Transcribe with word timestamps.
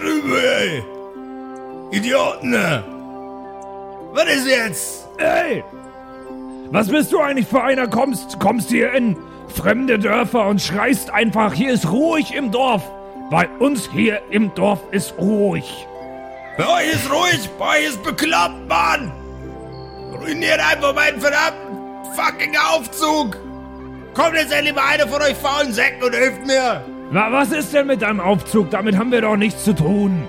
drüben, 0.00 0.32
ey! 0.32 0.84
Idioten! 1.90 2.54
Was 4.12 4.24
ist 4.24 4.46
jetzt? 4.46 5.08
Ey! 5.18 5.64
Was 6.70 6.88
bist 6.88 7.12
du 7.12 7.20
eigentlich 7.20 7.46
für 7.46 7.62
einer? 7.62 7.88
Kommst, 7.88 8.38
kommst 8.40 8.68
hier 8.68 8.92
in 8.92 9.16
fremde 9.48 9.98
Dörfer 9.98 10.46
und 10.46 10.60
schreist 10.60 11.10
einfach, 11.10 11.52
hier 11.52 11.72
ist 11.72 11.90
ruhig 11.90 12.34
im 12.34 12.50
Dorf. 12.50 12.82
Bei 13.30 13.48
uns 13.58 13.88
hier 13.92 14.20
im 14.30 14.54
Dorf 14.54 14.80
ist 14.90 15.14
ruhig. 15.18 15.86
Bei 16.56 16.66
euch 16.66 16.92
ist 16.92 17.10
ruhig, 17.10 17.48
bei 17.58 17.78
euch 17.78 17.88
ist 17.88 18.02
bekloppt, 18.02 18.68
Mann! 18.68 19.12
Ruiniert 20.12 20.60
einfach 20.60 20.94
meinen 20.94 21.20
verdammten 21.20 21.68
fucking 22.14 22.56
Aufzug! 22.56 23.36
Kommt 24.14 24.34
jetzt 24.34 24.52
endlich 24.52 24.74
mal 24.74 24.86
einer 24.92 25.06
von 25.06 25.22
euch 25.22 25.36
faulen 25.36 25.72
Säcken 25.72 26.02
und 26.02 26.14
hilft 26.14 26.44
mir! 26.46 26.84
Na, 27.10 27.32
was 27.32 27.52
ist 27.52 27.72
denn 27.72 27.86
mit 27.86 28.02
deinem 28.02 28.20
Aufzug? 28.20 28.70
Damit 28.70 28.98
haben 28.98 29.10
wir 29.10 29.22
doch 29.22 29.36
nichts 29.36 29.64
zu 29.64 29.72
tun. 29.74 30.28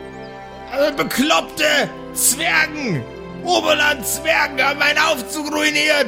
Also 0.72 0.96
bekloppte 0.96 1.66
Zwergen! 2.14 3.04
Oberland-Zwergen 3.44 4.62
haben 4.62 4.80
meinen 4.80 4.98
Aufzug 4.98 5.52
ruiniert! 5.52 6.08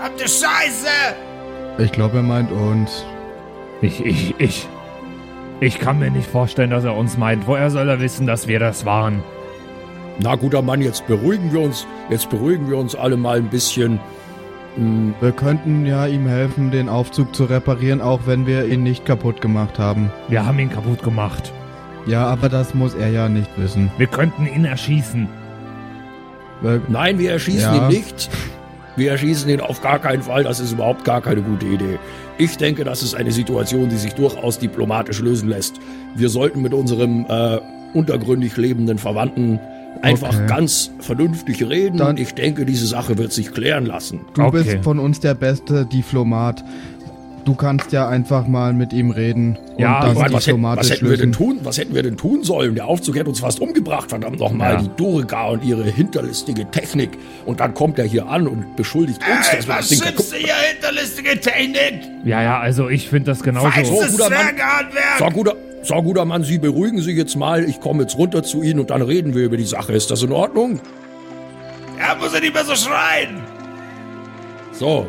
Habt 0.00 0.20
ihr 0.20 0.28
Scheiße! 0.28 0.88
Ich 1.78 1.92
glaube, 1.92 2.18
er 2.18 2.22
meint 2.22 2.50
uns. 2.50 3.04
Ich, 3.80 4.04
ich, 4.04 4.34
ich. 4.38 4.68
Ich 5.60 5.78
kann 5.78 5.98
mir 5.98 6.10
nicht 6.10 6.28
vorstellen, 6.28 6.70
dass 6.70 6.84
er 6.84 6.94
uns 6.94 7.16
meint. 7.16 7.46
Woher 7.46 7.70
soll 7.70 7.88
er 7.88 8.00
wissen, 8.00 8.26
dass 8.26 8.48
wir 8.48 8.58
das 8.58 8.84
waren? 8.84 9.22
Na 10.18 10.34
guter 10.34 10.60
Mann, 10.60 10.82
jetzt 10.82 11.06
beruhigen 11.06 11.52
wir 11.52 11.60
uns, 11.60 11.86
jetzt 12.10 12.28
beruhigen 12.28 12.68
wir 12.68 12.76
uns 12.76 12.94
alle 12.94 13.16
mal 13.16 13.38
ein 13.38 13.48
bisschen. 13.48 14.00
Hm, 14.76 15.14
Wir 15.20 15.32
könnten 15.32 15.84
ja 15.86 16.06
ihm 16.06 16.26
helfen, 16.26 16.70
den 16.70 16.88
Aufzug 16.88 17.34
zu 17.34 17.44
reparieren, 17.44 18.00
auch 18.00 18.20
wenn 18.26 18.46
wir 18.46 18.66
ihn 18.66 18.82
nicht 18.82 19.04
kaputt 19.04 19.40
gemacht 19.40 19.78
haben. 19.78 20.10
Wir 20.28 20.46
haben 20.46 20.58
ihn 20.58 20.70
kaputt 20.70 21.02
gemacht. 21.02 21.52
Ja, 22.06 22.26
aber 22.26 22.48
das 22.48 22.74
muss 22.74 22.94
er 22.94 23.08
ja 23.10 23.28
nicht 23.28 23.50
wissen. 23.58 23.90
Wir 23.98 24.06
könnten 24.06 24.46
ihn 24.46 24.64
erschießen. 24.64 25.28
Wir- 26.62 26.80
Nein, 26.88 27.18
wir 27.18 27.32
erschießen 27.32 27.74
Ja. 27.74 27.82
ihn 27.82 27.88
nicht. 27.88 28.30
Wir 28.96 29.12
erschießen 29.12 29.48
ihn 29.50 29.60
auf 29.60 29.80
gar 29.82 29.98
keinen 29.98 30.22
Fall. 30.22 30.44
Das 30.44 30.60
ist 30.60 30.72
überhaupt 30.72 31.04
gar 31.04 31.20
keine 31.20 31.42
gute 31.42 31.66
Idee. 31.66 31.98
Ich 32.38 32.56
denke, 32.56 32.84
das 32.84 33.02
ist 33.02 33.14
eine 33.14 33.32
Situation, 33.32 33.88
die 33.88 33.96
sich 33.96 34.14
durchaus 34.14 34.58
diplomatisch 34.58 35.20
lösen 35.20 35.48
lässt. 35.48 35.76
Wir 36.16 36.28
sollten 36.28 36.62
mit 36.62 36.74
unserem 36.74 37.26
äh, 37.28 37.58
untergründig 37.94 38.56
lebenden 38.56 38.98
Verwandten 38.98 39.58
einfach 40.02 40.34
Okay. 40.34 40.46
ganz 40.46 40.90
vernünftig 41.00 41.62
reden. 41.68 41.98
Dann- 41.98 42.16
ich 42.16 42.34
denke, 42.34 42.64
diese 42.64 42.86
Sache 42.86 43.18
wird 43.18 43.32
sich 43.32 43.52
klären 43.52 43.86
lassen. 43.86 44.20
Du 44.34 44.42
Okay. 44.42 44.62
bist 44.64 44.84
von 44.84 44.98
uns 44.98 45.20
der 45.20 45.34
beste 45.34 45.86
Diplomat. 45.86 46.64
Du 47.46 47.54
kannst 47.54 47.90
ja 47.92 48.06
einfach 48.06 48.46
mal 48.46 48.74
mit 48.74 48.92
ihm 48.92 49.10
reden 49.10 49.56
und 49.56 49.78
Ja, 49.78 50.00
das 50.02 50.12
Ich 50.12 50.18
meine, 50.18 50.34
was, 50.34 50.46
hätten, 50.46 50.56
diplomatisch 50.56 50.90
was 50.90 50.96
hätten 50.96 51.08
wir 51.10 51.16
denn 51.16 51.32
tun? 51.32 51.58
Was 51.64 51.78
hätten 51.78 51.94
wir 51.94 52.02
denn 52.02 52.16
tun 52.18 52.44
sollen? 52.44 52.74
Der 52.74 52.86
Aufzug 52.86 53.16
hätte 53.16 53.30
uns 53.30 53.40
fast 53.40 53.60
umgebracht, 53.60 54.10
verdammt 54.10 54.38
nochmal. 54.38 54.74
Ja. 54.74 54.82
Die 54.82 54.90
Dorica 54.96 55.48
und 55.48 55.64
ihre 55.64 55.84
hinterlistige 55.84 56.70
Technik. 56.70 57.16
Und 57.46 57.60
dann 57.60 57.72
kommt 57.72 57.98
er 57.98 58.04
hier 58.04 58.26
an 58.28 58.46
und 58.46 58.76
beschuldigt 58.76 59.20
uns, 59.22 59.48
Ey, 59.48 59.56
dass 59.56 59.66
wir 59.66 59.74
das 59.74 59.90
was 59.90 59.98
Ding 60.00 60.16
du 60.16 60.36
hier 60.36 60.54
hinterlistige 60.74 61.40
Technik? 61.40 62.02
Ja, 62.26 62.42
ja, 62.42 62.60
also 62.60 62.90
ich 62.90 63.08
finde 63.08 63.30
das 63.30 63.42
genauso. 63.42 63.70
Feinstes 63.70 64.12
guter 64.18 64.28
Mann. 64.30 64.46
So, 65.18 65.24
guter, 65.30 65.54
so, 65.82 66.02
guter 66.02 66.24
Mann, 66.24 66.44
Sie 66.44 66.58
beruhigen 66.58 67.00
sich 67.00 67.16
jetzt 67.16 67.36
mal. 67.36 67.64
Ich 67.64 67.80
komme 67.80 68.02
jetzt 68.02 68.16
runter 68.16 68.42
zu 68.42 68.62
Ihnen 68.62 68.80
und 68.80 68.90
dann 68.90 69.02
reden 69.02 69.34
wir 69.34 69.44
über 69.44 69.56
die 69.56 69.64
Sache. 69.64 69.92
Ist 69.92 70.10
das 70.10 70.22
in 70.22 70.32
Ordnung? 70.32 70.80
Er 71.98 72.16
muss 72.16 72.32
ja 72.32 72.40
nicht 72.40 72.54
mehr 72.54 72.64
so 72.64 72.74
schreien! 72.74 73.40
So. 74.72 75.06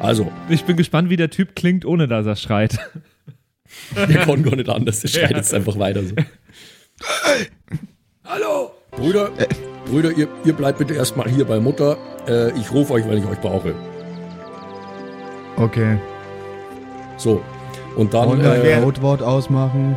Also, 0.00 0.30
Ich 0.48 0.64
bin 0.64 0.76
gespannt, 0.76 1.10
wie 1.10 1.16
der 1.16 1.30
Typ 1.30 1.54
klingt, 1.54 1.84
ohne 1.84 2.08
dass 2.08 2.26
er 2.26 2.36
schreit. 2.36 2.78
wir 4.06 4.20
konnten 4.20 4.44
gar 4.44 4.56
nicht 4.56 4.68
anders. 4.68 5.00
Der 5.00 5.08
schreit 5.08 5.36
jetzt 5.36 5.52
einfach 5.52 5.78
weiter 5.78 6.02
so. 6.02 6.14
Hallo! 8.24 8.72
Brüder, 8.92 9.30
Brüder, 9.86 10.10
ihr, 10.12 10.28
ihr 10.44 10.52
bleibt 10.52 10.78
bitte 10.78 10.94
erstmal 10.94 11.28
hier 11.28 11.44
bei 11.44 11.60
Mutter. 11.60 11.96
Äh, 12.26 12.50
ich 12.58 12.70
rufe 12.72 12.92
euch, 12.92 13.08
wenn 13.08 13.18
ich 13.18 13.26
euch 13.26 13.40
brauche. 13.40 13.74
Okay. 15.56 15.98
So. 17.16 17.42
Und 17.96 18.14
dann. 18.14 18.28
Wollen 18.28 18.42
wir 18.42 18.54
Äh, 18.64 18.74
ein 18.74 18.82
Codewort 18.84 19.22
ausmachen? 19.22 19.96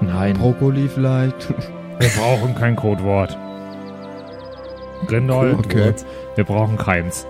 Nein, 0.00 0.34
Brokkoli 0.34 0.88
vielleicht? 0.88 1.48
wir 1.98 2.08
brauchen 2.18 2.54
kein 2.54 2.76
Codewort. 2.76 3.36
Grindol, 5.06 5.56
Okay. 5.58 5.92
wir 6.34 6.44
brauchen 6.44 6.76
keins. 6.76 7.26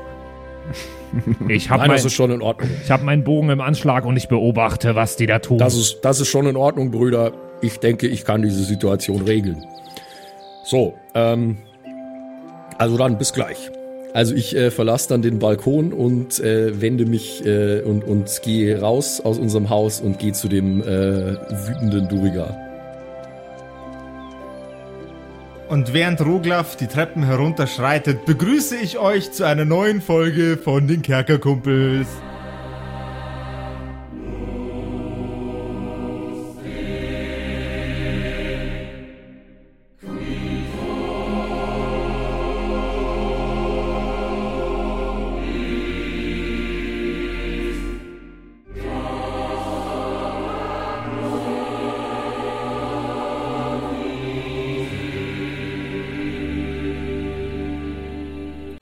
Ich 1.49 1.71
habe 1.71 1.81
nein, 1.83 1.89
mein, 1.89 1.97
das 1.97 2.05
ist 2.05 2.13
schon 2.15 2.31
in 2.31 2.43
Ordnung. 2.43 2.69
ich 2.83 2.91
hab 2.91 3.03
meinen 3.03 3.23
Bogen 3.25 3.49
im 3.51 3.61
Anschlag 3.61 4.05
und 4.05 4.17
ich 4.17 4.29
beobachte, 4.29 4.95
was 4.97 5.17
die 5.17 5.27
da 5.27 5.39
tun. 5.39 5.59
Das 5.59 5.75
ist, 5.77 6.01
das 6.03 6.21
ist 6.21 6.29
schon 6.29 6.47
in 6.47 6.57
Ordnung, 6.57 6.91
Brüder. 6.91 7.33
Ich 7.63 7.79
denke, 7.79 8.07
ich 8.09 8.25
kann 8.25 8.43
diese 8.43 8.63
Situation 8.65 9.23
regeln. 9.23 9.65
So, 10.65 10.95
ähm, 11.15 11.59
also 12.77 12.99
dann 12.99 13.17
bis 13.19 13.33
gleich. 13.33 13.71
Also 14.17 14.35
ich 14.35 14.57
äh, 14.57 14.71
verlasse 14.71 15.11
dann 15.11 15.21
den 15.21 15.39
Balkon 15.39 15.93
und 15.93 16.41
äh, 16.41 16.81
wende 16.81 17.05
mich 17.05 17.45
äh, 17.45 17.83
und, 17.83 18.03
und 18.03 18.41
gehe 18.43 18.81
raus 18.81 19.21
aus 19.21 19.39
unserem 19.39 19.69
Haus 19.69 20.01
und 20.01 20.19
gehe 20.19 20.33
zu 20.33 20.49
dem 20.49 20.81
äh, 20.81 21.35
wütenden 21.69 22.09
Duriga. 22.09 22.57
Und 25.69 25.93
während 25.93 26.25
Roglaf 26.25 26.77
die 26.77 26.87
Treppen 26.87 27.25
herunterschreitet, 27.25 28.25
begrüße 28.25 28.77
ich 28.77 28.99
euch 28.99 29.33
zu 29.33 29.45
einer 29.45 29.67
neuen 29.67 30.01
Folge 30.01 30.57
von 30.57 30.89
den 30.89 31.03
Kerkerkumpels. 31.03 32.09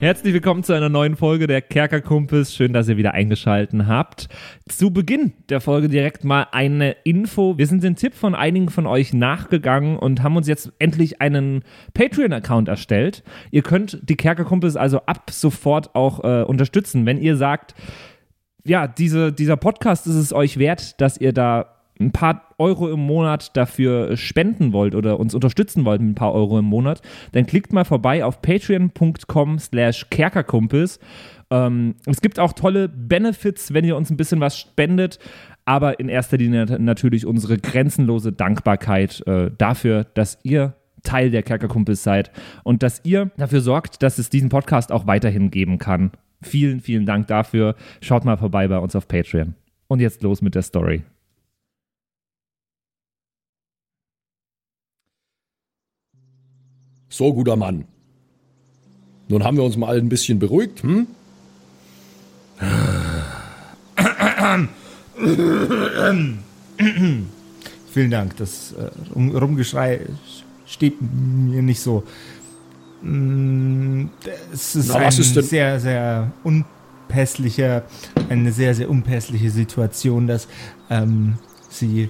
Herzlich 0.05 0.35
willkommen 0.35 0.61
zu 0.63 0.73
einer 0.73 0.87
neuen 0.87 1.15
Folge 1.15 1.47
der 1.47 1.63
Kerkerkumpels. 1.63 2.53
Schön, 2.53 2.73
dass 2.73 2.87
ihr 2.87 2.95
wieder 2.95 3.15
eingeschalten 3.15 3.87
habt. 3.87 4.29
Zu 4.69 4.93
Beginn 4.93 5.33
der 5.49 5.61
Folge 5.61 5.89
direkt 5.89 6.23
mal 6.23 6.45
eine 6.51 6.91
Info. 7.05 7.57
Wir 7.57 7.65
sind 7.65 7.81
den 7.81 7.95
Tipp 7.95 8.13
von 8.13 8.35
einigen 8.35 8.69
von 8.69 8.85
euch 8.85 9.13
nachgegangen 9.13 9.97
und 9.97 10.21
haben 10.21 10.37
uns 10.37 10.47
jetzt 10.47 10.71
endlich 10.77 11.23
einen 11.23 11.63
Patreon-Account 11.95 12.67
erstellt. 12.67 13.23
Ihr 13.49 13.63
könnt 13.63 13.99
die 14.07 14.15
Kerkerkumpels 14.15 14.75
also 14.75 14.99
ab 15.07 15.31
sofort 15.31 15.95
auch 15.95 16.23
äh, 16.23 16.43
unterstützen, 16.43 17.07
wenn 17.07 17.17
ihr 17.17 17.35
sagt, 17.35 17.73
ja, 18.63 18.85
diese, 18.85 19.33
dieser 19.33 19.57
Podcast 19.57 20.05
ist 20.05 20.17
es 20.17 20.33
euch 20.33 20.59
wert, 20.59 21.01
dass 21.01 21.17
ihr 21.17 21.33
da 21.33 21.79
ein 21.99 22.11
paar 22.11 22.44
Euro 22.57 22.89
im 22.91 22.99
Monat 22.99 23.55
dafür 23.57 24.15
spenden 24.17 24.73
wollt 24.73 24.95
oder 24.95 25.19
uns 25.19 25.33
unterstützen 25.33 25.85
wollt 25.85 26.01
mit 26.01 26.11
ein 26.11 26.15
paar 26.15 26.33
Euro 26.33 26.59
im 26.59 26.65
Monat, 26.65 27.01
dann 27.33 27.45
klickt 27.45 27.73
mal 27.73 27.85
vorbei 27.85 28.23
auf 28.23 28.41
patreon.com 28.41 29.59
slash 29.59 30.09
kerkerkumpels. 30.09 30.99
Ähm, 31.51 31.95
es 32.05 32.21
gibt 32.21 32.39
auch 32.39 32.53
tolle 32.53 32.89
Benefits, 32.89 33.73
wenn 33.73 33.85
ihr 33.85 33.95
uns 33.95 34.09
ein 34.09 34.17
bisschen 34.17 34.39
was 34.39 34.57
spendet, 34.57 35.19
aber 35.65 35.99
in 35.99 36.09
erster 36.09 36.37
Linie 36.37 36.65
natürlich 36.79 37.25
unsere 37.25 37.57
grenzenlose 37.57 38.31
Dankbarkeit 38.31 39.25
äh, 39.27 39.51
dafür, 39.57 40.05
dass 40.13 40.39
ihr 40.43 40.75
Teil 41.03 41.29
der 41.31 41.43
Kerkerkumpels 41.43 42.03
seid 42.03 42.31
und 42.63 42.83
dass 42.83 43.01
ihr 43.03 43.31
dafür 43.37 43.61
sorgt, 43.61 44.03
dass 44.03 44.17
es 44.17 44.29
diesen 44.29 44.49
Podcast 44.49 44.91
auch 44.91 45.07
weiterhin 45.07 45.51
geben 45.51 45.77
kann. 45.77 46.11
Vielen, 46.41 46.81
vielen 46.81 47.05
Dank 47.05 47.27
dafür. 47.27 47.75
Schaut 48.01 48.25
mal 48.25 48.37
vorbei 48.37 48.67
bei 48.67 48.77
uns 48.77 48.95
auf 48.95 49.07
Patreon. 49.07 49.55
Und 49.87 49.99
jetzt 49.99 50.23
los 50.23 50.41
mit 50.41 50.55
der 50.55 50.63
Story. 50.63 51.03
So, 57.15 57.33
guter 57.33 57.55
Mann. 57.55 57.85
Nun 59.29 59.45
haben 59.45 59.55
wir 59.55 59.63
uns 59.63 59.77
mal 59.77 59.97
ein 59.97 60.09
bisschen 60.09 60.37
beruhigt, 60.37 60.83
hm? 60.83 61.07
Vielen 67.93 68.11
Dank, 68.11 68.35
das 68.35 68.73
äh, 68.73 68.89
Rum 69.15 69.33
Rumgeschrei 69.33 70.01
steht 70.65 70.95
mir 71.01 71.61
nicht 71.61 71.79
so. 71.79 72.03
Mm, 73.01 74.07
Es 74.51 74.75
ist 74.75 74.89
Na, 74.89 74.95
ein 74.95 75.07
ist 75.07 75.35
sehr, 75.35 75.79
sehr 75.79 76.33
unpässlicher, 76.43 77.83
eine 78.27 78.51
sehr, 78.51 78.75
sehr 78.75 78.89
unpässliche 78.89 79.51
Situation, 79.51 80.27
dass 80.27 80.49
ähm, 80.89 81.37
sie, 81.69 82.09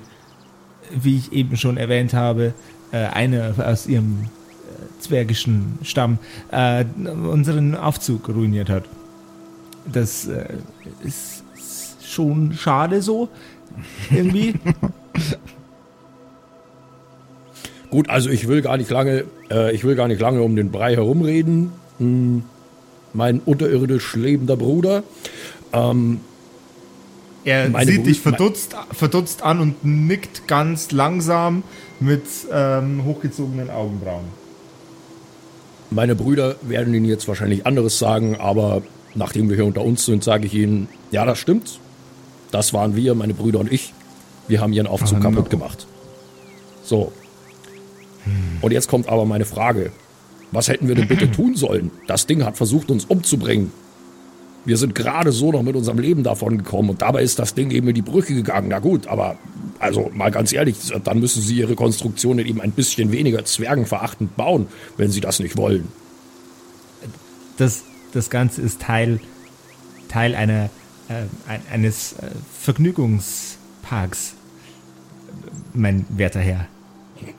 wie 0.89 1.17
ich 1.17 1.31
eben 1.31 1.57
schon 1.57 1.77
erwähnt 1.77 2.15
habe, 2.15 2.55
äh, 2.91 3.05
eine 3.05 3.53
aus 3.63 3.85
ihrem 3.85 4.29
zwergischen 4.99 5.79
Stamm 5.83 6.17
äh, 6.51 6.85
unseren 7.05 7.75
Aufzug 7.75 8.29
ruiniert 8.29 8.69
hat. 8.69 8.83
Das 9.91 10.27
äh, 10.27 10.45
ist 11.03 11.43
schon 12.03 12.53
schade 12.53 13.01
so, 13.01 13.29
irgendwie. 14.09 14.55
Gut, 17.89 18.09
also 18.09 18.29
ich 18.29 18.47
will 18.47 18.61
gar 18.61 18.77
nicht 18.77 18.89
lange, 18.89 19.25
äh, 19.51 19.73
ich 19.73 19.83
will 19.83 19.95
gar 19.95 20.07
nicht 20.07 20.19
lange 20.19 20.41
um 20.41 20.55
den 20.55 20.71
Brei 20.71 20.95
herumreden. 20.95 21.71
Hm, 21.99 22.43
mein 23.13 23.39
unterirdisch 23.39 24.15
lebender 24.15 24.57
Bruder. 24.57 25.03
Ähm, 25.71 26.19
Er 27.45 27.67
sieht 27.85 28.01
Brü- 28.01 28.03
dich 28.05 28.19
verdutzt, 28.19 28.75
verdutzt 28.91 29.43
an 29.43 29.59
und 29.61 29.85
nickt 29.85 30.47
ganz 30.47 30.91
langsam 30.91 31.63
mit 31.99 32.23
ähm, 32.51 33.05
hochgezogenen 33.05 33.69
Augenbrauen. 33.69 34.25
Meine 35.95 36.13
Brüder 36.13 36.57
werden 36.61 36.93
Ihnen 36.93 37.05
jetzt 37.05 37.25
wahrscheinlich 37.29 37.65
anderes 37.65 37.97
sagen, 37.99 38.35
aber 38.35 38.81
nachdem 39.15 39.47
wir 39.47 39.55
hier 39.55 39.65
unter 39.65 39.81
uns 39.81 40.05
sind, 40.05 40.25
sage 40.25 40.45
ich 40.45 40.53
Ihnen, 40.53 40.89
ja, 41.09 41.23
das 41.25 41.39
stimmt. 41.39 41.79
Das 42.51 42.73
waren 42.73 42.97
wir, 42.97 43.15
meine 43.15 43.33
Brüder 43.33 43.59
und 43.61 43.71
ich. 43.71 43.93
Wir 44.49 44.59
haben 44.59 44.73
Ihren 44.73 44.87
Aufzug 44.87 45.19
Ah, 45.19 45.21
kaputt 45.21 45.45
no. 45.45 45.49
gemacht. 45.49 45.87
So. 46.83 47.13
Und 48.61 48.73
jetzt 48.73 48.89
kommt 48.89 49.07
aber 49.07 49.25
meine 49.25 49.45
Frage. 49.45 49.93
Was 50.51 50.67
hätten 50.67 50.89
wir 50.89 50.95
denn 50.95 51.07
bitte 51.07 51.31
tun 51.31 51.55
sollen? 51.55 51.91
Das 52.07 52.27
Ding 52.27 52.43
hat 52.43 52.57
versucht, 52.57 52.91
uns 52.91 53.05
umzubringen. 53.05 53.71
Wir 54.65 54.77
sind 54.77 54.95
gerade 54.95 55.31
so 55.31 55.51
noch 55.51 55.61
mit 55.61 55.75
unserem 55.75 55.99
Leben 55.99 56.23
davon 56.23 56.57
gekommen 56.57 56.89
und 56.89 57.01
dabei 57.01 57.21
ist 57.21 57.37
das 57.39 57.53
Ding 57.53 57.69
eben 57.71 57.87
in 57.87 57.95
die 57.95 58.01
Brüche 58.01 58.33
gegangen. 58.33 58.67
Na 58.69 58.79
gut, 58.79 59.07
aber 59.07 59.37
also 59.79 60.09
mal 60.13 60.31
ganz 60.31 60.51
ehrlich, 60.53 60.77
dann 61.03 61.19
müssen 61.19 61.41
Sie 61.41 61.57
Ihre 61.57 61.75
Konstruktionen 61.75 62.45
eben 62.45 62.61
ein 62.61 62.71
bisschen 62.71 63.11
weniger 63.11 63.45
zwergenverachtend 63.45 64.35
bauen, 64.35 64.67
wenn 64.97 65.11
Sie 65.11 65.21
das 65.21 65.39
nicht 65.39 65.55
wollen. 65.55 65.87
Das, 67.57 67.83
das 68.13 68.29
Ganze 68.29 68.61
ist 68.61 68.81
Teil, 68.81 69.19
Teil 70.09 70.35
einer, 70.35 70.69
äh, 71.09 71.23
ein, 71.47 71.61
eines 71.71 72.13
äh, 72.13 72.27
Vergnügungsparks, 72.59 74.33
mein 75.73 76.05
werter 76.09 76.39
Herr. 76.39 76.67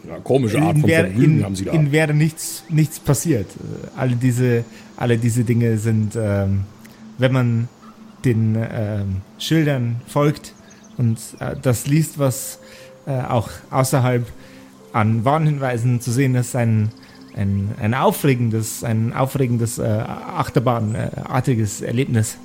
Eine 0.09 0.21
komische 0.23 0.59
Art 0.61 0.77
Ihnen 0.77 0.81
von 0.83 0.91
wäre, 0.91 1.07
Vergnügen 1.07 1.33
Ihnen, 1.33 1.45
haben 1.45 1.57
Sie 1.57 1.65
da. 1.65 1.73
Ihnen 1.73 1.93
wäre 1.93 2.15
nichts, 2.15 2.63
nichts 2.69 3.01
passiert. 3.01 3.47
Äh, 3.47 3.99
Alle 3.99 4.17
diese, 4.17 4.65
alle 4.97 5.19
diese 5.19 5.45
Dinge 5.45 5.79
sind, 5.79 6.17
ähm, 6.17 6.61
wenn 7.19 7.33
man 7.33 7.69
den 8.25 8.57
ähm, 8.57 9.17
Schildern 9.39 10.01
folgt 10.07 10.55
und 10.97 11.19
äh, 11.41 11.57
das 11.61 11.87
liest, 11.87 12.19
was 12.19 12.59
äh, 13.07 13.21
auch 13.21 13.51
außerhalb 13.71 14.27
an 14.93 15.25
Warnhinweisen 15.25 16.01
zu 16.01 16.11
sehen 16.11 16.35
ist, 16.35 16.57
ein, 16.57 16.91
ein, 17.37 17.71
ein 17.81 17.95
aufregendes, 17.95 18.83
ein 18.83 19.13
aufregendes 19.13 19.79
äh, 19.79 19.83
Achterbahnartiges 19.83 21.83
Erlebnis. 21.83 22.39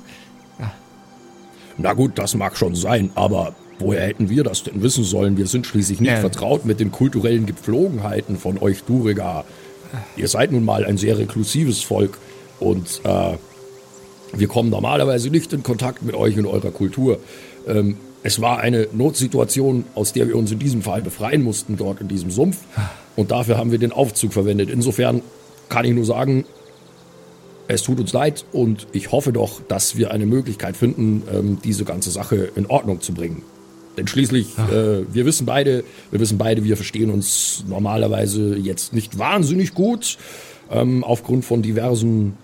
Na 1.78 1.94
gut, 1.94 2.18
das 2.18 2.34
mag 2.34 2.56
schon 2.56 2.74
sein, 2.74 3.10
aber 3.14 3.54
woher 3.78 4.06
hätten 4.06 4.28
wir 4.28 4.44
das 4.44 4.62
denn 4.62 4.82
wissen 4.82 5.04
sollen? 5.04 5.38
Wir 5.38 5.46
sind 5.46 5.66
schließlich 5.66 6.00
nicht 6.00 6.10
Ja. 6.10 6.20
vertraut 6.20 6.66
mit 6.66 6.80
den 6.80 6.92
kulturellen 6.92 7.46
Gepflogenheiten 7.46 8.36
von 8.36 8.58
euch 8.58 8.82
Duriga. 8.84 9.44
Ihr 10.16 10.28
seid 10.28 10.52
nun 10.52 10.64
mal 10.64 10.84
ein 10.84 10.98
sehr 10.98 11.18
reklusives 11.18 11.82
Volk 11.82 12.18
und 12.60 13.00
äh, 13.04 13.36
wir 14.32 14.48
kommen 14.48 14.70
normalerweise 14.70 15.30
nicht 15.30 15.52
in 15.52 15.62
Kontakt 15.62 16.02
mit 16.02 16.14
euch 16.14 16.38
und 16.38 16.46
eurer 16.46 16.70
Kultur. 16.70 17.18
Ähm, 17.66 17.96
es 18.22 18.40
war 18.40 18.60
eine 18.60 18.88
Notsituation, 18.92 19.84
aus 19.94 20.12
der 20.12 20.28
wir 20.28 20.36
uns 20.36 20.52
in 20.52 20.58
diesem 20.58 20.82
Fall 20.82 21.02
befreien 21.02 21.42
mussten, 21.42 21.76
dort 21.76 22.00
in 22.00 22.08
diesem 22.08 22.30
Sumpf. 22.30 22.58
Und 23.16 23.30
dafür 23.30 23.58
haben 23.58 23.72
wir 23.72 23.78
den 23.78 23.92
Aufzug 23.92 24.32
verwendet. 24.32 24.70
Insofern 24.70 25.22
kann 25.68 25.84
ich 25.84 25.92
nur 25.92 26.04
sagen, 26.04 26.44
es 27.68 27.82
tut 27.82 28.00
uns 28.00 28.12
leid 28.12 28.44
und 28.52 28.86
ich 28.92 29.12
hoffe 29.12 29.32
doch, 29.32 29.60
dass 29.66 29.96
wir 29.96 30.10
eine 30.10 30.26
Möglichkeit 30.26 30.76
finden, 30.76 31.22
ähm, 31.32 31.58
diese 31.64 31.84
ganze 31.84 32.10
Sache 32.10 32.50
in 32.54 32.66
Ordnung 32.66 33.00
zu 33.00 33.12
bringen. 33.12 33.42
Denn 33.96 34.06
schließlich, 34.06 34.56
äh, 34.58 35.04
wir 35.12 35.26
wissen 35.26 35.46
beide, 35.46 35.84
wir 36.10 36.20
wissen 36.20 36.38
beide, 36.38 36.64
wir 36.64 36.76
verstehen 36.76 37.10
uns 37.10 37.64
normalerweise 37.68 38.56
jetzt 38.56 38.94
nicht 38.94 39.18
wahnsinnig 39.18 39.74
gut, 39.74 40.16
ähm, 40.70 41.04
aufgrund 41.04 41.44
von 41.44 41.62
diversen 41.62 42.34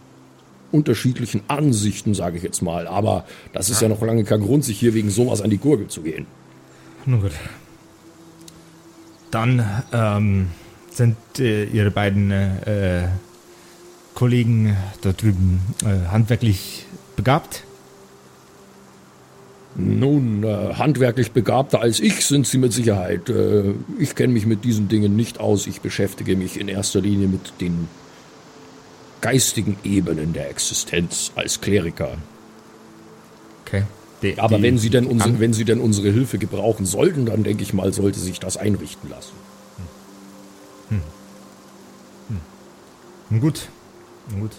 unterschiedlichen 0.72 1.42
Ansichten, 1.48 2.14
sage 2.14 2.36
ich 2.36 2.42
jetzt 2.42 2.62
mal. 2.62 2.86
Aber 2.86 3.24
das 3.52 3.70
ist 3.70 3.82
ja 3.82 3.88
noch 3.88 4.02
lange 4.02 4.24
kein 4.24 4.40
Grund, 4.40 4.64
sich 4.64 4.78
hier 4.78 4.94
wegen 4.94 5.10
sowas 5.10 5.40
an 5.40 5.50
die 5.50 5.58
Gurgel 5.58 5.88
zu 5.88 6.02
gehen. 6.02 6.26
Nun 7.06 7.22
gut. 7.22 7.32
Dann 9.30 9.64
ähm, 9.92 10.48
sind 10.90 11.16
äh, 11.38 11.64
Ihre 11.64 11.90
beiden 11.90 12.30
äh, 12.30 13.08
Kollegen 14.14 14.76
da 15.02 15.12
drüben 15.12 15.60
äh, 15.84 16.08
handwerklich 16.10 16.86
begabt. 17.16 17.64
Nun, 19.76 20.42
äh, 20.42 20.74
handwerklich 20.74 21.30
begabter 21.30 21.80
als 21.80 22.00
ich 22.00 22.26
sind 22.26 22.46
sie 22.46 22.58
mit 22.58 22.72
Sicherheit. 22.72 23.28
Äh, 23.28 23.74
ich 23.98 24.16
kenne 24.16 24.32
mich 24.32 24.44
mit 24.44 24.64
diesen 24.64 24.88
Dingen 24.88 25.14
nicht 25.14 25.38
aus. 25.38 25.68
Ich 25.68 25.82
beschäftige 25.82 26.34
mich 26.34 26.58
in 26.58 26.66
erster 26.66 27.00
Linie 27.00 27.28
mit 27.28 27.60
den 27.60 27.86
geistigen 29.20 29.76
Ebenen 29.84 30.32
der 30.32 30.50
Existenz 30.50 31.32
als 31.34 31.60
Kleriker. 31.60 32.16
Okay. 33.66 33.84
Die, 34.22 34.38
Aber 34.38 34.56
die- 34.56 34.62
wenn 34.62 34.78
sie 34.78 34.90
denn 34.90 35.06
unsere, 35.06 35.38
wenn 35.40 35.52
sie 35.52 35.64
denn 35.64 35.80
unsere 35.80 36.10
Hilfe 36.10 36.38
gebrauchen 36.38 36.86
sollten, 36.86 37.26
dann 37.26 37.44
denke 37.44 37.62
ich 37.62 37.72
mal, 37.72 37.92
sollte 37.92 38.18
sich 38.18 38.40
das 38.40 38.56
einrichten 38.56 39.08
lassen. 39.10 39.32
Nun 43.30 43.40
gut. 43.40 43.68
Nun 44.30 44.40
gut. 44.40 44.52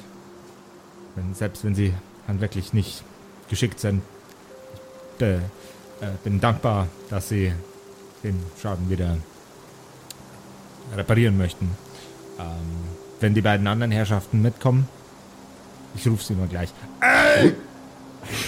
Wenn, 1.16 1.34
selbst 1.34 1.64
wenn 1.64 1.74
Sie 1.74 1.92
handwerklich 2.28 2.72
nicht 2.72 3.04
geschickt 3.50 3.80
sind, 3.80 4.04
ich 5.18 5.24
äh, 5.26 5.36
äh, 5.38 5.40
bin 6.24 6.40
dankbar, 6.40 6.88
dass 7.10 7.30
Sie 7.30 7.52
den 8.24 8.40
Schaden 8.62 8.90
wieder 8.90 9.18
reparieren 10.96 11.38
möchten. 11.38 11.72
Ähm, 12.40 12.46
wenn 13.20 13.34
die 13.34 13.42
beiden 13.42 13.68
anderen 13.68 13.92
Herrschaften 13.92 14.42
mitkommen, 14.42 14.88
ich 15.96 16.08
rufe 16.08 16.24
sie 16.24 16.34
mal 16.34 16.48
gleich. 16.48 16.70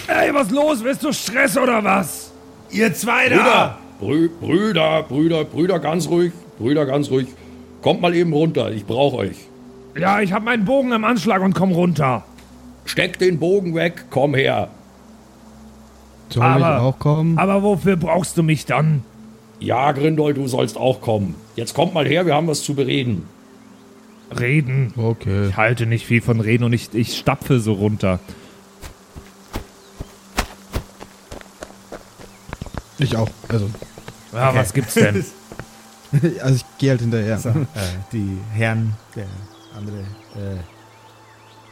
Ey, 0.08 0.34
was 0.34 0.52
los? 0.52 0.84
Willst 0.84 1.04
du 1.04 1.12
Stress 1.12 1.58
oder 1.58 1.84
was? 1.84 2.32
Ihr 2.70 2.94
zwei 2.94 3.28
Brüder, 3.30 3.44
da! 3.44 3.78
Brü 4.00 4.30
Brüder, 4.30 5.04
Brüder, 5.04 5.44
Brüder, 5.46 5.80
ganz 5.80 6.08
ruhig, 6.08 6.32
Brüder, 6.60 6.86
ganz 6.86 7.10
ruhig. 7.10 7.28
Kommt 7.82 8.02
mal 8.02 8.14
eben 8.16 8.32
runter, 8.34 8.72
ich 8.72 8.86
brauche 8.86 9.18
euch. 9.18 9.38
Ja, 9.98 10.22
ich 10.22 10.32
hab 10.34 10.44
meinen 10.44 10.66
Bogen 10.66 10.92
im 10.92 11.04
Anschlag 11.04 11.42
und 11.42 11.54
komm 11.54 11.72
runter. 11.72 12.24
Steck 12.86 13.20
den 13.20 13.40
Bogen 13.40 13.76
weg, 13.76 14.06
komm 14.10 14.36
her. 14.36 14.70
Soll 16.30 16.44
Aber- 16.44 16.60
ich 16.60 16.82
auch 16.82 17.00
kommen? 17.00 17.38
Aber 17.38 17.62
wofür 17.64 17.98
brauchst 17.98 18.38
du 18.38 18.44
mich 18.44 18.66
dann? 18.66 19.04
Ja, 19.60 19.92
Grindol, 19.92 20.34
du 20.34 20.48
sollst 20.48 20.78
auch 20.78 21.02
kommen. 21.02 21.36
Jetzt 21.56 21.74
kommt 21.74 21.94
mal 21.94 22.08
her, 22.08 22.26
wir 22.26 22.34
haben 22.36 22.48
was 22.48 22.64
zu 22.64 22.74
bereden. 22.74 23.28
Reden. 24.40 24.94
Okay. 24.96 25.50
Ich 25.50 25.58
halte 25.58 25.86
nicht 25.86 26.06
viel 26.06 26.22
von 26.22 26.40
Reden 26.40 26.64
und 26.64 26.74
ich, 26.74 26.94
ich 26.94 27.18
stapfe 27.18 27.60
so 27.60 27.74
runter. 27.74 28.20
Ich 32.98 33.16
auch. 33.16 33.30
Also, 33.48 33.70
Ja, 34.34 34.54
was 34.56 34.74
gibt's 34.74 34.94
denn? 34.94 35.24
also 36.42 36.56
ich 36.56 36.66
gehe 36.78 36.92
halt 36.92 37.02
hinterher. 37.02 37.38
So, 37.38 37.50
äh, 37.50 37.64
die 38.12 38.38
Herren, 38.54 38.94
der 39.16 39.26
andere 39.76 40.00
äh, 40.00 40.60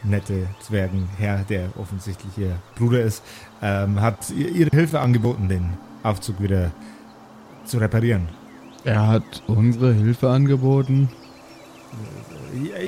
nette 0.02 0.46
Zwergenherr, 0.60 1.44
der 1.48 1.68
offensichtlich 1.78 2.36
ihr 2.38 2.56
Bruder 2.76 3.02
ist, 3.02 3.22
ähm, 3.62 4.00
hat 4.00 4.30
ihr- 4.30 4.48
ihre 4.50 4.70
Hilfe 4.70 5.00
angeboten, 5.00 5.48
den 5.48 5.70
Aufzug 6.02 6.40
wieder 6.40 6.70
zu 7.64 7.78
reparieren. 7.78 8.28
Er 8.84 9.06
hat 9.06 9.42
unsere 9.46 9.92
Hilfe 9.92 10.30
angeboten. 10.30 11.10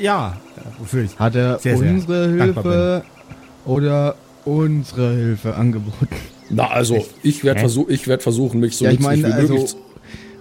Ja, 0.01 0.37
wofür 0.79 1.05
ich. 1.05 1.19
Hat 1.19 1.35
er 1.35 1.59
Sehr, 1.59 1.77
sehr 1.79 1.91
unsere 1.91 2.37
dankbar 2.37 2.65
Hilfe 2.65 3.05
oder 3.65 4.15
unsere 4.45 5.15
Hilfe 5.15 5.55
angeboten? 5.55 6.09
Na, 6.51 6.69
also, 6.69 7.05
ich 7.23 7.45
werde 7.45 7.61
versuch, 7.61 7.89
ich 7.89 8.07
werd 8.09 8.23
versuchen, 8.23 8.61
mich 8.61 8.77
so 8.77 8.85
Ja, 8.85 8.91
ich 8.91 8.99
nützlich 9.01 9.23
meine, 9.23 9.29
wie 9.35 9.39
also- 9.39 9.55
möglich 9.55 9.77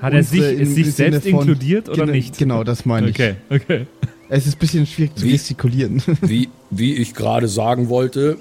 Hat 0.01 0.13
er 0.13 0.23
sich, 0.23 0.41
im 0.59 0.73
sich 0.73 0.93
selbst 0.93 1.21
von- 1.29 1.39
inkludiert 1.41 1.87
oder 1.89 2.01
Genau- 2.05 2.11
nicht? 2.13 2.37
Genau, 2.37 2.63
das 2.63 2.85
meine 2.85 3.09
ich. 3.09 3.15
Okay, 3.15 3.35
okay. 3.49 3.85
Es 4.29 4.47
ist 4.47 4.55
ein 4.55 4.59
bisschen 4.59 4.85
schwierig 4.87 5.15
zu 5.15 5.25
Wie- 5.25 5.31
gestikulieren. 5.33 6.01
wie, 6.21 6.49
wie 6.71 6.95
ich 6.95 7.13
gerade 7.13 7.47
sagen 7.47 7.87
wollte, 7.89 8.37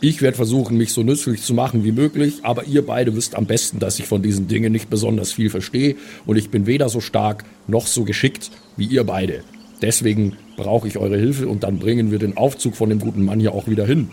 ich 0.00 0.22
werde 0.22 0.36
versuchen, 0.36 0.76
mich 0.78 0.92
so 0.92 1.02
nützlich 1.02 1.42
zu 1.42 1.52
machen 1.52 1.82
wie 1.84 1.92
möglich, 1.92 2.38
aber 2.42 2.64
ihr 2.64 2.86
beide 2.86 3.14
wisst 3.16 3.34
am 3.34 3.46
besten, 3.46 3.80
dass 3.80 3.98
ich 3.98 4.06
von 4.06 4.22
diesen 4.22 4.46
Dingen 4.48 4.72
nicht 4.72 4.88
besonders 4.88 5.32
viel 5.32 5.50
verstehe 5.50 5.96
und 6.26 6.36
ich 6.36 6.48
bin 6.50 6.66
weder 6.66 6.88
so 6.88 7.00
stark 7.00 7.44
noch 7.66 7.86
so 7.86 8.04
geschickt 8.04 8.50
wie 8.76 8.86
ihr 8.86 9.04
beide. 9.04 9.42
Deswegen 9.82 10.36
brauche 10.56 10.86
ich 10.88 10.98
eure 10.98 11.16
Hilfe 11.16 11.48
und 11.48 11.62
dann 11.62 11.78
bringen 11.78 12.10
wir 12.10 12.18
den 12.18 12.36
Aufzug 12.36 12.76
von 12.76 12.88
dem 12.90 12.98
guten 12.98 13.24
Mann 13.24 13.40
hier 13.40 13.54
auch 13.54 13.66
wieder 13.66 13.86
hin. 13.86 14.10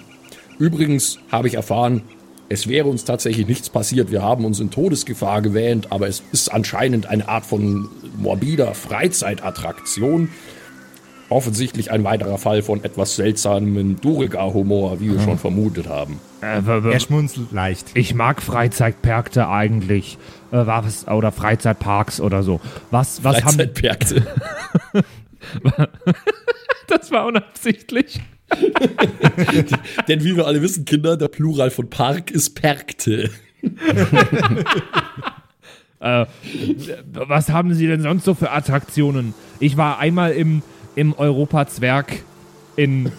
Übrigens 0.59 1.19
habe 1.31 1.47
ich 1.47 1.55
erfahren, 1.55 2.01
es 2.49 2.67
wäre 2.67 2.87
uns 2.87 3.03
tatsächlich 3.03 3.47
nichts 3.47 3.69
passiert. 3.69 4.09
Wir 4.11 4.21
haben 4.21 4.45
uns 4.45 4.59
in 4.61 4.71
Todesgefahr 4.71 5.41
gewähnt, 5.41 5.91
aber 5.91 6.07
es 6.07 6.23
ist 6.31 6.47
anscheinend 6.53 7.05
eine 7.07 7.27
Art 7.27 7.45
von 7.45 7.89
morbider 8.17 8.73
Freizeitattraktion. 8.73 10.29
offensichtlich 11.29 11.91
ein 11.91 12.05
weiterer 12.05 12.37
Fall 12.37 12.61
von 12.61 12.81
etwas 12.85 13.17
seltsamem 13.17 13.99
Duriga-Humor, 13.99 15.01
wie 15.01 15.11
wir 15.11 15.19
schon 15.19 15.37
vermutet 15.37 15.89
haben. 15.89 16.21
Äh, 16.41 16.61
Er 16.65 16.99
schmunzelt 17.01 17.51
leicht. 17.51 17.87
ich 17.95 18.13
mag 18.15 18.41
Freizeitmärkte 18.41 19.49
eigentlich. 19.49 20.17
Äh, 20.53 20.65
was, 20.65 21.05
oder 21.09 21.33
Freizeitparks 21.33 22.21
oder 22.21 22.43
so. 22.43 22.61
Was, 22.91 23.25
was 23.25 23.43
haben. 23.43 23.57
Das 26.87 27.11
war 27.11 27.25
unabsichtlich. 27.25 28.21
Denn 30.07 30.23
wie 30.23 30.37
wir 30.37 30.47
alle 30.47 30.61
wissen, 30.61 30.85
Kinder, 30.85 31.17
der 31.17 31.27
Plural 31.27 31.69
von 31.69 31.89
Park 31.89 32.31
ist 32.31 32.55
Perkte. 32.55 33.29
Äh, 35.99 36.27
was 37.11 37.49
haben 37.49 37.73
Sie 37.73 37.87
denn 37.87 38.03
sonst 38.03 38.23
so 38.23 38.35
für 38.35 38.51
Attraktionen? 38.51 39.33
Ich 39.59 39.77
war 39.77 39.97
einmal 39.97 40.33
im, 40.33 40.61
im 40.95 41.13
Europa-Zwerg 41.17 42.21
in. 42.75 43.11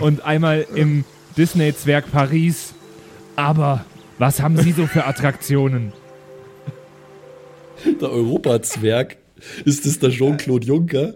und 0.00 0.24
einmal 0.24 0.64
im 0.76 1.04
Disney-Zwerg 1.36 2.12
Paris. 2.12 2.72
Aber 3.34 3.84
was 4.18 4.40
haben 4.40 4.56
Sie 4.58 4.70
so 4.70 4.86
für 4.86 5.06
Attraktionen? 5.06 5.92
Der 8.00 8.10
Europazwerg. 8.10 9.16
Ist 9.64 9.84
das 9.86 9.98
der 9.98 10.10
Jean-Claude 10.10 10.66
Juncker? 10.66 11.14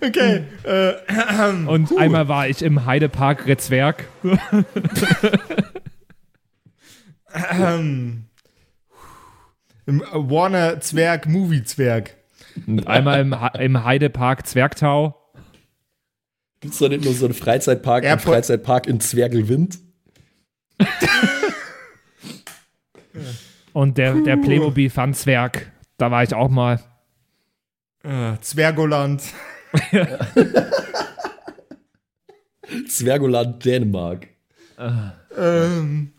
Okay. 0.00 0.44
Äh, 0.64 0.94
Und 1.66 1.96
einmal 1.96 2.26
war 2.28 2.48
ich 2.48 2.62
im 2.62 2.84
Heidepark 2.86 3.46
Rezwerg. 3.46 4.04
ähm, 7.52 8.24
Im 9.86 10.02
Warner 10.12 10.80
Zwerg 10.80 11.28
Movie 11.28 11.62
Zwerg. 11.62 12.16
Und 12.66 12.86
einmal 12.88 13.20
im, 13.20 13.34
im 13.60 13.84
Heidepark 13.84 14.46
Zwergtau. 14.46 15.16
Gibt 16.60 16.74
es 16.74 16.80
da 16.80 16.88
nicht 16.88 17.04
nur 17.04 17.14
so 17.14 17.26
einen 17.26 17.34
Freizeitpark, 17.34 18.04
einen 18.04 18.18
Airport- 18.18 18.34
Freizeitpark 18.34 18.86
in 18.88 19.00
Zwergelwind? 19.00 19.78
Und 23.72 23.98
der, 23.98 24.16
der 24.16 24.36
Playmobil 24.36 24.90
Fun 24.90 25.14
Zwerg. 25.14 25.72
Da 25.96 26.10
war 26.10 26.22
ich 26.22 26.34
auch 26.34 26.50
mal. 26.50 26.78
Äh, 28.02 28.34
Zwergoland. 28.40 29.22
Zwergoland 32.88 33.64
Dänemark. 33.64 34.28
Ähm, 35.38 36.12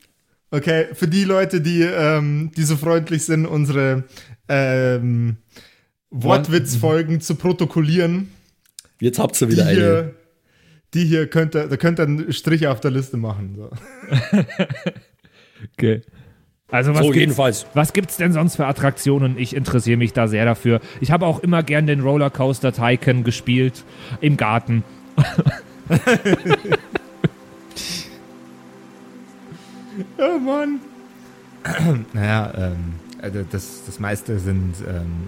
okay, 0.50 0.88
für 0.94 1.08
die 1.08 1.26
Leute, 1.26 1.62
die, 1.62 1.82
ähm, 1.82 2.52
die 2.56 2.64
so 2.64 2.78
freundlich 2.78 3.26
sind, 3.26 3.46
unsere 3.46 4.06
ähm, 4.48 5.38
Wortwitzfolgen 6.10 7.22
zu 7.22 7.36
protokollieren, 7.36 8.32
Jetzt 9.04 9.20
habt 9.20 9.40
ihr 9.42 9.48
die 9.48 9.54
wieder 9.54 9.66
eine. 9.66 10.14
Hier, 10.94 11.04
die 11.04 11.10
hier 11.10 11.28
könnt 11.28 11.56
ihr, 11.56 11.68
da 11.68 11.78
könnt 11.78 12.00
ihr 12.00 12.04
einen 12.04 12.34
Strich 12.34 12.68
auf 12.68 12.80
der 12.80 12.92
Liste 12.92 13.18
machen. 13.18 13.56
So. 13.58 13.70
Okay. 15.78 16.02
Also 16.70 16.92
was 16.92 17.00
So, 17.00 17.04
gibt's, 17.06 17.20
jedenfalls. 17.20 17.66
was 17.74 17.94
gibt's 17.94 18.18
denn 18.18 18.34
sonst 18.34 18.58
für 18.58 18.66
Attraktionen? 18.66 19.38
Ich 19.38 19.56
interessiere 19.56 19.96
mich 19.98 20.12
da 20.12 20.28
sehr 20.28 20.44
dafür. 20.44 20.82
Ich 21.00 21.12
habe 21.12 21.26
auch 21.26 21.40
immer 21.40 21.64
gern 21.64 21.88
den 21.88 22.02
Rollercoaster 22.02 22.74
Tycoon 22.74 23.24
gespielt 23.24 23.86
im 24.20 24.36
Garten. 24.36 24.84
Oh 30.18 30.40
Mann. 30.40 30.80
naja, 32.14 32.52
ähm, 32.58 32.96
also 33.22 33.44
das, 33.50 33.84
das 33.86 34.00
meiste 34.00 34.40
sind, 34.40 34.76
ähm, 34.88 35.28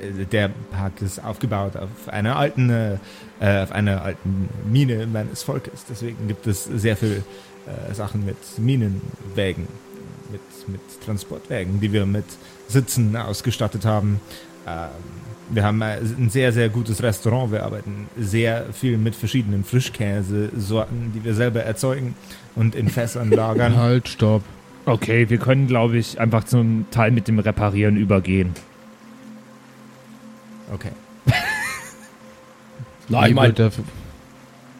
äh, 0.00 0.24
der 0.24 0.50
Park 0.70 1.02
ist 1.02 1.22
aufgebaut 1.22 1.76
auf 1.76 2.08
einer 2.08 2.36
alten, 2.36 2.70
äh, 2.70 2.98
äh, 3.40 3.62
auf 3.62 3.72
einer 3.72 4.02
alten 4.02 4.48
Mine 4.70 5.06
meines 5.06 5.42
Volkes. 5.42 5.84
Deswegen 5.88 6.28
gibt 6.28 6.46
es 6.46 6.64
sehr 6.64 6.96
viel 6.96 7.22
äh, 7.66 7.94
Sachen 7.94 8.24
mit 8.24 8.36
Minenwägen, 8.58 9.68
mit, 10.30 10.40
mit 10.66 10.80
Transportwägen, 11.04 11.80
die 11.80 11.92
wir 11.92 12.06
mit 12.06 12.24
Sitzen 12.68 13.16
ausgestattet 13.16 13.84
haben. 13.84 14.20
Ähm, 14.66 14.88
wir 15.50 15.64
haben 15.64 15.80
äh, 15.80 15.98
ein 15.98 16.30
sehr, 16.30 16.52
sehr 16.52 16.68
gutes 16.68 17.02
Restaurant. 17.02 17.52
Wir 17.52 17.64
arbeiten 17.64 18.08
sehr 18.18 18.66
viel 18.72 18.98
mit 18.98 19.14
verschiedenen 19.14 19.64
Frischkäsesorten, 19.64 21.12
die 21.14 21.24
wir 21.24 21.34
selber 21.34 21.62
erzeugen 21.62 22.14
und 22.54 22.74
in 22.74 22.88
Fässern 22.88 23.30
lagern. 23.30 23.76
Halt, 23.76 24.08
stopp. 24.08 24.42
Okay, 24.84 25.28
wir 25.28 25.38
können, 25.38 25.66
glaube 25.66 25.98
ich, 25.98 26.18
einfach 26.18 26.44
zum 26.44 26.86
Teil 26.90 27.10
mit 27.10 27.28
dem 27.28 27.38
Reparieren 27.38 27.96
übergehen. 27.96 28.54
Okay. 30.72 30.92
Na, 33.08 33.26
ich 33.26 33.34
meine, 33.34 33.54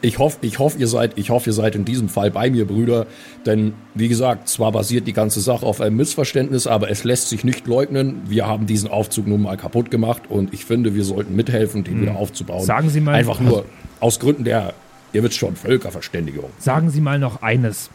ich 0.01 0.19
hoffe, 0.19 0.39
ich 0.43 0.59
hoffe, 0.61 0.79
ihr 0.79 0.87
seid, 0.87 1.19
ich 1.19 1.31
hoffe, 1.31 1.51
ihr 1.51 1.55
seid 1.55 1.75
in 1.75 1.85
diesem 1.85 2.09
Fall 2.09 2.31
bei 2.31 2.51
mir, 2.51 2.67
Brüder. 2.67 3.07
Denn, 3.47 3.73
wie 3.95 4.07
gesagt, 4.09 4.49
zwar 4.49 4.71
basiert 4.71 5.07
die 5.09 5.13
ganze 5.13 5.41
Sache 5.41 5.67
auf 5.67 5.81
einem 5.81 5.97
Missverständnis, 5.97 6.67
aber 6.69 6.89
es 6.91 7.03
lässt 7.03 7.31
sich 7.31 7.43
nicht 7.43 7.67
leugnen. 7.67 8.23
Wir 8.29 8.47
haben 8.47 8.67
diesen 8.67 8.89
Aufzug 8.91 9.27
nun 9.27 9.43
mal 9.43 9.57
kaputt 9.57 9.91
gemacht 9.91 10.23
und 10.29 10.55
ich 10.55 10.65
finde, 10.65 10.95
wir 10.95 11.03
sollten 11.05 11.35
mithelfen, 11.35 11.83
den 11.83 12.01
wieder 12.03 12.15
aufzubauen. 12.17 12.65
Sagen 12.65 12.91
Sie 12.91 13.01
mal- 13.01 13.15
Einfach 13.17 13.41
nur 13.41 13.65
aus 13.99 14.21
Gründen 14.21 14.45
der, 14.45 14.73
ihr 15.13 15.23
wisst 15.25 15.35
schon, 15.37 15.57
Völkerverständigung. 15.57 16.51
Sagen 16.59 16.91
Sie 16.91 17.01
mal 17.01 17.19
noch 17.19 17.43
eines. 17.43 17.91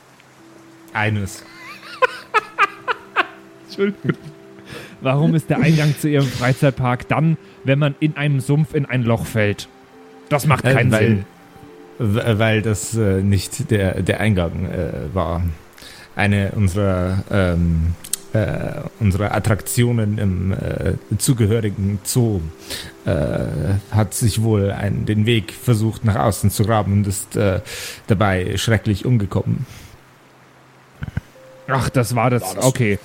Eines. 0.94 1.44
Entschuldigung. 3.68 4.18
Warum 5.02 5.36
ist 5.36 5.50
der 5.50 5.60
Eingang 5.60 5.96
zu 6.00 6.10
Ihrem 6.10 6.28
Freizeitpark 6.28 7.08
dann, 7.08 7.38
wenn 7.64 7.80
man 7.80 7.96
in 8.00 8.16
einem 8.18 8.40
Sumpf 8.42 8.74
in 8.74 8.86
ein 8.86 9.04
Loch 9.04 9.26
fällt? 9.26 9.68
Das 10.30 10.46
macht 10.46 10.64
keinen 10.64 10.92
weil, 10.92 11.00
Sinn. 11.08 11.26
w- 12.00 12.40
Weil 12.40 12.62
das 12.62 12.96
äh, 12.96 13.22
nicht 13.22 13.70
der, 13.72 14.02
der 14.02 14.20
Eingang 14.20 14.66
äh, 14.66 15.14
war. 15.14 15.44
Eine 16.16 16.52
unserer, 16.52 17.24
ähm, 17.32 17.94
äh, 18.34 18.82
unserer 19.00 19.34
Attraktionen 19.36 20.18
im 20.18 20.52
äh, 20.54 20.94
zugehörigen 21.18 22.00
Zoo 22.04 22.42
äh, 23.06 23.12
hat 23.92 24.14
sich 24.14 24.42
wohl 24.44 24.72
ein, 24.72 25.06
den 25.06 25.26
Weg 25.26 25.54
versucht 25.54 26.06
nach 26.06 26.16
außen 26.16 26.52
zu 26.52 26.64
graben 26.66 26.94
und 26.94 27.08
ist 27.08 27.36
äh, 27.36 27.62
dabei 28.08 28.58
schrecklich 28.58 29.06
umgekommen. 29.06 29.66
Ach, 31.68 31.90
das 31.90 32.16
war 32.16 32.30
das. 32.30 32.44
War 32.44 32.56
das- 32.56 32.66
Okay. 32.66 33.00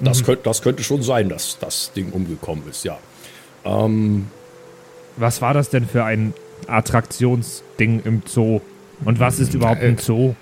Das, 0.00 0.24
könnte, 0.24 0.42
das 0.42 0.60
könnte 0.60 0.82
schon 0.82 1.02
sein, 1.02 1.28
dass 1.28 1.58
das 1.58 1.92
Ding 1.92 2.10
umgekommen 2.10 2.64
ist, 2.68 2.84
ja. 2.84 2.98
Ähm, 3.64 4.26
Was 5.16 5.40
war 5.40 5.54
das 5.54 5.70
denn 5.70 5.86
für 5.86 6.04
ein 6.04 6.34
Attraktionsding 6.66 8.02
im 8.04 8.22
Zoo? 8.26 8.60
Und 9.04 9.20
was 9.20 9.38
ist 9.38 9.54
überhaupt 9.54 9.82
ein 9.82 9.98
Zoo? 9.98 10.34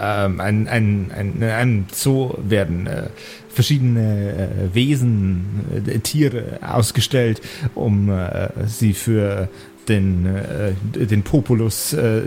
ähm, 0.00 0.40
ein, 0.40 0.66
ein, 0.68 1.10
ein, 1.14 1.34
in 1.36 1.42
einem 1.42 1.86
Zoo 1.92 2.34
werden 2.38 2.86
äh, 2.86 3.08
verschiedene 3.48 4.32
äh, 4.32 4.74
Wesen, 4.74 5.44
äh, 5.86 5.98
Tiere 5.98 6.58
ausgestellt, 6.66 7.42
um 7.74 8.10
äh, 8.10 8.48
sie 8.66 8.94
für 8.94 9.48
den, 9.88 10.26
äh, 10.26 10.72
den 11.06 11.22
Populus 11.22 11.92
äh, 11.92 12.22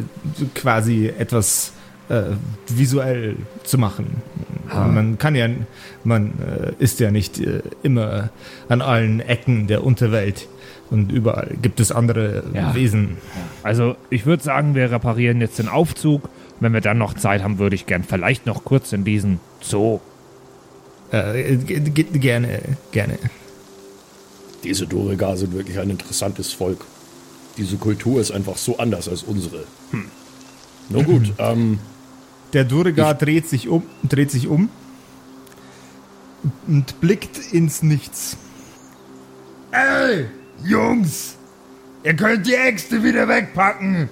quasi 0.54 1.08
etwas 1.18 1.74
äh, 2.10 2.22
visuell 2.68 3.38
zu 3.64 3.78
machen. 3.78 4.22
Man 4.74 5.18
kann 5.18 5.36
ja, 5.36 5.48
man 6.04 6.34
äh, 6.40 6.72
ist 6.80 7.00
ja 7.00 7.12
nicht 7.12 7.40
äh, 7.40 7.62
immer 7.84 8.30
an 8.70 8.82
allen 8.82 9.20
Ecken 9.20 9.68
der 9.68 9.84
Unterwelt 9.84 10.48
und 10.94 11.12
überall 11.12 11.56
gibt 11.60 11.80
es 11.80 11.92
andere 11.92 12.44
Ja. 12.54 12.76
Wesen. 12.76 13.18
Also, 13.64 13.96
ich 14.12 14.28
würde 14.28 14.44
sagen, 14.44 14.76
wir 14.76 14.92
reparieren 14.92 15.42
jetzt 15.42 15.58
den 15.58 15.68
Aufzug. 15.68 16.30
Wenn 16.60 16.72
wir 16.72 16.82
dann 16.82 17.00
noch 17.00 17.16
Zeit 17.16 17.42
haben, 17.44 17.58
würde 17.58 17.76
ich 17.76 17.88
gern 17.88 18.04
vielleicht 18.04 18.46
noch 18.46 18.64
kurz 18.64 18.94
in 18.94 19.04
diesen 19.04 19.40
Zoo. 19.60 20.00
Äh, 21.12 21.56
gerne, 21.58 22.60
gerne. 22.92 23.18
diese 24.64 24.86
Doriga 24.86 25.36
sind 25.36 25.54
wirklich 25.54 25.80
ein 25.80 25.90
interessantes 25.90 26.54
Volk. 26.54 26.86
Diese 27.58 27.78
Kultur 27.78 28.22
ist 28.22 28.32
einfach 28.32 28.58
so 28.58 28.78
anders 28.78 29.10
als 29.10 29.24
unsere. 29.24 29.64
Hm. 29.92 30.06
Na 30.90 31.02
gut, 31.02 31.34
ähm, 31.40 31.80
Der 32.54 32.66
Durga 32.66 33.16
dreht 33.16 33.50
sich 33.50 33.68
um, 33.68 33.84
dreht 34.08 34.30
sich 34.30 34.48
um 34.48 34.70
und 36.68 37.02
blickt 37.02 37.40
ins 37.52 37.82
Nichts. 37.82 38.38
Ey, 39.72 40.28
Jungs, 40.64 41.36
ihr 42.04 42.16
könnt 42.16 42.48
die 42.48 42.54
Äxte 42.54 43.04
wieder 43.04 43.28
wegpacken. 43.28 44.10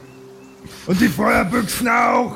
Und 0.85 0.99
die 0.99 1.07
Feuerbüchsen 1.07 1.87
auch. 1.87 2.35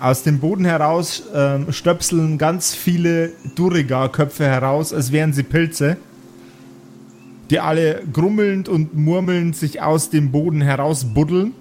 Aus 0.00 0.22
dem 0.22 0.38
Boden 0.38 0.64
heraus 0.64 1.24
ähm, 1.34 1.72
stöpseln 1.72 2.38
ganz 2.38 2.74
viele 2.74 3.32
Duriga-Köpfe 3.56 4.44
heraus, 4.44 4.92
als 4.92 5.10
wären 5.10 5.32
sie 5.32 5.42
Pilze, 5.42 5.96
die 7.50 7.58
alle 7.58 8.02
grummelnd 8.12 8.68
und 8.68 8.96
murmelnd 8.96 9.56
sich 9.56 9.82
aus 9.82 10.10
dem 10.10 10.30
Boden 10.30 10.60
herausbuddeln, 10.60 11.52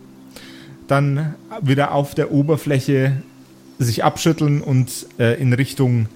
dann 0.87 1.35
wieder 1.61 1.93
auf 1.93 2.13
der 2.13 2.31
Oberfläche 2.31 3.23
sich 3.79 4.03
abschütteln 4.03 4.61
und 4.61 5.07
äh, 5.19 5.39
in 5.41 5.53
Richtung 5.53 6.07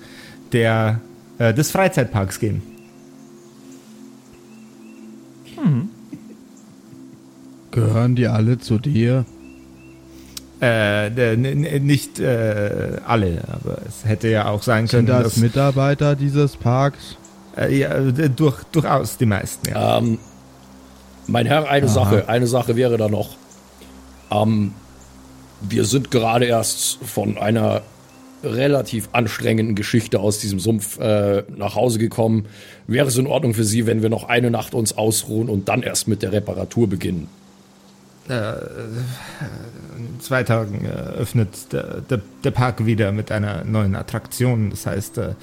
der, 0.51 1.01
äh, 1.39 1.53
des 1.53 1.71
Freizeitparks 1.71 2.39
gehen. 2.39 2.70
Gehören 7.71 8.15
die 8.15 8.27
alle 8.27 8.59
zu 8.59 8.79
dir? 8.79 9.25
Äh, 10.61 11.35
nicht 11.79 12.19
äh, 12.19 12.97
alle, 13.07 13.41
aber 13.51 13.79
es 13.87 14.05
hätte 14.05 14.27
ja 14.27 14.47
auch 14.47 14.61
sein 14.61 14.87
können, 14.87 15.07
Sind 15.07 15.09
das 15.09 15.23
dass 15.23 15.37
Mitarbeiter 15.37 16.15
dieses 16.15 16.55
Parks? 16.55 17.17
äh, 17.57 17.75
ja, 17.75 17.99
durch, 18.29 18.63
durchaus 18.71 19.17
die 19.17 19.25
meisten. 19.25 19.69
Ja. 19.69 19.97
Ähm, 19.97 20.19
mein 21.27 21.45
Herr, 21.45 21.69
eine 21.69 21.87
Sache, 21.87 22.27
eine 22.29 22.47
Sache 22.47 22.75
wäre 22.75 22.97
da 22.97 23.07
noch. 23.09 23.29
Ähm, 24.29 24.73
wir 25.61 25.85
sind 25.85 26.11
gerade 26.11 26.45
erst 26.45 26.99
von 27.03 27.37
einer 27.37 27.81
relativ 28.43 29.09
anstrengenden 29.13 29.75
Geschichte 29.75 30.19
aus 30.19 30.39
diesem 30.39 30.59
Sumpf 30.59 30.99
äh, 30.99 31.43
nach 31.55 31.75
Hause 31.75 31.99
gekommen. 31.99 32.45
Wäre 32.87 33.07
es 33.07 33.17
in 33.17 33.27
Ordnung 33.27 33.53
für 33.53 33.63
Sie, 33.63 33.85
wenn 33.85 34.01
wir 34.01 34.09
noch 34.09 34.29
eine 34.29 34.51
Nacht 34.51 34.73
uns 34.73 34.97
ausruhen 34.97 35.49
und 35.49 35.69
dann 35.69 35.83
erst 35.83 36.07
mit 36.07 36.21
der 36.21 36.31
Reparatur 36.31 36.89
beginnen? 36.89 37.27
In 38.29 40.19
zwei 40.19 40.43
Tagen 40.43 40.85
äh, 40.85 40.89
öffnet 40.89 41.73
der, 41.73 42.01
der, 42.01 42.21
der 42.43 42.51
Park 42.51 42.85
wieder 42.85 43.11
mit 43.11 43.31
einer 43.31 43.63
neuen 43.65 43.95
Attraktion. 43.95 44.69
Das 44.69 44.85
heißt, 44.85 45.17
äh, 45.17 45.33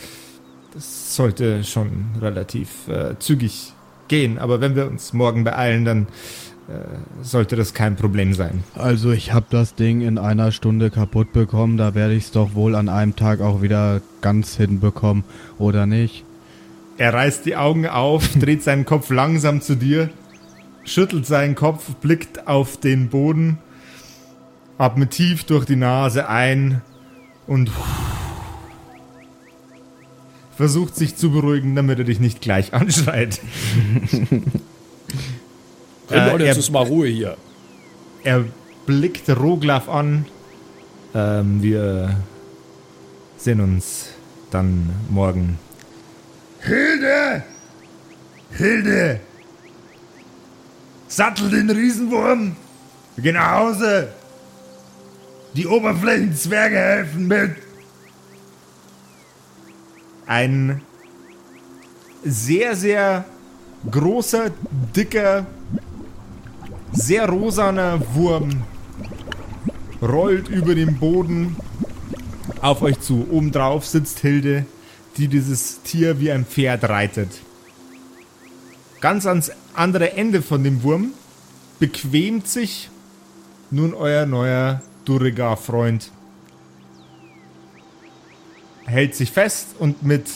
das 0.73 1.17
sollte 1.17 1.65
schon 1.65 2.07
relativ 2.21 2.89
äh, 2.89 3.19
zügig 3.19 3.73
gehen. 4.07 4.39
Aber 4.39 4.61
wenn 4.61 4.75
wir 4.75 4.87
uns 4.87 5.13
morgen 5.13 5.45
beeilen, 5.45 5.85
dann 5.85 6.03
äh, 6.03 6.07
sollte 7.23 7.57
das 7.57 7.73
kein 7.73 7.97
Problem 7.97 8.35
sein. 8.35 8.63
Also 8.75 9.11
ich 9.11 9.33
habe 9.33 9.47
das 9.51 9.75
Ding 9.75 10.03
in 10.03 10.19
einer 10.19 10.53
Stunde 10.53 10.91
kaputt 10.91 11.33
bekommen, 11.33 11.79
da 11.79 11.95
werde 11.95 12.15
ich 12.15 12.25
es 12.25 12.31
doch 12.31 12.55
wohl 12.55 12.75
an 12.75 12.89
einem 12.89 13.17
Tag 13.17 13.41
auch 13.41 13.63
wieder 13.63 14.03
ganz 14.21 14.57
hinbekommen, 14.57 15.25
oder 15.59 15.87
nicht? 15.87 16.25
Er 16.99 17.15
reißt 17.15 17.47
die 17.47 17.57
Augen 17.57 17.87
auf, 17.87 18.29
dreht 18.39 18.63
seinen 18.63 18.85
Kopf 18.85 19.09
langsam 19.11 19.63
zu 19.63 19.77
dir, 19.77 20.11
schüttelt 20.85 21.27
seinen 21.27 21.55
Kopf, 21.55 21.95
blickt 21.97 22.47
auf 22.47 22.77
den 22.77 23.09
Boden, 23.09 23.59
atmet 24.77 25.13
tief 25.13 25.45
durch 25.45 25.65
die 25.65 25.77
Nase 25.77 26.29
ein 26.29 26.83
und 27.47 27.71
versucht 30.55 30.97
sich 30.97 31.17
zu 31.17 31.31
beruhigen, 31.31 31.75
damit 31.75 31.99
er 31.99 32.05
dich 32.05 32.21
nicht 32.21 32.43
gleich 32.43 32.75
anschreit. 32.75 33.41
Hey, 36.09 36.19
Äh, 36.21 36.31
Leute, 36.31 36.45
er- 36.45 36.49
jetzt 36.49 36.59
ist 36.59 36.71
mal 36.71 36.85
Ruhe 36.85 37.09
hier. 37.09 37.37
Er 38.25 38.45
blickt 38.87 39.29
Roglaf 39.31 39.89
an. 39.89 40.27
Ähm, 41.15 41.63
wir 41.63 42.17
sehen 43.37 43.61
uns 43.61 44.11
dann 44.51 44.91
morgen. 45.11 45.59
Hilde! 46.61 47.43
Hilde! 48.51 49.21
Sattel 51.09 51.51
den 51.51 51.71
Riesenwurm! 51.71 52.57
Wir 53.17 53.23
gehen 53.23 53.35
nach 53.35 53.53
Hause! 53.53 54.09
Die 55.55 55.67
Oberflächenzwerge 55.67 56.77
helfen 56.77 57.27
mit! 57.27 57.53
Ein 60.27 60.83
sehr, 62.25 62.77
sehr 62.77 63.25
großer, 63.91 64.51
dicker, 64.95 65.47
sehr 66.93 67.29
rosaner 67.29 68.01
Wurm 68.15 68.63
rollt 70.01 70.49
über 70.49 70.75
den 70.75 70.99
Boden 70.99 71.57
auf 72.61 72.83
euch 72.83 73.01
zu. 73.01 73.27
Obendrauf 73.31 73.87
sitzt 73.87 74.21
Hilde, 74.21 74.67
die 75.17 75.29
dieses 75.29 75.83
Tier 75.83 76.21
wie 76.21 76.31
ein 76.31 76.45
Pferd 76.45 76.85
reitet. 76.85 77.31
Ganz 79.01 79.27
ans 79.27 79.51
andere 79.75 80.13
Ende 80.13 80.43
von 80.43 80.65
dem 80.65 80.83
Wurm 80.83 81.13
bequemt 81.79 82.49
sich 82.49 82.91
nun 83.71 83.95
euer 83.95 84.27
neuer 84.27 84.83
Durigar-Freund. 85.05 86.11
Hält 88.85 89.15
sich 89.15 89.31
fest 89.31 89.69
und 89.79 90.03
mit 90.03 90.27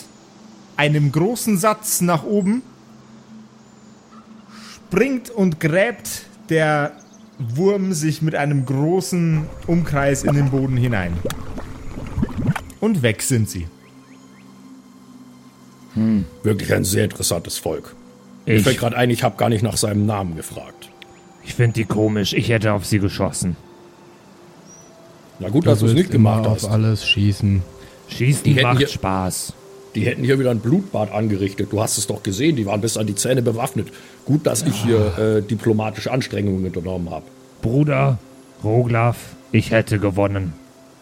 einem 0.77 1.11
großen 1.11 1.59
Satz 1.59 2.01
nach 2.03 2.23
oben 2.25 2.63
springt 4.93 5.31
und 5.31 5.59
gräbt 5.59 6.27
der 6.49 6.93
Wurm 7.39 7.93
sich 7.93 8.23
mit 8.23 8.35
einem 8.35 8.65
großen 8.67 9.47
Umkreis 9.67 10.23
in 10.25 10.35
den 10.35 10.51
Boden 10.51 10.77
hinein. 10.77 11.15
Und 12.81 13.03
weg 13.03 13.23
sind 13.23 13.49
sie. 13.49 13.67
Wirklich 16.43 16.73
ein 16.73 16.85
sehr 16.85 17.05
interessantes 17.05 17.59
Volk. 17.59 17.95
Mir 18.47 18.55
Ich, 18.55 18.63
fällt 18.63 18.79
gerade 18.79 18.97
ein, 18.97 19.11
ich 19.11 19.23
habe 19.23 19.37
gar 19.37 19.49
nicht 19.51 19.63
nach 19.63 19.77
seinem 19.77 20.07
Namen 20.07 20.37
gefragt. 20.37 20.89
ich 21.45 21.55
finde 21.55 21.75
die 21.75 21.85
komisch. 21.85 22.33
Ich 22.33 22.49
hätte 22.49 22.73
auf 22.73 22.87
sie 22.87 22.99
geschossen. 22.99 23.57
Na 25.39 25.49
gut, 25.49 25.67
dass 25.67 25.81
du 25.81 25.87
es 25.87 25.93
nicht 25.95 26.11
gemacht 26.11 26.45
immer 26.45 26.55
hast. 26.55 26.65
auf 26.65 26.71
alles 26.71 27.07
schießen. 27.07 27.63
Schießen 28.09 28.45
Die 28.45 28.55
macht 28.63 28.79
hier- 28.79 28.89
Spaß. 28.89 29.53
Die 29.95 30.07
hätten 30.07 30.25
hier 30.25 30.39
wieder 30.39 30.51
ein 30.51 30.61
Blutbad 30.61 31.13
angerichtet. 31.13 31.73
Du 31.73 31.83
hast 31.83 31.99
es 31.99 32.07
doch 32.07 32.23
gesehen, 32.23 32.57
die 32.57 32.65
waren 32.67 32.81
bis 32.81 32.97
an 32.97 33.07
die 33.07 33.15
Zähne 33.15 33.43
bewaffnet. 33.43 33.89
Gut, 34.25 34.47
dass 34.47 34.63
ich 34.63 34.75
hier 34.83 35.19
äh, 35.19 35.43
diplomatische 35.43 36.11
Anstrengungen 36.11 36.65
unternommen 36.65 37.11
habe. 37.11 37.27
Bruder, 37.61 38.19
Roglaf, 38.65 39.17
ich 39.53 39.71
hätte 39.71 39.99
gewonnen. 39.99 40.55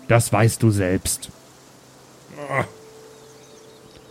Das 0.08 0.32
weißt 0.32 0.60
du 0.62 0.70
selbst. 0.70 1.28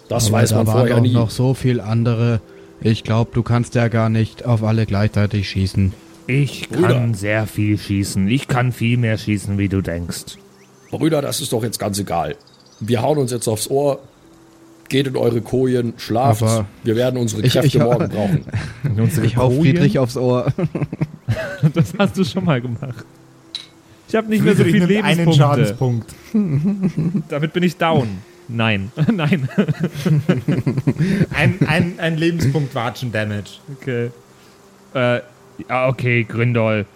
Das 0.07 0.27
Aber 0.27 0.37
weiß 0.37 0.49
da 0.51 0.55
man 0.57 0.67
waren 0.67 0.77
vorher 0.77 0.97
auch 0.97 1.01
nie. 1.01 1.13
noch 1.13 1.29
so 1.29 1.53
viel 1.53 1.81
andere. 1.81 2.39
Ich 2.81 3.03
glaube, 3.03 3.31
du 3.33 3.43
kannst 3.43 3.75
ja 3.75 3.89
gar 3.89 4.09
nicht 4.09 4.45
auf 4.45 4.63
alle 4.63 4.85
gleichzeitig 4.85 5.49
schießen. 5.49 5.93
Ich 6.27 6.69
Bruder. 6.69 6.87
kann 6.93 7.13
sehr 7.13 7.47
viel 7.47 7.77
schießen. 7.77 8.27
Ich 8.29 8.47
kann 8.47 8.71
viel 8.71 8.97
mehr 8.97 9.17
schießen, 9.17 9.57
wie 9.57 9.67
du 9.67 9.81
denkst. 9.81 10.37
Brüder, 10.91 11.21
das 11.21 11.41
ist 11.41 11.51
doch 11.51 11.63
jetzt 11.63 11.79
ganz 11.79 11.99
egal. 11.99 12.35
Wir 12.79 13.01
hauen 13.01 13.17
uns 13.17 13.31
jetzt 13.31 13.47
aufs 13.47 13.69
Ohr, 13.69 13.99
geht 14.89 15.07
in 15.07 15.15
eure 15.15 15.41
Kojen, 15.41 15.93
schlaft. 15.97 16.41
Aber 16.43 16.65
Wir 16.83 16.95
werden 16.95 17.17
unsere 17.17 17.41
ich- 17.43 17.53
Kräfte 17.53 17.67
ich- 17.77 17.83
morgen 17.83 18.09
brauchen. 18.09 18.45
Ich 19.23 19.37
hau? 19.37 19.49
Friedrich 19.51 19.99
aufs 19.99 20.17
Ohr. 20.17 20.51
Das 21.73 21.93
hast 21.97 22.17
du 22.17 22.23
schon 22.23 22.45
mal 22.45 22.59
gemacht. 22.59 23.05
Ich 24.07 24.15
habe 24.15 24.27
nicht 24.29 24.43
mehr 24.43 24.55
so 24.55 24.63
Friedrich 24.63 24.81
viel 24.87 24.87
nimmt 24.95 25.05
einen 25.05 25.17
Lebenspunkte. 25.27 25.65
Schadenspunkt. 25.65 26.15
Damit 27.29 27.53
bin 27.53 27.61
ich 27.63 27.77
down. 27.77 28.07
Nein, 28.47 28.91
nein. 29.13 29.47
Ein, 31.35 31.59
ein, 31.67 31.99
ein 31.99 32.17
Lebenspunkt 32.17 32.73
Watschen-Damage. 32.73 33.59
Okay. 33.79 34.09
Äh, 34.95 35.21
ja, 35.69 35.87
okay, 35.87 36.23
Grindol. 36.23 36.87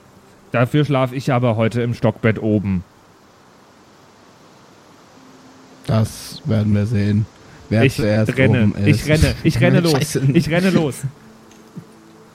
Dafür 0.52 0.84
schlafe 0.84 1.16
ich 1.16 1.32
aber 1.32 1.56
heute 1.56 1.84
im 1.84 1.94
Stockbett 1.94 2.42
oben. 2.42 2.84
Das 5.86 6.42
werden 6.46 6.74
wir 6.74 6.86
sehen. 6.88 7.26
Wer 7.74 7.84
Ich 7.84 7.96
zuerst 7.96 8.38
renne, 8.38 8.62
oben 8.64 8.76
ist. 8.86 9.02
ich 9.04 9.10
renne, 9.10 9.36
ich 9.44 9.60
renne 9.62 9.80
los. 9.82 9.92
Scheiße. 9.94 10.22
Ich 10.34 10.50
renne 10.50 10.70
los. 10.70 10.96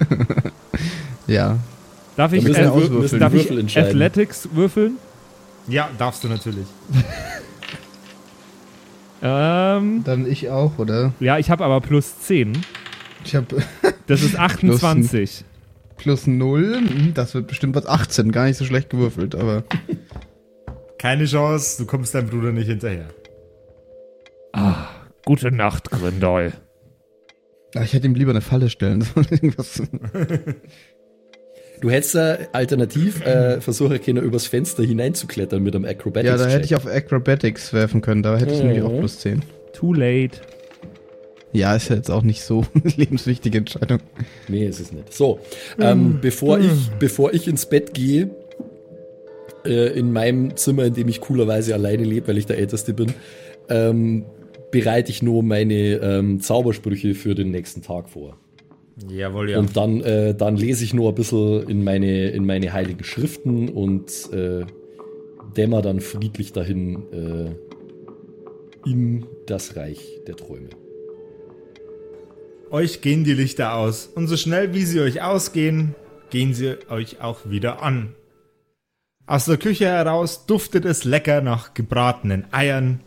Ja. 1.27 1.59
Darf 2.16 2.33
ich, 2.33 2.42
äh, 2.44 2.48
wir 2.48 2.72
Wür- 2.72 2.88
müssen 2.88 3.20
darf 3.20 3.33
Würfel 3.33 3.59
ich. 3.64 3.79
Athletics 3.79 4.48
würfeln? 4.53 4.92
Ja, 5.68 5.90
darfst 5.98 6.24
du 6.24 6.29
natürlich. 6.29 6.66
Ähm, 9.20 10.03
Dann 10.05 10.31
ich 10.31 10.48
auch, 10.48 10.79
oder? 10.79 11.12
ja, 11.18 11.38
ich 11.38 11.51
habe 11.51 11.64
aber 11.64 11.81
plus 11.81 12.20
10. 12.20 12.53
Ich 13.24 13.35
habe 13.35 13.46
Das 14.07 14.22
ist 14.22 14.38
28. 14.38 15.44
plus 15.96 16.27
0. 16.29 16.81
Das 17.14 17.35
wird 17.35 17.48
bestimmt 17.48 17.74
was 17.74 17.87
18. 17.87 18.31
Gar 18.31 18.44
nicht 18.46 18.57
so 18.59 18.64
schlecht 18.64 18.90
gewürfelt, 18.90 19.35
aber. 19.35 19.64
Keine 20.98 21.24
Chance, 21.24 21.83
du 21.83 21.87
kommst 21.87 22.14
deinem 22.14 22.29
Bruder 22.29 22.53
nicht 22.53 22.68
hinterher. 22.68 23.07
Gute 25.29 25.53
Nacht, 25.53 25.91
Grindol. 25.91 26.55
Ah, 27.75 27.83
Ich 27.83 27.93
hätte 27.93 28.07
ihm 28.07 28.14
lieber 28.14 28.31
eine 28.31 28.41
Falle 28.41 28.71
stellen 28.71 29.03
sollen. 29.03 29.27
Irgendwas. 29.31 29.83
Du 31.83 31.91
hättest 31.91 32.14
äh, 32.14 32.38
alternativ 32.53 33.21
äh, 33.27 33.61
versuchen 33.61 34.01
können, 34.01 34.25
übers 34.25 34.47
Fenster 34.47 34.83
hineinzuklettern 34.85 35.62
mit 35.62 35.77
einem 35.77 35.85
Acrobatics. 35.85 36.31
Ja, 36.31 36.38
da 36.38 36.51
hätte 36.51 36.64
ich 36.64 36.75
auf 36.75 36.87
Acrobatics 36.87 37.75
werfen 37.75 38.01
können. 38.01 38.23
Da 38.23 38.38
hätte 38.38 38.55
ich 38.55 38.62
nämlich 38.62 38.81
auch 38.81 38.99
plus 38.99 39.19
10. 39.19 39.43
Too 39.75 39.93
late. 39.93 40.38
Ja, 41.53 41.77
ist 41.77 41.91
ja 41.91 41.97
jetzt 41.97 42.11
auch 42.11 42.23
nicht 42.23 42.41
so 42.41 42.64
eine 42.75 42.91
lebenswichtige 42.97 43.59
Entscheidung. 43.59 43.99
Nee, 44.49 44.64
ist 44.64 44.81
es 44.81 44.93
nicht. 44.93 45.12
So, 45.12 45.41
ähm, 45.79 46.21
bevor, 46.23 46.59
ich, 46.59 46.88
bevor 46.99 47.35
ich 47.35 47.47
ins 47.49 47.67
Bett 47.67 47.93
gehe, 47.93 48.31
äh, 49.67 49.88
in 49.88 50.11
meinem 50.11 50.57
Zimmer, 50.57 50.85
in 50.87 50.95
dem 50.95 51.09
ich 51.09 51.21
coolerweise 51.21 51.75
alleine 51.75 52.05
lebe, 52.05 52.29
weil 52.29 52.38
ich 52.38 52.47
der 52.47 52.57
Älteste 52.57 52.95
bin, 52.95 53.12
ähm, 53.69 54.25
bereite 54.71 55.11
ich 55.11 55.23
nur 55.23 55.43
meine 55.43 55.95
ähm, 55.95 56.41
Zaubersprüche 56.41 57.15
für 57.15 57.35
den 57.35 57.51
nächsten 57.51 57.83
Tag 57.83 58.09
vor. 58.09 58.37
Jawohl, 59.09 59.51
ja. 59.51 59.59
Und 59.59 59.77
dann, 59.77 60.01
äh, 60.01 60.35
dann 60.35 60.57
lese 60.57 60.85
ich 60.85 60.93
nur 60.93 61.11
ein 61.11 61.15
bisschen 61.15 61.69
in 61.69 61.85
meine, 61.85 62.31
in 62.31 62.45
meine 62.45 62.73
heiligen 62.73 63.05
Schriften 63.05 63.69
und 63.69 64.11
äh, 64.33 64.65
dämmer 65.57 65.83
dann 65.83 66.01
friedlich 66.01 66.53
dahin 66.53 67.03
äh, 67.13 68.89
in 68.89 69.27
das 69.47 69.77
Reich 69.77 70.01
der 70.27 70.37
Träume. 70.37 70.71
Euch 72.71 73.01
gehen 73.01 73.25
die 73.25 73.35
Lichter 73.35 73.75
aus 73.75 74.07
und 74.07 74.27
so 74.27 74.37
schnell 74.37 74.75
wie 74.75 74.85
sie 74.85 75.01
euch 75.01 75.23
ausgehen, 75.23 75.95
gehen 76.31 76.53
sie 76.53 76.77
euch 76.91 77.21
auch 77.21 77.49
wieder 77.49 77.83
an. 77.83 78.15
Aus 79.27 79.47
der 79.47 79.57
Küche 79.57 79.87
heraus 79.87 80.47
duftet 80.47 80.85
es 80.85 81.05
lecker 81.05 81.41
nach 81.41 81.75
gebratenen 81.75 82.45
Eiern, 82.51 83.01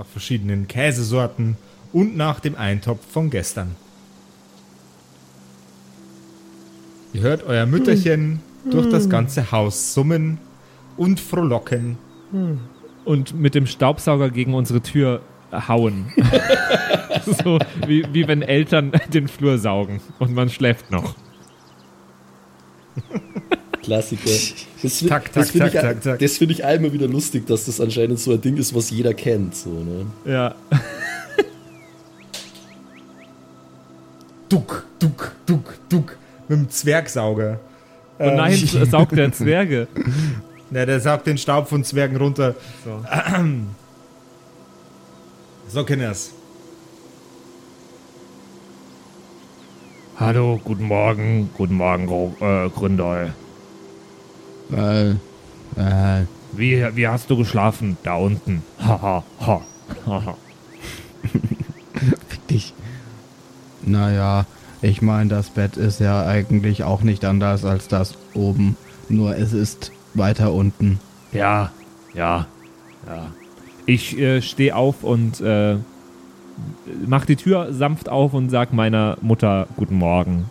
nach 0.00 0.06
verschiedenen 0.06 0.66
Käsesorten 0.66 1.58
und 1.92 2.16
nach 2.16 2.40
dem 2.40 2.56
Eintopf 2.56 3.00
von 3.12 3.28
gestern. 3.28 3.76
Ihr 7.12 7.20
hört 7.20 7.44
euer 7.44 7.66
Mütterchen 7.66 8.40
durch 8.70 8.88
das 8.88 9.10
ganze 9.10 9.52
Haus 9.52 9.92
summen 9.92 10.38
und 10.96 11.20
frohlocken. 11.20 11.98
Und 13.04 13.38
mit 13.38 13.54
dem 13.54 13.66
Staubsauger 13.66 14.30
gegen 14.30 14.54
unsere 14.54 14.80
Tür 14.80 15.20
hauen. 15.52 16.10
so 17.44 17.58
wie, 17.86 18.06
wie 18.10 18.26
wenn 18.26 18.40
Eltern 18.40 18.92
den 19.12 19.28
Flur 19.28 19.58
saugen 19.58 20.00
und 20.18 20.32
man 20.32 20.48
schläft 20.48 20.90
noch. 20.90 21.14
Klassiker. 23.90 24.30
Das, 24.82 24.98
Tak, 25.00 25.24
tak, 25.24 25.34
das 25.34 25.50
finde 25.50 25.66
ich, 26.24 26.32
find 26.38 26.50
ich 26.52 26.64
einmal 26.64 26.90
wieder 26.94 27.06
lustig, 27.06 27.46
dass 27.46 27.66
das 27.66 27.82
anscheinend 27.82 28.18
so 28.18 28.32
ein 28.32 28.40
Ding 28.40 28.56
ist, 28.56 28.74
was 28.74 28.88
jeder 28.88 29.12
kennt. 29.12 29.54
So, 29.54 29.68
ne? 29.68 30.06
Ja. 30.24 30.54
Duck, 34.48 34.86
duck, 34.98 35.32
duck, 35.44 35.74
duck. 35.90 36.16
Mit 36.48 36.58
dem 36.58 36.70
Zwergsauger. 36.70 37.60
Und 38.18 38.26
Oh 38.30 38.36
nein, 38.36 38.54
es 38.54 38.72
saugt 38.90 39.12
der 39.12 39.30
Zwerge. 39.32 39.86
Na, 40.70 40.86
der 40.86 40.98
saugt 40.98 41.26
den 41.26 41.36
Staub 41.36 41.68
von 41.68 41.84
Zwergen 41.84 42.16
runter. 42.16 42.54
So. 42.84 43.04
So, 45.68 45.84
Kinders. 45.84 46.32
Hallo, 50.18 50.58
guten 50.64 50.84
Morgen, 50.84 51.50
guten 51.56 51.74
Morgen, 51.74 52.06
Gro 52.06 52.34
äh, 52.40 52.68
Gründol. 52.70 53.34
Äh, 54.72 55.10
äh, 55.10 56.24
Wie, 56.52 56.84
wie 56.94 57.08
hast 57.08 57.30
du 57.30 57.36
geschlafen? 57.36 57.96
Da 58.02 58.14
unten. 58.14 58.62
Haha, 58.78 59.24
ha, 59.40 59.60
haha. 60.06 60.36
fick 62.28 62.46
dich. 62.48 62.74
Naja, 63.82 64.46
ich 64.82 65.02
meine, 65.02 65.30
das 65.30 65.50
Bett 65.50 65.76
ist 65.76 66.00
ja 66.00 66.26
eigentlich 66.26 66.84
auch 66.84 67.02
nicht 67.02 67.24
anders 67.24 67.64
als 67.64 67.88
das 67.88 68.14
oben. 68.34 68.76
Nur 69.08 69.36
es 69.36 69.52
ist 69.52 69.92
weiter 70.14 70.52
unten. 70.52 71.00
Ja, 71.32 71.70
ja, 72.14 72.46
Ja. 73.06 73.32
Ich 73.86 74.16
äh, 74.18 74.40
stehe 74.42 74.76
auf 74.76 75.02
und 75.02 75.40
äh, 75.40 75.76
mach 77.06 77.24
die 77.24 77.36
Tür 77.36 77.72
sanft 77.72 78.08
auf 78.08 78.34
und 78.34 78.50
sag 78.50 78.72
meiner 78.72 79.16
Mutter 79.20 79.66
Guten 79.76 79.96
Morgen. 79.96 80.48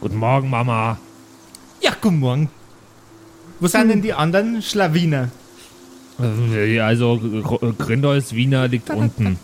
Guten 0.00 0.16
Morgen, 0.16 0.50
Mama. 0.50 0.98
Ja, 1.82 1.92
guten 2.00 2.18
Morgen. 2.20 2.48
Wo 3.60 3.66
sind 3.66 3.88
denn 3.88 4.02
die 4.02 4.12
anderen 4.12 4.62
Schlawiner? 4.62 5.28
Äh, 6.20 6.80
Also, 6.80 7.18
Gr- 7.18 7.72
Grindols 7.78 8.34
Wiener 8.34 8.68
liegt 8.68 8.90
unten. 8.90 9.38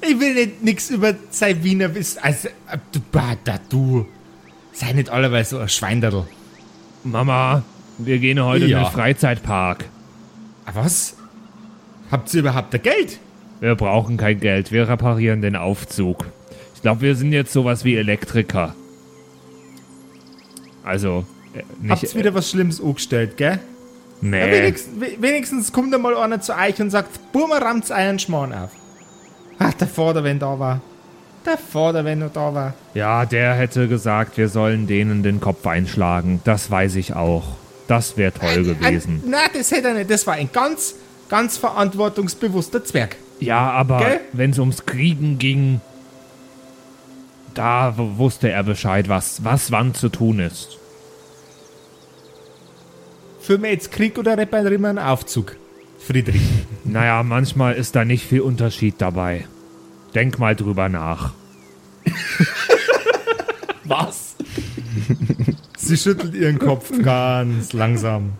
Ich 0.00 0.20
will 0.20 0.34
nicht 0.34 0.62
nix 0.62 0.90
über 0.90 1.14
sein 1.30 1.62
Wiener 1.64 1.94
wissen. 1.94 2.18
Also, 2.22 2.48
äh, 2.70 2.78
da, 3.44 3.58
du. 3.68 4.06
Sei 4.72 4.92
nicht 4.92 5.10
allerweise 5.10 5.56
so 5.56 5.58
ein 5.58 5.68
Schweinderl. 5.68 6.26
Mama, 7.04 7.62
wir 7.98 8.18
gehen 8.18 8.42
heute 8.42 8.66
Ja. 8.66 8.78
in 8.78 8.84
den 8.84 8.92
Freizeitpark. 8.92 9.86
Ah, 10.66 10.70
Was? 10.74 11.16
Habt 12.10 12.32
ihr 12.32 12.40
überhaupt 12.40 12.72
da 12.72 12.78
Geld? 12.78 13.18
Wir 13.60 13.74
brauchen 13.74 14.16
kein 14.16 14.38
Geld, 14.40 14.70
wir 14.72 14.88
reparieren 14.88 15.42
den 15.42 15.56
Aufzug. 15.56 16.26
Ich 16.74 16.82
glaube, 16.82 17.00
wir 17.00 17.16
sind 17.16 17.32
jetzt 17.32 17.52
sowas 17.52 17.84
wie 17.84 17.96
Elektriker. 17.96 18.74
Also, 20.88 21.24
äh, 21.54 21.62
nicht. 21.80 21.90
Habt 21.90 22.02
ihr 22.02 22.14
wieder 22.14 22.34
was 22.34 22.50
Schlimmes 22.50 22.80
angestellt, 22.80 23.36
gell? 23.36 23.58
nee. 24.20 24.40
Ja, 24.40 24.50
wenigstens, 24.50 25.00
we- 25.00 25.16
wenigstens 25.22 25.72
kommt 25.72 25.92
da 25.94 25.98
mal 25.98 26.16
einer 26.16 26.40
zu 26.40 26.52
euch 26.56 26.80
und 26.80 26.90
sagt, 26.90 27.32
Burma 27.32 27.58
rammt's 27.58 27.90
einen 27.90 28.18
Schmarrn 28.18 28.52
auf. 28.52 28.70
Ach, 29.58 29.72
der 29.74 29.86
Vater, 29.88 30.24
wenn 30.24 30.38
da 30.38 30.58
war. 30.58 30.80
Der 31.46 31.56
Vater, 31.58 32.04
wenn 32.04 32.20
er 32.22 32.28
da 32.30 32.52
war. 32.54 32.74
Ja, 32.94 33.24
der 33.26 33.54
hätte 33.54 33.86
gesagt, 33.88 34.36
wir 34.36 34.48
sollen 34.48 34.86
denen 34.86 35.22
den 35.22 35.40
Kopf 35.40 35.66
einschlagen. 35.66 36.40
Das 36.44 36.70
weiß 36.70 36.96
ich 36.96 37.14
auch. 37.14 37.44
Das 37.86 38.16
wäre 38.16 38.32
toll 38.32 38.64
gewesen. 38.64 39.22
Äh, 39.24 39.30
nein, 39.30 39.48
das 39.54 39.70
hätte 39.70 39.88
er 39.88 39.94
nicht. 39.94 40.10
Das 40.10 40.26
war 40.26 40.34
ein 40.34 40.50
ganz, 40.52 40.94
ganz 41.28 41.56
verantwortungsbewusster 41.56 42.84
Zwerg. 42.84 43.16
Ja, 43.40 43.70
aber 43.70 44.04
wenn 44.32 44.50
es 44.50 44.58
ums 44.58 44.84
Kriegen 44.84 45.38
ging, 45.38 45.80
da 47.58 47.94
wusste 47.96 48.50
er 48.50 48.62
Bescheid, 48.62 49.08
was, 49.08 49.42
was 49.42 49.72
wann 49.72 49.92
zu 49.92 50.08
tun 50.08 50.38
ist. 50.38 50.78
Führen 53.40 53.64
wir 53.64 53.72
jetzt 53.72 53.90
Krieg 53.90 54.16
oder 54.16 54.38
reparieren 54.38 54.82
wir 54.82 54.90
einen 54.90 54.98
Aufzug? 54.98 55.56
Friedrich. 55.98 56.40
Naja, 56.84 57.22
manchmal 57.22 57.74
ist 57.74 57.96
da 57.96 58.06
nicht 58.06 58.24
viel 58.24 58.40
Unterschied 58.40 58.94
dabei. 58.98 59.44
Denk 60.14 60.38
mal 60.38 60.56
drüber 60.56 60.88
nach. 60.88 61.34
Was? 63.84 64.36
Sie 65.76 65.96
schüttelt 65.98 66.34
ihren 66.34 66.58
Kopf 66.58 66.90
ganz 67.02 67.74
langsam. 67.74 68.32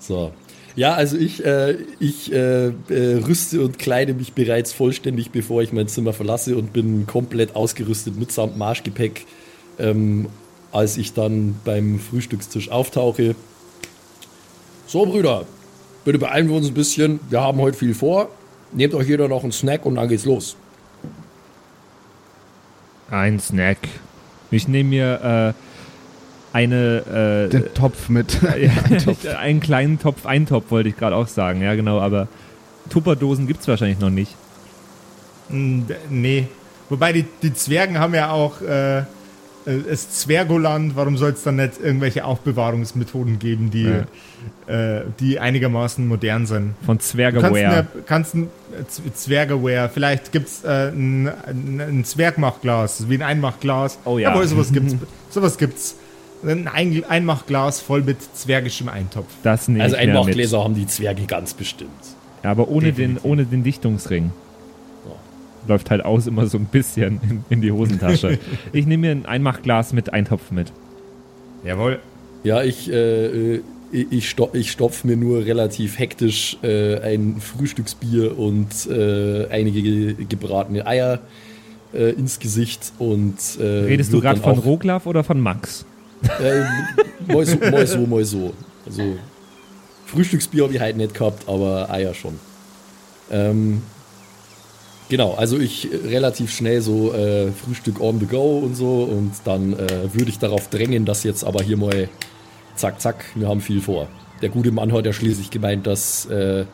So. 0.00 0.32
Ja, 0.76 0.92
also 0.92 1.16
ich, 1.16 1.42
äh, 1.42 1.78
ich 1.98 2.30
äh, 2.30 2.66
äh, 2.66 2.72
rüste 3.26 3.62
und 3.64 3.78
kleide 3.78 4.12
mich 4.12 4.34
bereits 4.34 4.74
vollständig, 4.74 5.30
bevor 5.30 5.62
ich 5.62 5.72
mein 5.72 5.88
Zimmer 5.88 6.12
verlasse 6.12 6.54
und 6.54 6.74
bin 6.74 7.06
komplett 7.06 7.56
ausgerüstet 7.56 8.18
mitsamt 8.18 8.58
Marschgepäck, 8.58 9.24
ähm, 9.78 10.28
als 10.72 10.98
ich 10.98 11.14
dann 11.14 11.58
beim 11.64 11.98
Frühstückstisch 11.98 12.70
auftauche. 12.70 13.34
So, 14.86 15.06
Brüder, 15.06 15.46
bitte 16.04 16.18
beeilen 16.18 16.48
wir 16.50 16.56
uns 16.56 16.68
ein 16.68 16.74
bisschen. 16.74 17.20
Wir 17.30 17.40
haben 17.40 17.58
heute 17.58 17.78
viel 17.78 17.94
vor. 17.94 18.28
Nehmt 18.72 18.92
euch 18.92 19.08
jeder 19.08 19.28
noch 19.28 19.44
einen 19.44 19.52
Snack 19.52 19.86
und 19.86 19.94
dann 19.94 20.08
geht's 20.08 20.26
los. 20.26 20.56
Ein 23.10 23.40
Snack. 23.40 23.78
Ich 24.50 24.68
nehme 24.68 24.90
mir 24.90 25.54
äh, 25.56 25.65
eine, 26.56 27.46
äh, 27.46 27.50
Den 27.50 27.74
Topf 27.74 28.08
mit. 28.08 28.40
ja, 29.22 29.38
einen 29.38 29.60
kleinen 29.60 29.98
Topf, 29.98 30.24
Eintopf 30.24 30.70
wollte 30.70 30.88
ich 30.88 30.96
gerade 30.96 31.14
auch 31.14 31.28
sagen, 31.28 31.60
ja 31.60 31.74
genau, 31.74 32.00
aber 32.00 32.28
Tupperdosen 32.88 33.46
gibt 33.46 33.60
es 33.60 33.68
wahrscheinlich 33.68 33.98
noch 33.98 34.10
nicht. 34.10 34.34
Hm, 35.50 35.86
Nee. 36.10 36.48
Wobei 36.88 37.12
die, 37.12 37.24
die 37.42 37.52
Zwergen 37.52 37.98
haben 37.98 38.14
ja 38.14 38.30
auch 38.30 38.62
äh, 38.62 38.98
äh, 38.98 39.04
das 39.88 40.10
Zwergoland. 40.10 40.96
Warum 40.96 41.16
soll 41.18 41.32
es 41.32 41.42
dann 41.42 41.56
nicht 41.56 41.80
irgendwelche 41.82 42.24
Aufbewahrungsmethoden 42.24 43.38
geben, 43.40 43.70
die, 43.72 43.92
äh, 44.72 45.00
die 45.18 45.40
einigermaßen 45.40 46.06
modern 46.06 46.46
sind? 46.46 46.74
Von 46.86 46.98
Du 46.98 47.02
kannst, 47.02 47.10
Zwergeware. 47.10 47.66
eine, 47.66 47.86
kannst 48.06 48.34
ein 48.34 48.44
äh, 48.44 49.12
Zwergeware, 49.12 49.90
vielleicht 49.92 50.30
gibt 50.30 50.46
es 50.46 50.64
äh, 50.64 50.90
ein, 50.90 51.28
ein, 51.28 51.80
ein 51.80 52.04
Zwergmachglas, 52.04 53.10
wie 53.10 53.16
ein 53.16 53.22
Einmachglas. 53.22 53.98
Oh 54.04 54.18
ja. 54.18 54.30
Jawohl, 54.30 54.46
sowas 54.46 54.72
gibt's. 54.72 54.94
sowas 55.30 55.58
gibt's. 55.58 55.96
Ein 56.46 56.68
Ein- 56.68 57.04
Einmachglas 57.08 57.80
voll 57.80 58.02
mit 58.02 58.18
zwergischem 58.34 58.88
Eintopf. 58.88 59.26
Das 59.42 59.68
nehme 59.68 59.82
Also 59.82 59.96
ich 59.96 60.02
mir 60.02 60.06
mit. 60.08 60.16
Einmachgläser 60.16 60.62
haben 60.64 60.74
die 60.74 60.86
Zwerge 60.86 61.22
ganz 61.26 61.54
bestimmt. 61.54 61.90
Ja, 62.44 62.50
aber 62.50 62.68
ohne 62.68 62.92
den, 62.92 63.18
ohne 63.22 63.44
den 63.44 63.64
Dichtungsring. 63.64 64.30
Läuft 65.68 65.90
halt 65.90 66.04
aus 66.04 66.28
immer 66.28 66.46
so 66.46 66.58
ein 66.58 66.66
bisschen 66.66 67.20
in, 67.28 67.44
in 67.50 67.60
die 67.60 67.72
Hosentasche. 67.72 68.38
ich 68.72 68.86
nehme 68.86 69.08
mir 69.08 69.10
ein 69.10 69.26
Einmachglas 69.26 69.92
mit 69.92 70.12
Eintopf 70.12 70.52
mit. 70.52 70.70
Jawohl. 71.64 71.98
Ja, 72.44 72.62
ich, 72.62 72.88
äh, 72.88 73.54
äh, 73.56 73.62
ich, 73.90 74.30
stop, 74.30 74.54
ich 74.54 74.70
stopf 74.70 75.02
mir 75.02 75.16
nur 75.16 75.44
relativ 75.44 75.98
hektisch 75.98 76.56
äh, 76.62 77.00
ein 77.00 77.40
Frühstücksbier 77.40 78.38
und 78.38 78.86
äh, 78.88 79.48
einige 79.50 79.82
ge 79.82 80.14
gebratene 80.28 80.86
Eier 80.86 81.18
äh, 81.92 82.10
ins 82.12 82.38
Gesicht 82.38 82.92
und 83.00 83.34
äh, 83.58 83.64
Redest 83.64 84.12
du 84.12 84.20
gerade 84.20 84.40
von 84.40 84.58
Roglaf 84.58 85.06
oder 85.06 85.24
von 85.24 85.40
Max? 85.40 85.84
Äh, 86.40 87.32
mal, 87.32 87.46
so, 87.46 87.56
mal 87.56 87.86
so, 87.86 87.98
mal 88.06 88.24
so. 88.24 88.54
Also 88.84 89.16
Frühstücksbier 90.06 90.64
habe 90.64 90.74
ich 90.74 90.80
halt 90.80 90.96
nicht 90.96 91.14
gehabt, 91.14 91.48
aber 91.48 91.90
Eier 91.90 92.14
schon. 92.14 92.38
Ähm, 93.30 93.82
genau, 95.08 95.34
also 95.34 95.58
ich 95.58 95.88
relativ 96.04 96.52
schnell 96.52 96.80
so 96.80 97.12
äh, 97.12 97.50
Frühstück 97.50 98.00
on 98.00 98.20
the 98.20 98.26
go 98.26 98.58
und 98.58 98.76
so 98.76 99.02
und 99.04 99.32
dann 99.44 99.72
äh, 99.72 100.14
würde 100.14 100.28
ich 100.28 100.38
darauf 100.38 100.68
drängen, 100.68 101.04
dass 101.04 101.24
jetzt 101.24 101.44
aber 101.44 101.62
hier 101.62 101.76
mal 101.76 102.08
zack, 102.76 103.00
zack, 103.00 103.24
wir 103.34 103.48
haben 103.48 103.60
viel 103.60 103.80
vor. 103.80 104.08
Der 104.42 104.50
gute 104.50 104.70
Mann 104.70 104.92
hat 104.92 105.06
ja 105.06 105.12
schließlich 105.12 105.50
gemeint, 105.50 105.86
dass 105.86 106.26
äh, 106.26 106.66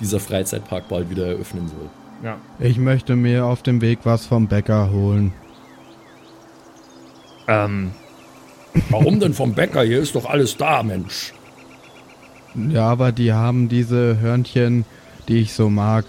dieser 0.00 0.18
Freizeitpark 0.18 0.88
bald 0.88 1.10
wieder 1.10 1.26
eröffnen 1.26 1.68
soll. 1.68 1.88
Ja. 2.24 2.38
Ich 2.58 2.78
möchte 2.78 3.16
mir 3.16 3.44
auf 3.46 3.62
dem 3.62 3.80
Weg 3.80 4.00
was 4.04 4.26
vom 4.26 4.46
Bäcker 4.48 4.90
holen. 4.90 5.32
Ähm, 7.46 7.92
Warum 8.90 9.20
denn 9.20 9.34
vom 9.34 9.54
Bäcker? 9.54 9.82
Hier 9.82 10.00
ist 10.00 10.14
doch 10.14 10.26
alles 10.26 10.56
da, 10.56 10.82
Mensch. 10.82 11.32
Ja, 12.70 12.88
aber 12.88 13.12
die 13.12 13.32
haben 13.32 13.68
diese 13.68 14.18
Hörnchen, 14.20 14.84
die 15.28 15.38
ich 15.38 15.52
so 15.52 15.70
mag. 15.70 16.04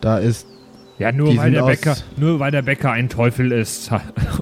Da 0.00 0.18
ist. 0.18 0.46
Ja, 0.98 1.12
nur 1.12 1.36
weil 1.36 1.52
der 1.52 1.62
Bäcker, 1.62 1.96
nur 2.16 2.40
weil 2.40 2.50
der 2.50 2.62
Bäcker 2.62 2.90
ein 2.90 3.08
Teufel 3.08 3.52
ist. 3.52 3.90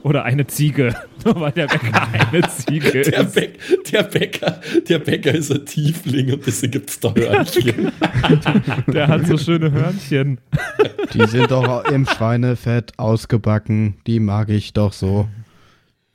Oder 0.03 0.25
eine 0.25 0.47
Ziege. 0.47 0.95
Nur 1.25 1.41
weil 1.41 1.53
der 1.53 1.67
Bäcker 1.67 2.09
eine 2.33 2.49
Ziege 2.49 3.03
Der, 3.03 3.21
ist. 3.23 3.35
Bäck, 3.35 3.59
der, 3.91 4.05
Bäcker, 4.05 4.61
der 4.89 4.99
Bäcker 5.01 5.35
ist 5.35 5.51
ein 5.51 5.67
Tiefling 5.67 6.33
und 6.33 6.47
deswegen 6.47 6.71
gibt's 6.73 7.01
da 7.01 7.13
Hörnchen. 7.13 7.91
Der 8.87 9.09
hat 9.09 9.27
so 9.27 9.37
schöne 9.37 9.73
Hörnchen. 9.73 10.39
Die 11.13 11.27
sind 11.27 11.51
doch 11.51 11.85
im 11.91 12.07
Schweinefett 12.07 12.93
ausgebacken. 12.97 13.97
Die 14.07 14.21
mag 14.21 14.51
ich 14.51 14.73
doch 14.73 14.93
so. 14.93 15.27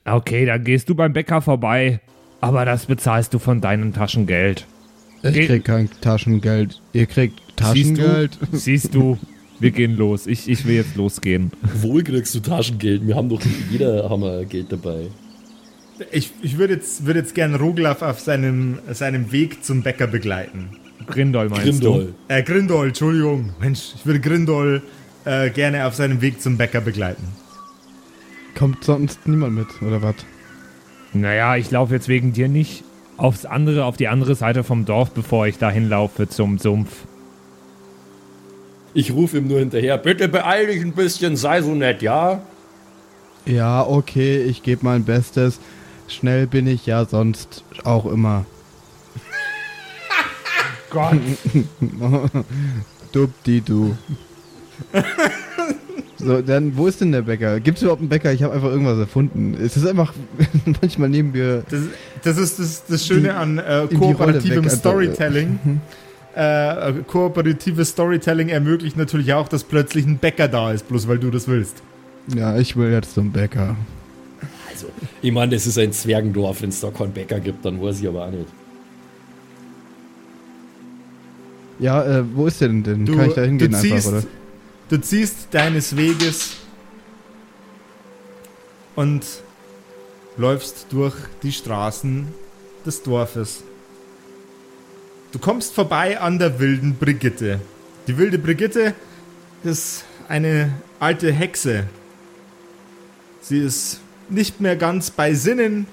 Okay, 0.06 0.46
dann 0.46 0.64
gehst 0.64 0.90
du 0.90 0.96
beim 0.96 1.14
Bäcker 1.14 1.42
vorbei. 1.42 2.00
Aber 2.40 2.66
das 2.66 2.88
bezahlst 2.88 3.34
du 3.34 3.40
von 3.40 3.62
deinem 3.62 3.94
Taschengeld. 3.94 4.66
Ich 5.22 5.34
Geh- 5.34 5.46
krieg 5.46 5.66
kein 5.66 5.90
Taschengeld. 6.02 6.82
Ihr 6.94 7.06
kriegt 7.06 7.40
Siehst 7.40 7.58
Taschengeld. 7.58 8.40
du? 8.52 8.58
Siehst 8.58 8.96
du? 8.96 9.20
Wir 9.60 9.70
gehen 9.70 9.96
los. 9.96 10.26
Ich, 10.26 10.50
ich 10.50 10.66
will 10.66 10.74
jetzt 10.76 10.96
losgehen. 10.96 11.52
Wohl 11.82 12.04
kriegst 12.04 12.34
du 12.34 12.40
Taschengeld. 12.40 13.06
Wir 13.06 13.16
haben 13.16 13.30
doch 13.30 13.40
jeder 13.70 14.10
wir 14.10 14.46
Geld 14.46 14.72
dabei. 14.72 15.06
Ich, 16.12 16.32
ich 16.42 16.58
würde 16.58 16.74
jetzt, 16.74 17.06
würde 17.06 17.20
jetzt 17.20 17.36
gern 17.36 17.54
Roglaf 17.54 18.02
auf 18.02 18.20
seinem, 18.20 18.80
seinem 18.92 19.32
Weg 19.32 19.64
zum 19.64 19.84
Bäcker 19.84 20.08
begleiten. 20.08 20.70
Grindol 21.06 21.50
meinst 21.50 21.64
Grindol. 21.66 22.16
Äh, 22.28 22.42
Grindol, 22.42 22.88
Entschuldigung. 22.88 23.52
Mensch, 23.60 23.92
ich 23.96 24.06
würde 24.08 24.20
Grindol 24.20 24.82
äh, 25.26 25.52
gerne 25.52 25.86
auf 25.86 25.94
seinem 25.94 26.22
Weg 26.22 26.42
zum 26.42 26.58
Bäcker 26.58 26.82
begleiten. 26.82 27.24
Kommt 28.58 28.84
sonst 28.84 29.28
niemand 29.28 29.56
mit, 29.56 29.82
oder 29.82 30.02
was? 30.02 30.16
du? 30.18 31.20
Naja, 31.20 31.56
ich 31.56 31.72
laufe 31.72 31.94
jetzt 31.94 32.08
wegen 32.08 32.34
dir 32.34 32.48
nicht 32.48 32.84
aufs 33.18 33.46
andere, 33.46 33.86
auf 33.86 33.98
die 33.98 34.08
andere 34.08 34.36
Seite 34.36 34.64
vom 34.64 34.86
Dorf, 34.86 35.12
bevor 35.12 35.46
ich 35.48 35.58
dahin 35.58 35.90
laufe 35.90 36.28
zum 36.28 36.58
Sumpf. 36.58 36.92
Ich 38.94 39.12
rufe 39.12 39.38
ihm 39.38 39.48
nur 39.48 39.60
hinterher, 39.60 39.98
bitte 39.98 40.28
beeil 40.28 40.68
dich 40.68 40.82
ein 40.82 40.94
bisschen, 40.94 41.38
sei 41.38 41.62
so 41.62 41.74
nett, 41.76 42.02
ja? 42.02 42.42
Ja, 43.46 43.86
okay, 43.86 44.44
ich 44.44 44.64
gebe 44.64 44.84
mein 44.84 45.04
Bestes. 45.06 45.60
Schnell 46.08 46.48
bin 46.48 46.68
ich 46.68 46.86
ja 46.86 47.06
sonst 47.06 47.64
auch 47.84 48.06
immer. 48.06 48.46
Gott. 50.90 51.16
Dubdi-du. 53.12 53.98
So, 56.24 56.42
dann, 56.42 56.78
wo 56.78 56.88
ist 56.88 57.02
denn 57.02 57.12
der 57.12 57.24
Bäcker? 57.24 57.60
Gibt 57.60 57.78
es 57.78 57.84
überhaupt 57.84 58.02
einen 58.02 58.10
Bäcker? 58.10 58.32
Ich 58.32 58.44
habe 58.44 58.54
einfach 58.54 58.70
irgendwas 58.70 58.98
erfunden. 58.98 59.56
Es 59.62 59.76
ist 59.76 59.86
einfach, 59.86 60.14
manchmal 60.82 61.10
nehmen 61.10 61.34
wir. 61.34 61.64
Das, 61.70 61.82
das 62.24 62.38
ist 62.38 62.60
das, 62.60 62.86
das 62.86 63.06
Schöne 63.06 63.36
an 63.36 63.58
äh, 63.58 63.88
die 63.88 63.96
kooperativem 63.96 64.50
weg, 64.50 64.66
einfach, 64.66 64.78
Storytelling. 64.78 65.60
Äh, 66.34 66.94
kooperatives 67.08 67.90
Storytelling 67.90 68.50
ermöglicht 68.50 68.96
natürlich 68.96 69.34
auch, 69.34 69.48
dass 69.48 69.64
plötzlich 69.64 70.06
ein 70.06 70.18
Bäcker 70.18 70.48
da 70.48 70.72
ist, 70.72 70.88
bloß 70.88 71.08
weil 71.08 71.20
du 71.20 71.30
das 71.30 71.48
willst. 71.48 71.82
Ja, 72.34 72.58
ich 72.58 72.76
will 72.78 72.92
jetzt 72.92 73.16
zum 73.16 73.32
Bäcker. 73.32 73.76
Also, 74.72 74.88
ich 75.22 75.32
meine, 75.32 75.56
das 75.56 75.68
ist 75.68 75.78
ein 75.78 75.92
Zwergendorf, 75.92 76.62
wenn 76.62 76.70
es 76.70 76.80
da 76.80 76.90
keinen 76.90 77.12
Bäcker 77.12 77.40
gibt, 77.40 77.66
dann 77.66 77.82
weiß 77.82 78.00
ich 78.00 78.08
aber 78.08 78.28
auch 78.28 78.32
nicht. 78.32 78.48
Ja, 81.80 82.04
äh, 82.04 82.24
wo 82.36 82.46
ist 82.46 82.62
der 82.62 82.68
denn 82.68 82.84
denn? 82.84 83.06
Du, 83.06 83.16
Kann 83.16 83.30
ich 83.30 83.34
da 83.34 83.42
hingehen 83.42 83.72
du, 83.72 83.78
einfach, 83.78 84.08
oder? 84.08 84.24
Du 84.92 85.00
ziehst 85.00 85.48
deines 85.52 85.96
Weges 85.96 86.58
und 88.94 89.26
läufst 90.36 90.88
durch 90.90 91.16
die 91.42 91.54
Straßen 91.54 92.28
des 92.86 93.02
Dorfes. 93.02 93.64
Du 95.32 95.40
kommst 95.40 95.74
vorbei 95.74 96.20
an 96.20 96.40
der 96.40 96.60
wilden 96.60 96.96
Brigitte. 96.96 97.62
Die 98.08 98.18
wilde 98.18 98.38
Brigitte 98.38 98.94
ist 99.64 100.04
eine 100.28 100.74
alte 101.00 101.32
Hexe. 101.32 101.86
Sie 103.40 103.60
ist 103.60 104.02
nicht 104.28 104.60
mehr 104.60 104.76
ganz 104.76 105.10
bei 105.10 105.34
Sinnen, 105.34 105.88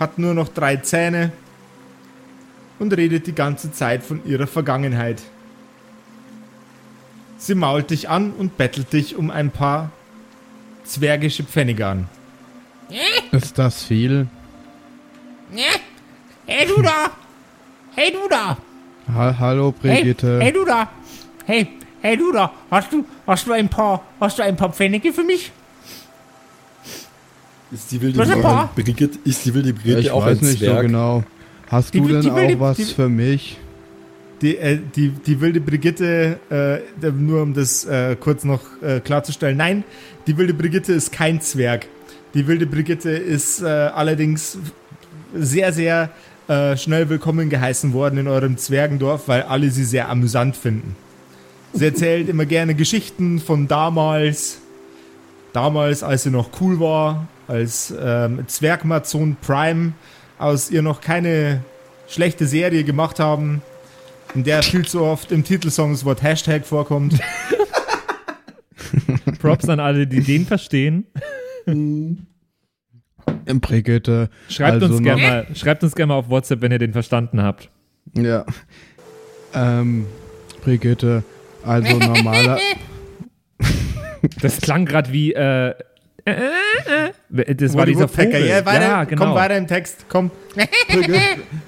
hat 0.00 0.18
nur 0.18 0.34
noch 0.34 0.48
drei 0.48 0.76
Zähne 0.76 1.30
und 2.80 2.92
redet 2.96 3.28
die 3.28 3.34
ganze 3.34 3.70
Zeit 3.70 4.02
von 4.02 4.26
ihrer 4.26 4.48
Vergangenheit. 4.48 5.22
Sie 7.38 7.54
mault 7.54 7.90
dich 7.90 8.08
an 8.08 8.32
und 8.32 8.56
bettelt 8.56 8.92
dich 8.92 9.16
um 9.16 9.30
ein 9.30 9.50
paar 9.50 9.90
zwergische 10.84 11.44
Pfennige 11.44 11.86
an. 11.86 12.08
Ist 13.32 13.58
das 13.58 13.82
viel? 13.82 14.26
Hey 16.46 16.66
du 16.66 16.80
da! 16.82 17.10
Hey 17.94 18.12
du 18.12 18.28
da! 18.28 18.56
Ha 19.12 19.36
Hallo, 19.38 19.74
Hey, 19.82 20.00
Brigitte. 20.02 20.40
hey 20.40 20.52
du 20.52 20.64
da! 20.64 20.88
Hey, 21.44 21.68
hey 22.02 22.16
du 22.16 22.32
da! 22.32 22.52
Hast 22.70 22.92
du, 22.92 23.04
hast 23.26 23.46
du 23.46 23.52
ein 23.52 23.68
paar, 23.68 24.02
hast 24.20 24.38
du 24.38 24.42
ein 24.42 24.56
paar 24.56 24.72
Pfennige 24.72 25.12
für 25.12 25.24
mich? 25.24 25.50
Ist 27.72 27.90
die 27.90 28.00
wilde 28.00 28.18
Was 28.18 28.30
ein 28.30 28.42
paar? 28.42 28.70
Brigitte, 28.74 29.18
ist 29.24 29.44
die 29.44 29.52
wilde 29.54 29.72
Brigitte 29.72 30.00
ich 30.00 30.10
auch 30.10 30.24
weiß 30.24 30.40
ein 30.40 30.46
nicht 30.46 30.58
Zwerg? 30.60 30.76
so 30.76 30.82
genau. 30.82 31.24
Hast 31.68 31.94
Die 31.94 32.00
du 32.00 32.08
denn 32.08 32.20
die 32.20 32.32
will- 32.34 32.56
auch 32.56 32.60
was 32.60 32.76
die- 32.76 32.84
für 32.84 33.08
mich? 33.08 33.58
Die, 34.42 34.56
äh, 34.58 34.78
die, 34.94 35.08
die 35.08 35.40
wilde 35.40 35.60
Brigitte, 35.60 36.38
äh, 36.50 37.10
nur 37.10 37.42
um 37.42 37.54
das 37.54 37.84
äh, 37.86 38.16
kurz 38.16 38.44
noch 38.44 38.60
äh, 38.82 39.00
klarzustellen, 39.00 39.56
nein, 39.56 39.84
die 40.26 40.36
wilde 40.36 40.52
Brigitte 40.52 40.92
ist 40.92 41.10
kein 41.10 41.40
Zwerg. 41.40 41.86
Die 42.34 42.46
wilde 42.46 42.66
Brigitte 42.66 43.10
ist 43.10 43.62
äh, 43.62 43.66
allerdings 43.66 44.58
sehr, 45.34 45.72
sehr 45.72 46.10
äh, 46.48 46.76
schnell 46.76 47.08
willkommen 47.08 47.48
geheißen 47.48 47.92
worden 47.92 48.18
in 48.18 48.28
eurem 48.28 48.58
Zwergendorf, 48.58 49.26
weil 49.26 49.42
alle 49.42 49.70
sie 49.70 49.84
sehr 49.84 50.08
amüsant 50.08 50.56
finden. 50.56 50.96
Sie 51.72 51.84
erzählt 51.84 52.28
immer 52.28 52.46
gerne 52.46 52.74
Geschichten 52.74 53.38
von 53.38 53.68
damals, 53.68 54.58
damals, 55.52 56.02
als 56.02 56.22
sie 56.22 56.30
noch 56.30 56.50
cool 56.60 56.78
war, 56.78 57.28
als 57.48 57.92
ähm, 57.98 58.44
Zwergmazon 58.46 59.36
Prime 59.40 59.92
aus 60.38 60.70
ihr 60.70 60.82
noch 60.82 61.00
keine 61.00 61.62
schlechte 62.08 62.46
Serie 62.46 62.84
gemacht 62.84 63.18
haben, 63.18 63.62
in 64.36 64.44
der 64.44 64.62
viel 64.62 64.86
zu 64.86 65.02
oft 65.02 65.32
im 65.32 65.42
Titelsong 65.44 65.92
das 65.92 66.04
Wort 66.04 66.22
Hashtag 66.22 66.66
vorkommt. 66.66 67.14
Props 69.40 69.68
an 69.68 69.80
alle, 69.80 70.06
die 70.06 70.20
den 70.20 70.44
verstehen. 70.44 71.06
Im 71.66 72.26
Brigitte. 73.60 74.28
Schreibt 74.48 74.74
Also 74.82 74.86
uns 74.86 74.96
noch- 74.96 75.02
gerne 75.04 75.22
mal, 75.22 75.46
schreibt 75.54 75.82
uns 75.82 75.94
gerne 75.94 76.12
mal 76.12 76.18
auf 76.18 76.28
WhatsApp, 76.28 76.60
wenn 76.60 76.70
ihr 76.70 76.78
den 76.78 76.92
verstanden 76.92 77.42
habt. 77.42 77.70
Ja. 78.14 78.44
Ähm, 79.54 80.06
Brigitte. 80.62 81.24
Also 81.64 81.98
normaler. 81.98 82.58
Das 84.40 84.60
klang 84.60 84.86
gerade 84.86 85.12
wie, 85.12 85.32
äh, 85.34 85.68
äh, 85.70 85.74
äh, 86.24 86.32
äh. 87.42 87.54
das 87.54 87.74
war 87.74 87.82
Woody 87.82 87.92
dieser 87.92 88.08
Woodpecker. 88.08 88.32
Vogel. 88.38 88.48
Ja, 88.48 88.66
weiter, 88.66 88.82
ja, 88.82 89.04
genau. 89.04 89.24
Komm 89.24 89.34
weiter 89.36 89.56
im 89.56 89.66
Text, 89.68 90.06
komm. 90.08 90.30
Brigitte, 90.88 91.20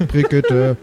Brigitte. 0.09 0.77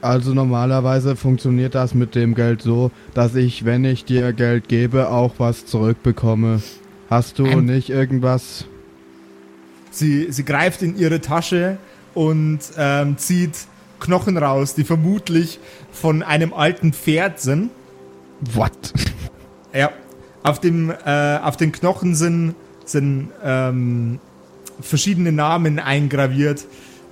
Also 0.00 0.32
normalerweise 0.32 1.16
funktioniert 1.16 1.74
das 1.74 1.94
mit 1.94 2.14
dem 2.14 2.34
Geld 2.34 2.62
so, 2.62 2.90
dass 3.14 3.34
ich, 3.34 3.64
wenn 3.64 3.84
ich 3.84 4.04
dir 4.04 4.32
Geld 4.32 4.68
gebe, 4.68 5.08
auch 5.10 5.34
was 5.38 5.66
zurückbekomme. 5.66 6.62
Hast 7.10 7.38
du 7.38 7.46
Ähm. 7.46 7.64
nicht 7.66 7.90
irgendwas? 7.90 8.66
Sie, 9.90 10.30
sie 10.30 10.44
greift 10.44 10.82
in 10.82 10.96
ihre 10.96 11.20
Tasche 11.20 11.78
und 12.14 12.60
ähm, 12.76 13.18
zieht 13.18 13.52
Knochen 13.98 14.36
raus, 14.36 14.74
die 14.74 14.84
vermutlich 14.84 15.58
von 15.90 16.22
einem 16.22 16.52
alten 16.52 16.92
Pferd 16.92 17.40
sind. 17.40 17.70
What? 18.52 18.92
Ja, 19.74 19.90
auf, 20.44 20.60
dem, 20.60 20.90
äh, 20.90 21.38
auf 21.38 21.56
den 21.56 21.72
Knochen 21.72 22.14
sind, 22.14 22.54
sind 22.84 23.30
ähm, 23.42 24.20
verschiedene 24.80 25.32
Namen 25.32 25.80
eingraviert, 25.80 26.64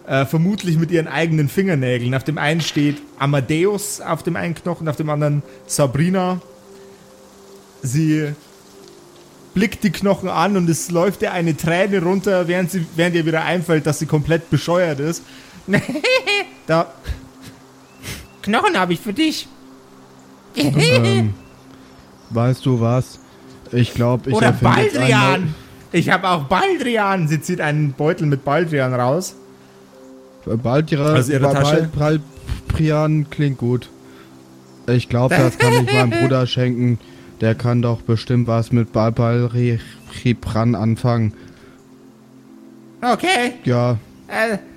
äh, 0.07 0.25
vermutlich 0.25 0.79
mit 0.79 0.91
ihren 0.91 1.09
eigenen 1.09 1.49
Fingernägeln. 1.49 2.15
Auf 2.15 2.25
dem 2.25 2.39
einen 2.39 2.61
steht 2.61 3.03
Amadeus 3.19 4.01
auf 4.01 4.23
dem 4.23 4.37
einen 4.37 4.55
Knochen, 4.55 4.89
auf 4.89 4.97
dem 4.97 5.11
anderen 5.11 5.43
Sabrina. 5.67 6.41
Sie 7.83 8.33
blickt 9.55 9.85
die 9.85 9.91
Knochen 9.91 10.29
an 10.29 10.57
und 10.57 10.69
es 10.69 10.91
läuft 10.91 11.23
ihr 11.23 11.33
eine 11.33 11.57
Träne 11.57 12.03
runter, 12.03 12.47
während, 12.47 12.71
sie, 12.71 12.87
während 12.95 13.17
ihr 13.17 13.27
wieder 13.27 13.45
einfällt, 13.45 13.87
dass 13.87 13.99
sie 13.99 14.07
komplett 14.07 14.51
bescheuert 14.51 15.01
ist. 15.01 15.23
Da, 16.69 16.93
Knochen 18.43 18.77
habe 18.77 18.93
ich 18.93 18.99
für 19.01 19.13
dich. 19.13 19.47
ähm, 20.57 21.35
weißt 22.31 22.67
du 22.67 22.81
was? 22.81 23.21
Ich 23.71 23.95
glaube, 23.95 24.31
ich 24.31 24.37
Oder 24.37 24.51
Baldrian. 24.51 25.55
Ich 25.93 26.11
habe 26.11 26.29
auch 26.29 26.45
Baldrian. 26.45 27.29
Sie 27.29 27.41
zieht 27.41 27.61
einen 27.61 27.93
Beutel 27.93 28.27
mit 28.27 28.45
Baldrian 28.45 28.95
raus. 28.95 29.37
Neu- 30.47 30.57
Baldrian, 30.57 31.17
Aus 31.17 31.29
ihrer 31.29 31.53
Ba- 31.53 31.61
Tasche? 31.63 31.89
Bal- 31.97 32.21
Baldrian 32.69 33.29
klingt 33.31 33.59
gut. 33.59 33.89
Ich 34.89 35.09
glaube, 35.09 35.35
das 35.37 35.59
kann 35.59 35.73
ich 35.85 35.93
meinem 35.93 36.11
Bruder 36.23 36.47
schenken. 36.47 36.99
Der 37.41 37.55
kann 37.55 37.83
doch 37.83 38.01
bestimmt 38.03 38.47
was 38.47 38.73
mit 38.73 38.93
Balbalribran 38.93 40.75
anfangen. 40.75 41.33
Okay. 43.03 43.53
Ja, 43.65 43.99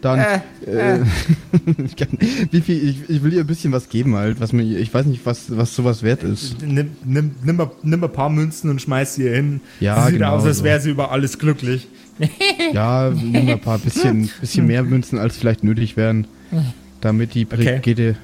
dann. 0.01 0.19
äh, 0.19 0.39
Äh, 0.65 0.99
ich 1.85 1.95
kann, 1.95 2.09
wie 2.51 2.61
viel, 2.61 2.87
ich, 2.89 3.09
ich 3.09 3.23
will 3.23 3.33
ihr 3.33 3.41
ein 3.41 3.47
bisschen 3.47 3.71
was 3.71 3.89
geben 3.89 4.15
halt, 4.15 4.39
was 4.39 4.53
mir, 4.53 4.63
ich 4.63 4.93
weiß 4.93 5.05
nicht, 5.07 5.25
was, 5.25 5.55
was 5.57 5.75
sowas 5.75 6.03
wert 6.03 6.23
ist. 6.23 6.61
Nimm, 6.61 6.91
nimm, 7.03 7.31
nimm, 7.43 7.55
mal, 7.55 7.71
nimm 7.83 8.03
ein 8.03 8.11
paar 8.11 8.29
Münzen 8.29 8.69
und 8.69 8.81
schmeiß 8.81 9.15
sie 9.15 9.23
ihr 9.23 9.35
hin. 9.35 9.61
Ja, 9.79 10.05
Sieht 10.05 10.15
genau 10.15 10.35
aus, 10.35 10.45
als 10.45 10.59
so. 10.59 10.63
wäre 10.63 10.79
sie 10.79 10.89
über 10.91 11.11
alles 11.11 11.37
glücklich. 11.39 11.87
Ja, 12.73 13.09
nimm 13.09 13.45
mal 13.45 13.53
ein 13.53 13.59
paar 13.61 13.79
bisschen, 13.79 14.29
bisschen 14.41 14.67
mehr 14.67 14.83
Münzen, 14.83 15.17
als 15.17 15.37
vielleicht 15.37 15.63
nötig 15.63 15.95
wären, 15.97 16.27
damit 17.01 17.33
die 17.33 17.45
Brigitte 17.45 18.17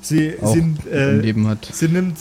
Sie, 0.00 0.34
auch 0.40 0.54
sie, 0.54 0.60
ein 0.60 0.78
äh, 0.90 1.16
Leben 1.16 1.48
hat. 1.48 1.68
sie 1.72 1.88
nimmt. 1.88 2.16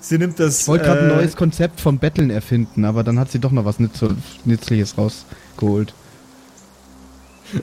Sie 0.00 0.18
nimmt 0.18 0.38
das. 0.40 0.62
Ich 0.62 0.68
wollte 0.68 0.84
gerade 0.84 1.00
ein 1.02 1.10
äh, 1.10 1.14
neues 1.16 1.36
Konzept 1.36 1.80
von 1.80 1.98
Betteln 1.98 2.30
erfinden, 2.30 2.84
aber 2.86 3.04
dann 3.04 3.18
hat 3.18 3.30
sie 3.30 3.38
doch 3.38 3.52
noch 3.52 3.64
was 3.66 3.78
Nütz- 3.78 4.14
Nützliches 4.46 4.96
rausgeholt. 4.96 5.92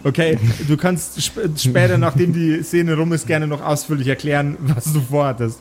Okay, 0.03 0.38
du 0.67 0.77
kannst 0.77 1.17
sp 1.21 1.49
später, 1.58 1.97
nachdem 1.97 2.34
die 2.34 2.63
Szene 2.63 2.95
rum 2.95 3.13
ist, 3.13 3.27
gerne 3.27 3.47
noch 3.47 3.62
ausführlich 3.62 4.08
erklären, 4.08 4.58
was 4.60 4.91
du 4.93 5.01
vorhattest. 5.01 5.60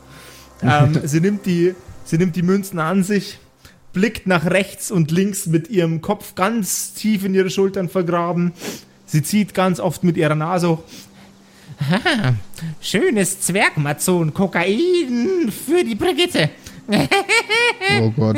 Ähm, 0.62 1.00
sie, 1.04 1.20
nimmt 1.20 1.46
die, 1.46 1.74
sie 2.04 2.18
nimmt 2.18 2.36
die 2.36 2.42
Münzen 2.42 2.78
an 2.78 3.02
sich, 3.02 3.38
blickt 3.92 4.26
nach 4.26 4.46
rechts 4.46 4.90
und 4.90 5.10
links 5.10 5.46
mit 5.46 5.68
ihrem 5.68 6.00
Kopf 6.00 6.34
ganz 6.34 6.94
tief 6.94 7.24
in 7.24 7.34
ihre 7.34 7.50
Schultern 7.50 7.88
vergraben. 7.88 8.52
Sie 9.06 9.22
zieht 9.22 9.54
ganz 9.54 9.80
oft 9.80 10.04
mit 10.04 10.16
ihrer 10.16 10.34
Nase 10.34 10.70
hoch. 10.70 10.82
Haha, 11.90 12.34
schönes 12.80 13.40
Zwergmazon, 13.40 14.32
Kokain 14.32 15.50
für 15.50 15.84
die 15.84 15.94
Brigitte. 15.94 16.50
Oh 18.00 18.10
Gott. 18.10 18.36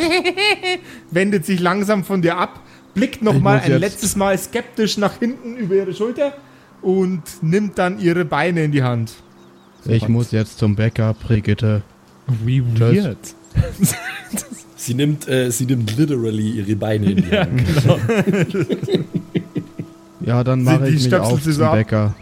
wendet 1.10 1.44
sich 1.44 1.60
langsam 1.60 2.04
von 2.04 2.22
dir 2.22 2.36
ab, 2.36 2.60
blickt 2.94 3.22
nochmal 3.22 3.60
ein 3.60 3.70
jetzt- 3.72 3.80
letztes 3.80 4.16
Mal 4.16 4.38
skeptisch 4.38 4.96
nach 4.98 5.18
hinten 5.18 5.56
über 5.56 5.74
ihre 5.74 5.94
Schulter 5.94 6.32
und 6.82 7.22
nimmt 7.42 7.78
dann 7.78 7.98
ihre 7.98 8.24
Beine 8.24 8.64
in 8.64 8.72
die 8.72 8.82
Hand. 8.82 9.12
Ich 9.86 10.08
muss 10.08 10.30
jetzt 10.30 10.58
zum 10.58 10.76
Bäcker, 10.76 11.14
Brigitte. 11.14 11.82
Wie 12.44 12.62
weird. 12.78 13.18
Sie 14.76 14.94
nimmt, 14.94 15.28
äh, 15.28 15.50
sie 15.50 15.66
nimmt 15.66 15.96
literally 15.96 16.50
ihre 16.60 16.74
Beine 16.76 17.10
in 17.12 17.16
die 17.16 17.30
Hand. 17.36 17.62
Ja, 20.26 20.42
dann 20.42 20.60
Sie- 20.60 20.64
mache 20.64 20.84
die 20.86 20.94
ich 20.96 21.04
mich 21.04 21.14
auf 21.16 21.42
zum 21.42 21.52
so 21.52 21.64
ab. 21.64 21.74
Bäcker. 21.74 22.14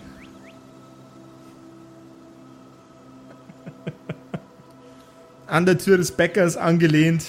An 5.46 5.66
der 5.66 5.78
Tür 5.78 5.98
des 5.98 6.12
Bäckers 6.12 6.56
angelehnt 6.56 7.24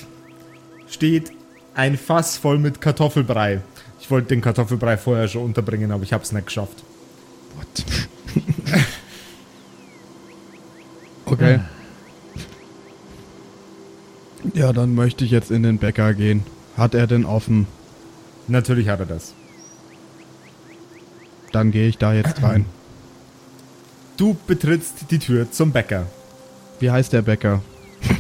steht 0.88 1.32
ein 1.76 1.98
Fass 1.98 2.38
voll 2.38 2.60
mit 2.60 2.82
Kartoffelbrei. 2.82 3.62
Ich 4.00 4.12
wollte 4.12 4.30
den 4.30 4.42
Kartoffelbrei 4.42 4.98
vorher 4.98 5.28
schon 5.28 5.44
unterbringen, 5.44 5.92
aber 5.92 6.04
ich 6.04 6.14
habe 6.14 6.24
es 6.24 6.32
nicht 6.32 6.48
geschafft. 6.48 6.84
What? 7.56 7.86
okay. 11.26 11.60
Ja, 14.54 14.74
dann 14.74 14.94
möchte 14.94 15.24
ich 15.24 15.32
jetzt 15.32 15.52
in 15.52 15.64
den 15.64 15.78
Bäcker 15.78 16.14
gehen. 16.14 16.44
Hat 16.78 16.94
er 16.94 17.08
denn 17.08 17.26
offen? 17.26 17.68
Natürlich 18.48 18.90
hat 18.90 19.00
er 19.00 19.06
das. 19.06 19.34
Dann 21.52 21.72
gehe 21.72 21.88
ich 21.88 21.98
da 21.98 22.14
jetzt 22.14 22.44
rein. 22.44 22.66
Du 24.18 24.36
betrittst 24.48 25.12
die 25.12 25.20
Tür 25.20 25.52
zum 25.52 25.72
Bäcker. 25.72 26.08
Wie 26.80 26.92
heißt 26.92 27.14
der 27.14 27.22
Bäcker? 27.22 27.62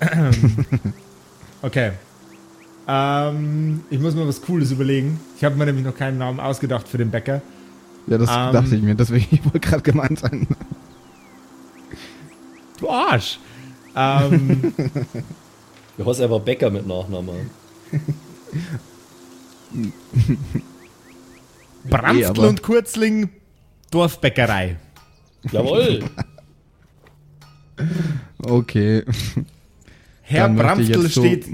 Okay. 1.60 1.92
Ähm, 2.88 3.82
ich 3.90 4.00
muss 4.00 4.14
mir 4.14 4.26
was 4.26 4.40
Cooles 4.40 4.72
überlegen. 4.72 5.20
Ich 5.36 5.44
habe 5.44 5.56
mir 5.56 5.66
nämlich 5.66 5.84
noch 5.84 5.94
keinen 5.94 6.16
Namen 6.18 6.40
ausgedacht 6.40 6.88
für 6.88 6.96
den 6.98 7.10
Bäcker. 7.10 7.42
Ja, 8.06 8.16
das 8.16 8.30
Ähm. 8.30 8.52
dachte 8.52 8.74
ich 8.76 8.82
mir, 8.82 8.94
deswegen 8.94 9.26
ich 9.30 9.44
wollte 9.44 9.60
gerade 9.60 9.82
gemeint 9.82 10.18
sein. 10.18 10.46
Du 12.78 12.88
Arsch! 12.90 13.38
Ähm, 13.94 14.72
Du 15.98 16.06
hast 16.06 16.20
aber 16.20 16.38
Bäcker 16.38 16.70
mit 16.70 16.86
Nachnamen. 16.86 17.50
Bramftl 21.90 22.24
aber- 22.24 22.48
und 22.48 22.62
Kurzling 22.62 23.30
Dorfbäckerei. 23.90 24.76
Jawohl. 25.50 26.04
Okay. 28.38 29.02
Herr 30.22 30.76
so 30.84 31.08
steht. 31.08 31.46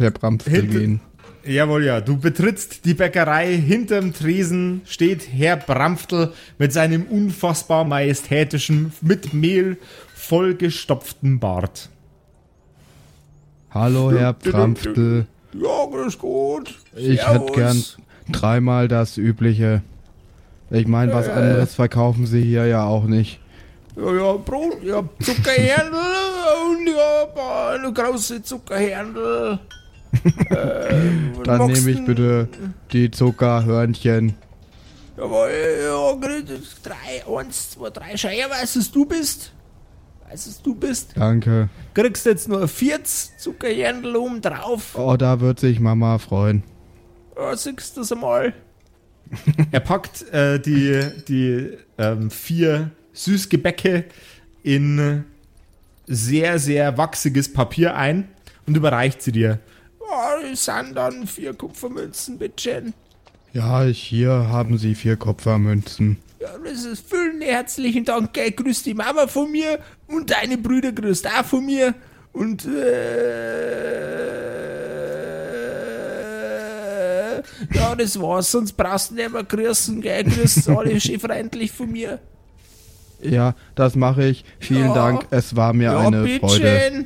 Per 0.00 0.10
Bramftel 0.12 0.66
gehen. 0.66 1.00
Jawohl, 1.44 1.84
ja. 1.84 2.00
Du 2.00 2.16
betrittst 2.16 2.86
die 2.86 2.94
Bäckerei. 2.94 3.54
Hinterm 3.54 4.14
Tresen 4.14 4.80
steht 4.86 5.28
Herr 5.30 5.58
Bramftl 5.58 6.32
mit 6.56 6.72
seinem 6.72 7.02
unfassbar 7.02 7.84
majestätischen, 7.84 8.94
mit 9.02 9.34
Mehl 9.34 9.76
vollgestopften 10.14 11.38
Bart. 11.38 11.90
Hallo, 13.72 14.10
Herr 14.10 14.32
Bramftel. 14.32 15.26
Ja, 15.52 15.84
grüß 15.90 16.16
gut. 16.16 16.78
Ich 16.96 17.28
hätte 17.28 17.52
gern 17.52 17.84
dreimal 18.32 18.88
das 18.88 19.18
Übliche. 19.18 19.82
Ich 20.70 20.86
meine, 20.86 21.12
was 21.12 21.28
anderes 21.28 21.74
verkaufen 21.74 22.24
Sie 22.24 22.40
hier 22.40 22.64
ja 22.64 22.84
auch 22.84 23.04
nicht. 23.04 23.38
Ja, 23.96 24.14
ja, 24.14 24.32
Brot, 24.32 24.82
ja, 24.82 25.04
Zuckerhändel 25.20 26.00
und 26.70 26.86
ja, 26.86 27.74
eine 27.74 27.92
große 27.92 28.42
Zuckerhändel. 28.42 29.58
Dann 31.44 31.66
nehme 31.66 31.90
ich 31.90 32.04
bitte 32.04 32.48
die 32.92 33.10
Zuckerhörnchen. 33.10 34.34
Jawohl, 35.16 35.50
ja, 35.84 36.14
drei, 36.82 37.38
eins, 37.38 37.70
zwei, 37.70 37.90
drei, 37.90 38.16
schau 38.16 38.28
her, 38.28 38.48
weißt 38.48 38.76
du, 38.76 38.80
du 38.92 39.04
bist? 39.06 39.52
Weißt 40.30 40.64
du, 40.64 40.70
du 40.70 40.74
bist? 40.76 41.12
Danke. 41.16 41.68
Kriegst 41.92 42.24
jetzt 42.24 42.48
nur 42.48 42.66
40 42.66 43.38
Zuckerjändel 43.38 44.16
oben 44.16 44.40
drauf. 44.40 44.96
Oh, 44.96 45.16
da 45.16 45.40
wird 45.40 45.60
sich 45.60 45.80
Mama 45.80 46.18
freuen. 46.18 46.62
Ja, 47.36 47.56
siehst 47.56 47.96
du 47.96 48.00
das 48.00 48.12
einmal? 48.12 48.54
Er 49.70 49.80
packt 49.80 50.28
äh, 50.32 50.58
die, 50.58 51.02
die 51.28 51.78
ähm, 51.98 52.30
vier 52.30 52.90
Süßgebäcke 53.12 54.04
in 54.62 55.24
sehr, 56.06 56.58
sehr 56.58 56.98
wachsiges 56.98 57.52
Papier 57.52 57.94
ein 57.94 58.28
und 58.66 58.76
überreicht 58.76 59.22
sie 59.22 59.32
dir. 59.32 59.60
Sind 60.54 60.94
dann 60.94 61.26
vier 61.26 61.54
Kupfermünzen, 61.54 62.38
bitteschön. 62.38 62.92
Ja, 63.52 63.84
ich, 63.84 64.00
hier 64.02 64.30
haben 64.48 64.78
Sie 64.78 64.94
vier 64.94 65.16
Kupfermünzen. 65.16 66.18
Ja, 66.40 66.48
das 66.64 66.84
ist 66.84 67.08
vielen 67.10 67.40
herzlichen 67.42 68.04
Dank, 68.04 68.32
gell. 68.32 68.50
Grüß 68.52 68.82
die 68.84 68.94
Mama 68.94 69.26
von 69.26 69.50
mir 69.50 69.78
und 70.06 70.30
deine 70.30 70.56
Brüder 70.56 70.92
grüßt 70.92 71.26
auch 71.26 71.44
von 71.44 71.66
mir. 71.66 71.94
Und 72.32 72.64
äh, 76.10 77.38
ja, 77.74 77.94
das 77.96 78.20
war's, 78.20 78.50
sonst 78.50 78.72
brauchst 78.74 79.10
du 79.10 79.14
nicht 79.16 79.32
mehr 79.32 79.44
grüßen, 79.44 80.00
gell. 80.00 80.24
Grüß 80.24 80.68
alle 80.68 81.00
schön 81.00 81.20
freundlich 81.20 81.72
von 81.72 81.90
mir. 81.90 82.18
Ja, 83.22 83.54
das 83.74 83.96
mache 83.96 84.24
ich. 84.24 84.44
Vielen 84.60 84.88
Ja. 84.88 84.94
Dank. 84.94 85.26
Es 85.30 85.54
war 85.56 85.72
mir 85.72 85.92
Ja, 85.92 85.98
eine 86.06 86.26
Freude. 86.38 87.04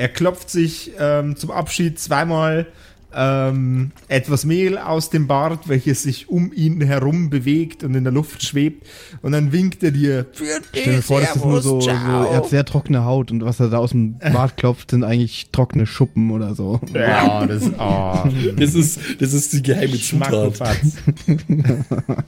Er 0.00 0.08
klopft 0.08 0.48
sich 0.48 0.92
ähm, 0.98 1.36
zum 1.36 1.50
Abschied 1.50 1.98
zweimal 1.98 2.66
ähm, 3.14 3.90
etwas 4.08 4.46
Mehl 4.46 4.78
aus 4.78 5.10
dem 5.10 5.26
Bart, 5.26 5.68
welches 5.68 6.04
sich 6.04 6.30
um 6.30 6.54
ihn 6.54 6.80
herum 6.80 7.28
bewegt 7.28 7.84
und 7.84 7.94
in 7.94 8.04
der 8.04 8.12
Luft 8.12 8.42
schwebt. 8.42 8.86
Und 9.20 9.32
dann 9.32 9.52
winkt 9.52 9.82
er 9.82 9.90
dir. 9.90 10.24
Für 10.32 10.44
Stell 10.70 10.84
dir 10.84 10.96
dich, 10.96 11.04
vor, 11.04 11.20
das 11.20 11.36
ist 11.36 11.44
nur 11.44 11.60
so, 11.60 11.82
so, 11.82 11.90
er 11.90 12.34
hat 12.34 12.48
sehr 12.48 12.64
trockene 12.64 13.04
Haut 13.04 13.30
und 13.30 13.44
was 13.44 13.60
er 13.60 13.68
da 13.68 13.76
aus 13.76 13.90
dem 13.90 14.16
Bart 14.18 14.56
klopft, 14.56 14.92
sind 14.92 15.04
eigentlich 15.04 15.50
trockene 15.50 15.84
Schuppen 15.84 16.30
oder 16.30 16.54
so. 16.54 16.80
Ja, 16.94 17.46
das, 17.46 17.64
oh, 17.78 18.26
Das 18.56 18.74
ist, 18.74 19.00
das 19.20 19.34
ist 19.34 19.52
die 19.52 19.62
geheime 19.62 19.98
Zutat. 20.00 20.80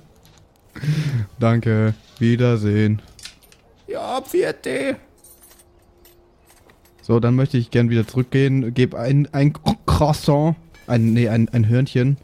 Danke. 1.39 1.95
Wiedersehen. 2.19 3.01
Ja, 3.89 4.21
vierte. 4.21 4.97
So, 7.03 7.19
dann 7.21 7.35
möchte 7.35 7.59
ich 7.59 7.71
gern 7.71 7.91
wieder 7.91 8.07
zurückgehen. 8.07 8.73
Gebe 8.75 8.99
ein, 8.99 9.29
ein 9.33 9.53
Croissant, 9.87 10.57
ein, 10.87 11.13
nee, 11.13 11.29
ein, 11.29 11.49
ein 11.49 11.69
Hörnchen, 11.69 12.17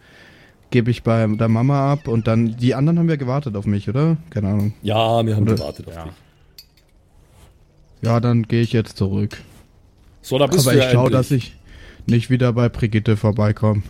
gebe 0.70 0.90
ich 0.90 1.02
bei 1.02 1.26
der 1.26 1.48
Mama 1.48 1.92
ab 1.92 2.08
und 2.08 2.26
dann, 2.28 2.56
die 2.56 2.74
anderen 2.74 2.98
haben 2.98 3.08
ja 3.08 3.16
gewartet 3.16 3.56
auf 3.56 3.66
mich, 3.66 3.88
oder? 3.88 4.16
Keine 4.30 4.48
Ahnung. 4.48 4.74
Ja, 4.82 5.24
wir 5.26 5.34
haben 5.36 5.42
Oder- 5.42 5.56
gewartet 5.56 5.88
auf 5.88 5.94
Ja. 5.94 6.04
dich. 6.04 6.12
Ja, 8.02 8.20
dann 8.20 8.44
gehe 8.44 8.62
ich 8.62 8.72
jetzt 8.72 8.96
zurück. 8.96 9.38
So, 10.22 10.38
da 10.38 10.46
bist 10.46 10.66
Aber 10.66 10.74
du 10.74 10.78
ich 10.78 10.84
ja 10.84 10.90
schaue, 10.92 11.10
dass 11.10 11.32
ich 11.32 11.56
nicht 12.06 12.30
wieder 12.30 12.52
bei 12.52 12.68
Brigitte 12.68 13.16
vorbeikomme. 13.16 13.82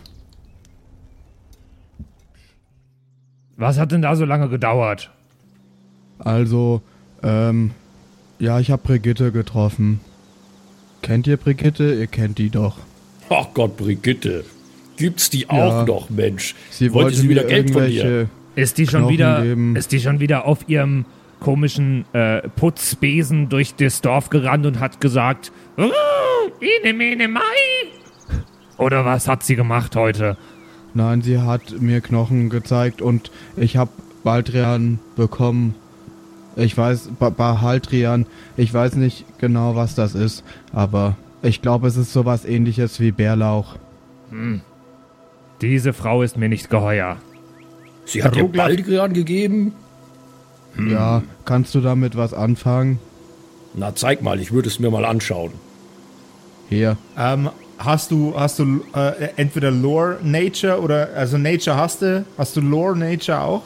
Was 3.57 3.77
hat 3.77 3.91
denn 3.91 4.01
da 4.01 4.15
so 4.15 4.25
lange 4.25 4.49
gedauert? 4.49 5.11
Also, 6.17 6.81
ähm, 7.21 7.71
ja, 8.39 8.59
ich 8.59 8.71
habe 8.71 8.81
Brigitte 8.81 9.31
getroffen. 9.31 9.99
Kennt 11.01 11.27
ihr 11.27 11.37
Brigitte? 11.37 11.93
Ihr 11.93 12.07
kennt 12.07 12.37
die 12.37 12.49
doch. 12.49 12.77
Ach 13.29 13.47
Gott, 13.53 13.77
Brigitte. 13.77 14.43
Gibt's 14.97 15.29
die 15.29 15.41
Ja. 15.41 15.49
auch 15.49 15.85
noch, 15.87 16.09
Mensch? 16.09 16.55
Sie 16.71 16.91
Wollte 16.93 17.05
wollte 17.05 17.17
sie 17.17 17.29
wieder 17.29 17.43
Geld 17.43 17.71
von 17.71 17.85
dir? 17.85 18.03
irgendwelche 18.03 18.29
Ist 18.55 18.77
die 18.77 18.85
schon 18.87 19.01
Knochen 19.01 19.13
wieder, 19.13 19.41
geben. 19.43 19.75
ist 19.75 19.91
die 19.91 19.99
schon 20.01 20.19
wieder 20.19 20.45
auf 20.45 20.67
ihrem 20.67 21.05
komischen 21.39 22.03
äh, 22.13 22.41
Putzbesen 22.49 23.47
durch 23.47 23.75
das 23.75 24.01
Dorf 24.01 24.29
gerannt 24.29 24.65
und 24.65 24.79
hat 24.81 24.99
gesagt, 24.99 25.51
"Uh, 25.77 25.89
Ine, 26.59 26.93
mene, 26.93 27.27
mai? 27.29 27.39
Oder 28.77 29.05
was 29.05 29.27
hat 29.29 29.43
sie 29.43 29.55
gemacht 29.55 29.95
heute? 29.95 30.35
Nein, 30.93 31.21
sie 31.21 31.37
hat 31.39 31.79
mir 31.79 32.01
Knochen 32.01 32.49
gezeigt 32.49 33.01
und 33.01 33.31
ich 33.55 33.77
habe 33.77 33.91
Baldrian 34.23 34.99
bekommen. 35.15 35.75
Ich 36.59 36.77
weiß, 36.77 37.09
ba 37.17 37.29
Bahaldrian, 37.29 38.25
ich 38.57 38.73
weiß 38.73 38.95
nicht 38.95 39.25
genau, 39.39 39.75
was 39.75 39.95
das 39.95 40.13
ist, 40.13 40.43
aber 40.73 41.15
ich 41.41 41.61
glaube, 41.61 41.87
es 41.87 41.95
ist 41.95 42.11
sowas 42.11 42.45
ähnliches 42.45 42.99
wie 42.99 43.11
Bärlauch. 43.11 43.75
Diese 45.61 45.93
Frau 45.93 46.21
ist 46.21 46.37
mir 46.37 46.49
nicht 46.49 46.69
geheuer. 46.69 47.17
Sie 48.05 48.23
hat 48.23 48.35
dir 48.35 48.43
Baldrian 48.47 49.13
gegeben? 49.13 49.73
Ja, 50.77 51.23
kannst 51.45 51.75
du 51.75 51.81
damit 51.81 52.15
was 52.15 52.33
anfangen? 52.33 52.99
Na, 53.73 53.95
zeig 53.95 54.21
mal, 54.21 54.39
ich 54.39 54.51
würde 54.51 54.67
es 54.67 54.79
mir 54.79 54.89
mal 54.89 55.05
anschauen. 55.05 55.51
Hier. 56.69 56.97
Ähm, 57.17 57.49
hast 57.77 58.11
du, 58.11 58.33
hast 58.35 58.59
du 58.59 58.81
äh, 58.95 59.29
entweder 59.35 59.71
Lore 59.71 60.19
Nature 60.23 60.79
oder, 60.81 61.09
also 61.15 61.37
Nature 61.37 61.77
hast 61.77 62.01
du, 62.01 62.25
hast 62.37 62.55
du 62.55 62.61
Lore 62.61 62.97
Nature 62.97 63.41
auch? 63.41 63.63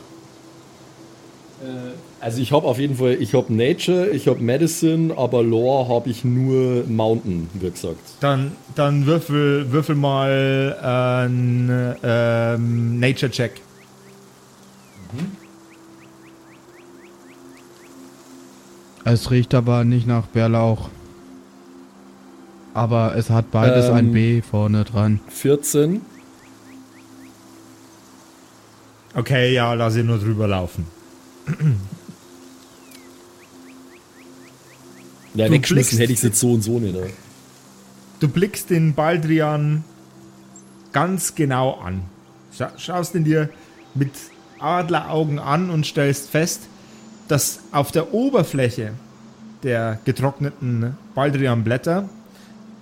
Also 2.24 2.42
ich 2.42 2.54
habe 2.54 2.66
auf 2.68 2.80
jeden 2.80 2.96
Fall, 2.96 3.18
ich 3.20 3.34
habe 3.34 3.54
Nature, 3.54 4.08
ich 4.12 4.30
habe 4.30 4.42
Medicine, 4.42 5.14
aber 5.18 5.44
Lore 5.44 5.90
habe 5.94 6.10
ich 6.10 6.24
nur 6.24 6.86
Mountain, 6.88 7.50
wie 7.54 7.70
gesagt. 7.70 8.00
Dann, 8.22 8.54
dann 8.76 9.06
würfel, 9.06 9.74
würfel 9.74 9.96
mal 9.96 10.78
äh, 10.82 10.86
einen 11.26 11.96
ähm, 12.02 13.00
Nature 13.02 13.30
Check. 13.30 13.60
Es 19.04 19.30
riecht 19.30 19.54
aber 19.54 19.84
nicht 19.84 20.08
nach 20.08 20.28
Bärlauch. 20.28 20.90
Aber 22.74 23.18
es 23.18 23.32
hat 23.32 23.52
beides 23.52 23.88
Ähm. 23.90 23.96
ein 23.96 24.12
B 24.14 24.42
vorne 24.42 24.86
dran. 24.86 25.20
14. 25.28 26.00
Okay, 29.14 29.54
ja, 29.54 29.74
lass 29.74 29.98
ihn 29.98 30.06
nur 30.06 30.20
drüber 30.20 30.48
laufen. 30.48 30.88
Ja, 35.36 35.48
Du 35.48 35.54
wegschmissen 35.54 35.98
blickst- 35.98 36.02
hätte 36.02 36.12
ich 36.14 36.20
es 36.20 36.24
jetzt 36.24 36.40
so 36.40 36.54
und 36.54 36.62
so 36.62 36.80
nicht. 36.80 36.94
Ne? 36.94 37.08
Du 38.20 38.28
blickst 38.28 38.70
den 38.70 38.94
Baldrian 38.94 39.84
ganz 40.92 41.36
genau 41.36 41.72
an. 41.80 42.04
Scha 42.56 42.72
schaust 42.78 43.16
ihn 43.16 43.24
dir 43.24 43.50
mit 43.96 44.12
Adleraugen 44.60 45.40
an 45.40 45.70
und 45.70 45.86
stellst 45.86 46.30
fest, 46.30 46.62
dass 47.28 47.60
auf 47.72 47.92
der 47.92 48.14
Oberfläche 48.14 48.94
der 49.64 50.00
getrockneten 50.06 50.96
Baldrianblätter 51.16 52.08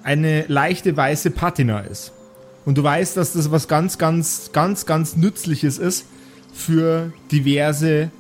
eine 0.04 0.46
leichte 0.48 0.96
weiße 0.98 1.32
Patina 1.32 1.80
ist. 1.82 2.12
Und 2.66 2.78
du 2.78 2.84
weißt, 2.84 3.18
dass 3.18 3.34
das 3.34 3.50
was 3.52 3.68
ganz, 3.68 3.98
ganz, 3.98 4.50
ganz, 4.52 4.86
ganz 4.86 5.16
Nützliches 5.16 5.78
ist 5.78 6.06
für 6.54 7.12
diverse 7.32 8.12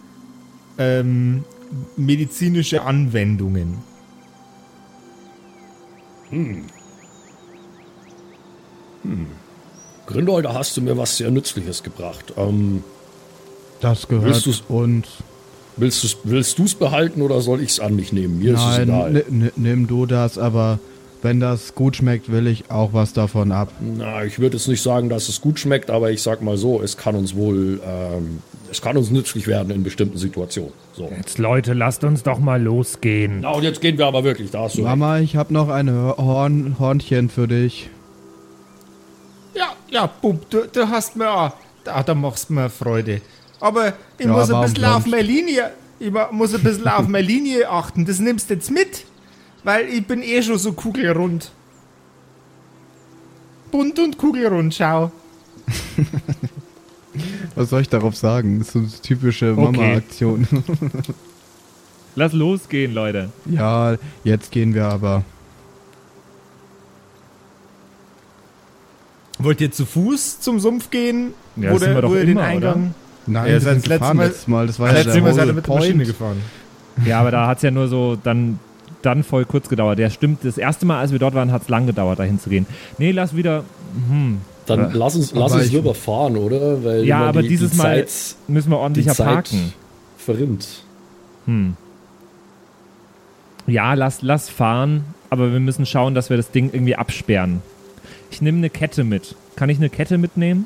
ähm, 0.78 1.44
medizinische 1.98 2.84
Anwendungen. 2.84 3.80
Grindol, 10.06 10.42
da 10.42 10.54
hast 10.54 10.76
du 10.78 10.82
mir 10.82 10.98
was 10.98 11.18
sehr 11.18 11.32
Nützliches 11.32 11.84
gebracht. 11.84 12.34
Ähm, 12.38 12.84
Das 13.80 14.08
gehört 14.08 14.26
Willst 14.26 14.46
du's- 14.46 14.64
und 14.68 15.06
willst 15.78 16.04
du 16.04 16.08
es 16.08 16.18
willst 16.24 16.60
du's 16.60 16.76
behalten 16.76 17.22
oder 17.22 17.42
soll 17.42 17.62
ich 17.62 17.70
es 17.72 17.80
an 17.80 17.96
mich 17.96 18.14
nehmen? 18.14 18.40
Mir 18.40 18.54
ist 18.54 18.60
es 18.60 18.66
nein, 18.66 18.84
egal. 18.90 19.12
ni- 19.14 19.24
ni- 19.46 19.52
nimm 19.56 19.88
du 19.88 20.06
das, 20.06 20.38
aber 20.38 20.80
wenn 21.22 21.40
das 21.40 21.76
gut 21.76 21.96
schmeckt, 21.98 22.32
will 22.32 22.48
ich 22.48 22.70
auch 22.72 22.94
was 22.94 23.14
davon 23.14 23.52
ab. 23.52 23.70
Na, 23.80 24.24
ich 24.24 24.40
würde 24.40 24.58
jetzt 24.58 24.68
nicht 24.68 24.82
sagen, 24.82 25.10
dass 25.10 25.30
es 25.30 25.42
gut 25.42 25.60
schmeckt, 25.60 25.90
aber 25.90 26.12
ich 26.12 26.22
sag 26.22 26.42
mal 26.42 26.58
so, 26.58 26.82
es 26.82 26.98
kann 26.98 27.16
uns 27.16 27.36
wohl, 27.36 27.80
ähm, 27.86 28.40
es 28.72 28.82
kann 28.82 28.98
uns 28.98 29.12
nützlich 29.12 29.48
werden 29.48 29.72
in 29.72 29.84
bestimmten 29.84 30.18
Situationen. 30.18 30.74
So. 30.94 31.12
Jetzt 31.16 31.38
Leute, 31.38 31.74
lasst 31.74 32.04
uns 32.04 32.24
doch 32.24 32.40
mal 32.40 32.62
losgehen. 32.62 33.42
Na, 33.42 33.52
und 33.52 33.64
jetzt 33.64 33.82
gehen 33.82 33.98
wir 33.98 34.08
aber 34.08 34.24
wirklich, 34.24 34.52
da 34.52 34.62
hast 34.64 34.76
du 34.76 34.80
recht. 34.82 34.90
Mama, 34.90 35.20
ich 35.20 35.36
habe 35.36 35.54
noch 35.54 35.70
ein 35.70 35.90
Horn 35.96 36.76
Hornchen 36.80 37.30
für 37.30 37.48
dich. 37.48 37.90
Ja, 39.54 39.74
ja, 39.90 40.08
Bub, 40.08 40.50
du, 40.50 40.62
du 40.72 40.88
hast 40.88 41.16
mir, 41.16 41.30
auch- 41.30 41.52
da, 41.84 42.02
da 42.04 42.14
machst 42.16 42.50
du 42.50 42.54
mir 42.54 42.70
Freude. 42.70 43.22
Aber 43.60 43.94
ich 44.18 44.26
Ja, 44.26 44.32
muss 44.32 44.50
ein 44.52 44.62
bisschen 44.62 44.86
auf 44.86 45.06
meine 45.06 45.22
Linie, 45.24 45.72
ich 46.00 46.12
muss 46.32 46.54
ein 46.56 46.64
bisschen 46.64 46.88
auf 46.88 47.08
meine 47.08 47.28
Linie 47.28 47.70
achten. 47.70 48.06
Das 48.06 48.20
nimmst 48.20 48.50
du 48.50 48.56
jetzt 48.56 48.72
mit, 48.72 49.06
weil 49.64 49.88
ich 49.90 50.06
bin 50.06 50.22
eh 50.24 50.42
schon 50.42 50.58
so 50.58 50.74
kugelrund. 50.74 51.52
Bunt 53.72 54.00
und 54.00 54.18
kugelrund, 54.18 54.74
schau. 54.74 55.12
Was 57.56 57.70
soll 57.70 57.82
ich 57.82 57.90
darauf 57.90 58.16
sagen? 58.16 58.60
Das 58.60 58.68
ist 58.70 58.74
so 58.74 58.80
eine 58.80 58.90
typische 59.02 59.54
Mama-Aktion. 59.54 60.48
Lass 62.16 62.34
losgehen, 62.34 62.94
Leute. 62.94 63.30
ja, 63.46 63.96
jetzt 64.24 64.52
gehen 64.52 64.74
wir 64.74 64.86
aber. 64.86 65.24
Wollt 69.40 69.62
ihr 69.62 69.72
zu 69.72 69.86
Fuß 69.86 70.40
zum 70.42 70.60
Sumpf 70.60 70.90
gehen? 70.92 71.34
Ja, 71.56 71.78
sind 71.78 71.96
wir 71.96 72.02
doch 72.02 72.14
ihr 72.14 72.22
immer, 72.24 72.54
oder? 72.56 72.78
Nein, 73.28 73.52
Ja, 73.52 73.60
sind 73.60 73.78
das 73.78 73.86
letzte 73.88 74.14
Mal- 74.14 74.26
letztes 74.28 74.48
Mal. 74.48 74.68
Das 74.68 74.80
war 74.80 74.88
ja 74.96 75.04
der 75.04 75.22
Mal 75.22 75.34
seid 75.34 75.48
ihr 75.48 75.54
mit 75.54 75.68
der 75.68 75.76
Maschine 75.76 76.06
gefahren. 76.06 76.42
Ja, 77.06 77.22
aber 77.22 77.32
da 77.32 77.48
hat 77.48 77.58
es 77.58 77.64
ja 77.64 77.72
nur 77.72 77.88
so 77.88 78.16
dann, 78.22 78.60
dann 79.02 79.24
voll 79.24 79.46
kurz 79.46 79.70
gedauert. 79.70 80.00
Ja, 80.00 80.10
stimmt. 80.10 80.44
Das 80.44 80.58
erste 80.58 80.86
Mal, 80.86 81.00
als 81.00 81.12
wir 81.12 81.20
dort 81.20 81.34
waren, 81.34 81.52
hat 81.52 81.64
es 81.64 81.70
lang 81.70 81.86
gedauert, 81.88 82.20
dahin 82.20 82.40
zu 82.40 82.50
gehen. 82.50 82.66
Nee, 82.98 83.12
lass 83.12 83.36
wieder. 83.36 83.64
Hm, 84.10 84.40
Dann 84.66 84.92
lass 84.94 85.16
uns, 85.16 85.34
lass 85.34 85.54
uns 85.54 85.66
ich- 85.68 85.76
rüberfahren, 85.76 86.38
oder? 86.38 86.84
Weil 86.84 87.04
Ja, 87.06 87.22
aber 87.28 87.42
die, 87.42 87.50
dieses 87.50 87.72
die 87.72 87.78
Mal 87.78 88.06
Zeit, 88.08 88.36
müssen 88.48 88.70
wir 88.72 88.78
ordentlicher 88.78 89.14
Zeit 89.16 89.28
parken. 89.28 89.74
verrinnt. 90.18 90.68
Hm. 91.46 91.76
Ja, 93.68 93.94
lass, 93.94 94.22
lass 94.22 94.50
fahren, 94.50 95.04
aber 95.30 95.52
wir 95.52 95.60
müssen 95.60 95.86
schauen, 95.86 96.16
dass 96.16 96.30
wir 96.30 96.38
das 96.38 96.52
Ding 96.52 96.70
irgendwie 96.74 96.96
absperren. 96.96 97.62
Ich 98.32 98.42
nehme 98.42 98.58
eine 98.58 98.70
Kette 98.70 99.04
mit. 99.04 99.36
Kann 99.56 99.70
ich 99.70 99.78
eine 99.78 99.90
Kette 99.90 100.18
mitnehmen? 100.18 100.66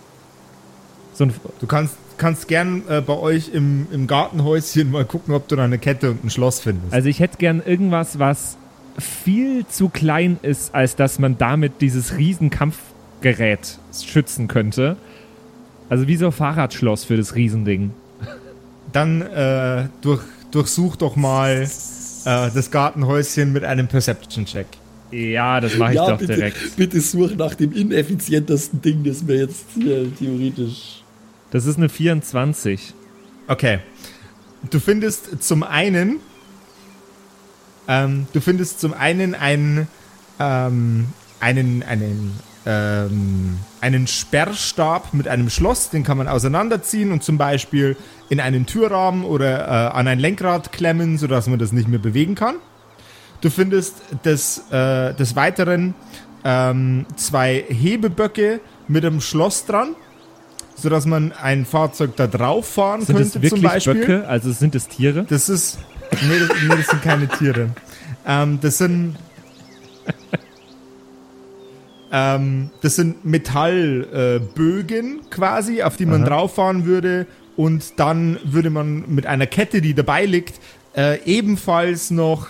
So 1.14 1.26
ein, 1.26 1.34
Du 1.60 1.68
kannst, 1.68 1.96
kannst 2.18 2.48
gern 2.48 2.84
äh, 2.88 3.02
bei 3.02 3.18
euch 3.18 3.50
im, 3.54 3.88
im 3.92 4.08
Gartenhäuschen 4.08 4.92
mal 4.92 5.06
gucken, 5.06 5.34
ob 5.34 5.48
du 5.48 5.56
da 5.56 5.64
eine 5.64 5.78
Kette 5.78 6.12
und 6.12 6.24
ein 6.24 6.30
Schloss 6.30 6.60
findest. 6.60 6.94
also 6.94 7.08
ich 7.10 7.20
hätte 7.20 7.38
gern 7.38 7.62
irgendwas, 7.66 8.20
was 8.20 8.58
viel 8.98 9.66
zu 9.68 9.90
klein 9.90 10.40
ist, 10.42 10.74
als 10.74 10.96
dass 10.96 11.20
man 11.20 11.38
damit 11.38 11.82
dieses 11.82 12.18
Riesenkampfgerät 12.18 13.80
schützen 14.06 14.48
könnte. 14.48 14.96
Also 15.90 16.08
wie 16.08 16.16
so 16.16 16.28
ein 16.28 16.32
Fahrradschloss 16.32 17.04
für 17.04 17.18
das 17.18 17.36
Riesending. 17.36 17.92
Dann 18.92 19.22
äh, 19.22 19.90
durch, 20.02 20.22
durchsuch 20.52 20.96
doch 20.96 21.16
mal 21.16 21.62
äh, 21.62 21.68
das 22.24 22.72
Gartenhäuschen 22.72 23.52
mit 23.52 23.64
einem 23.64 23.88
Perception-Check. 23.88 24.68
Ja, 25.12 25.62
das 25.62 25.78
mache 25.78 25.92
ich 25.92 25.96
ja, 25.98 26.10
doch 26.10 26.18
bitte, 26.18 26.36
direkt. 26.36 26.76
bitte 26.76 27.00
such 27.00 27.36
nach 27.36 27.54
dem 27.54 27.72
ineffizientesten 27.72 28.82
Ding, 28.82 29.04
das 29.04 29.28
wir 29.28 29.36
jetzt 29.36 29.66
hier 29.76 30.08
theoretisch. 30.18 31.04
Das 31.52 31.66
ist 31.66 31.78
eine 31.78 31.90
24. 31.90 32.94
Okay. 33.48 33.80
Du 34.70 34.80
findest 34.80 35.44
zum 35.44 35.64
einen, 35.64 36.20
ähm, 37.88 38.28
du 38.34 38.42
findest 38.42 38.80
zum 38.80 38.94
einen 38.94 39.36
einen, 39.36 39.88
ähm, 40.40 41.08
einen, 41.40 41.84
einen, 41.84 42.34
ähm, 42.66 43.60
einen 43.80 44.08
Sperrstab 44.08 45.14
mit 45.14 45.28
einem 45.28 45.52
Schloss, 45.52 45.92
den 45.92 46.04
kann 46.04 46.18
man 46.18 46.28
auseinanderziehen 46.28 47.12
und 47.12 47.24
zum 47.24 47.38
Beispiel 47.38 47.96
in 48.30 48.40
einen 48.40 48.66
Türrahmen 48.66 49.24
oder 49.24 49.68
äh, 49.68 49.96
an 49.96 50.08
ein 50.08 50.18
Lenkrad 50.18 50.72
klemmen, 50.72 51.20
sodass 51.20 51.48
man 51.48 51.60
das 51.60 51.72
nicht 51.72 51.88
mehr 51.88 52.00
bewegen 52.00 52.34
kann. 52.34 52.56
Du 53.42 53.52
findest 53.52 53.98
des, 54.24 54.64
äh, 54.72 55.14
des 55.14 55.36
Weiteren 55.36 55.94
ähm, 56.44 57.06
zwei 57.16 57.64
Hebeböcke 57.68 58.62
mit 58.88 59.06
einem 59.06 59.22
Schloss 59.22 59.66
dran, 59.66 59.96
sodass 60.76 61.06
man 61.06 61.32
ein 61.32 61.66
Fahrzeug 61.66 62.16
da 62.16 62.28
drauf 62.28 62.68
fahren 62.68 63.02
Sind 63.02 63.16
könnte 63.16 63.32
zum 63.32 63.42
wirklich 63.42 63.64
Beispiel. 63.64 63.94
Böcke? 63.96 64.28
Also 64.28 64.52
sind 64.52 64.76
es 64.76 64.88
Tiere? 64.88 65.26
Das 65.28 65.50
ist. 65.50 65.80
Nee, 66.12 66.40
das, 66.40 66.50
nee, 66.62 66.76
das 66.76 66.88
sind 66.88 67.02
keine 67.02 67.28
Tiere. 67.28 67.70
Ähm, 68.28 68.60
das 68.62 68.78
sind. 68.78 69.16
ähm, 72.12 72.70
das 72.82 72.96
sind 72.96 73.26
Metallbögen 73.26 75.20
äh, 75.20 75.30
quasi, 75.30 75.82
auf 75.82 75.98
die 75.98 76.06
man 76.06 76.26
drauffahren 76.26 76.86
würde. 76.86 77.26
Und 77.56 78.00
dann 78.00 78.38
würde 78.44 78.70
man 78.70 79.06
mit 79.08 79.26
einer 79.26 79.48
Kette, 79.48 79.82
die 79.82 79.94
dabei 79.94 80.26
liegt, 80.26 80.60
äh, 80.96 81.24
ebenfalls 81.26 82.12
noch 82.12 82.48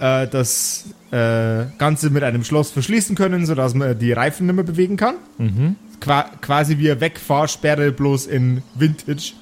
äh, 0.00 0.26
das 0.26 0.86
äh, 1.12 1.66
Ganze 1.78 2.10
mit 2.10 2.24
einem 2.24 2.42
Schloss 2.42 2.72
verschließen 2.72 3.14
können, 3.14 3.46
sodass 3.46 3.74
man 3.74 3.96
die 3.98 4.12
Reifen 4.12 4.46
nicht 4.46 4.56
mehr 4.56 4.64
bewegen 4.64 4.96
kann. 4.96 5.14
qua 5.38 5.89
quasi 6.00 6.78
wie 6.78 6.90
eine 6.90 7.00
Wegfahrsperre, 7.00 7.92
bloß 7.92 8.26
in 8.26 8.62
Vintage. 8.74 9.34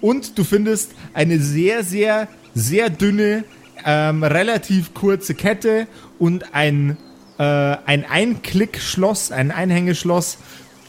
Und 0.00 0.38
du 0.38 0.44
findest 0.44 0.92
eine 1.12 1.38
sehr, 1.38 1.84
sehr, 1.84 2.28
sehr 2.54 2.90
dünne, 2.90 3.44
ähm, 3.84 4.22
relativ 4.24 4.94
kurze 4.94 5.34
Kette 5.34 5.86
und 6.18 6.54
ein, 6.54 6.96
äh, 7.38 7.42
ein 7.42 8.04
Einklickschloss, 8.04 9.32
ein 9.32 9.50
Einhängeschloss 9.50 10.38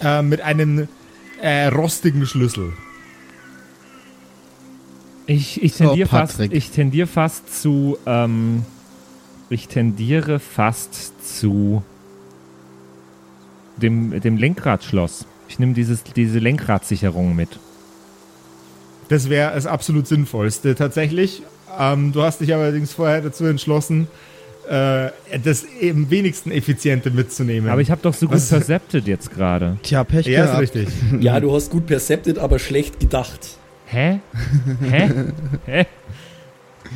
äh, 0.01 0.21
mit 0.21 0.41
einem 0.41 0.87
äh, 1.41 1.67
rostigen 1.67 2.25
Schlüssel. 2.25 2.73
Ich, 5.27 5.61
ich 5.61 5.73
tendiere 5.75 6.07
Oh, 6.07 6.11
fast, 6.11 6.39
ich 6.39 6.71
tendiere 6.71 7.07
fast 7.07 7.61
zu, 7.61 7.97
ähm, 8.05 8.65
ich 9.49 9.67
tendiere 9.67 10.39
fast 10.39 11.39
zu 11.39 11.83
dem, 13.81 14.19
dem 14.21 14.37
Lenkradschloss. 14.37 15.25
Ich 15.49 15.59
nehme 15.59 15.73
dieses, 15.73 16.03
diese 16.03 16.39
Lenkradsicherung 16.39 17.35
mit. 17.35 17.59
Das 19.09 19.29
wäre 19.29 19.53
das 19.53 19.65
absolut 19.65 20.07
Sinnvollste 20.07 20.75
tatsächlich. 20.75 21.43
Ähm, 21.77 22.13
du 22.13 22.23
hast 22.23 22.39
dich 22.39 22.53
allerdings 22.53 22.93
vorher 22.93 23.21
dazu 23.21 23.45
entschlossen, 23.45 24.07
äh, 24.69 25.09
das 25.43 25.65
am 25.81 26.09
wenigsten 26.09 26.51
Effiziente 26.51 27.11
mitzunehmen. 27.11 27.69
Aber 27.69 27.81
ich 27.81 27.91
habe 27.91 28.01
doch 28.01 28.13
so 28.13 28.27
gut 28.27 28.35
Was? 28.35 28.49
percepted 28.49 29.07
jetzt 29.07 29.33
gerade. 29.33 29.77
Tja, 29.83 30.03
Pech 30.03 30.27
ja, 30.27 30.45
ist 30.45 30.59
richtig. 30.59 30.87
Ja, 31.19 31.39
du 31.39 31.53
hast 31.53 31.71
gut 31.71 31.87
percepted, 31.87 32.39
aber 32.39 32.59
schlecht 32.59 32.99
gedacht. 32.99 33.57
Hä? 33.87 34.19
Hä? 34.89 35.09
Hä? 35.65 35.85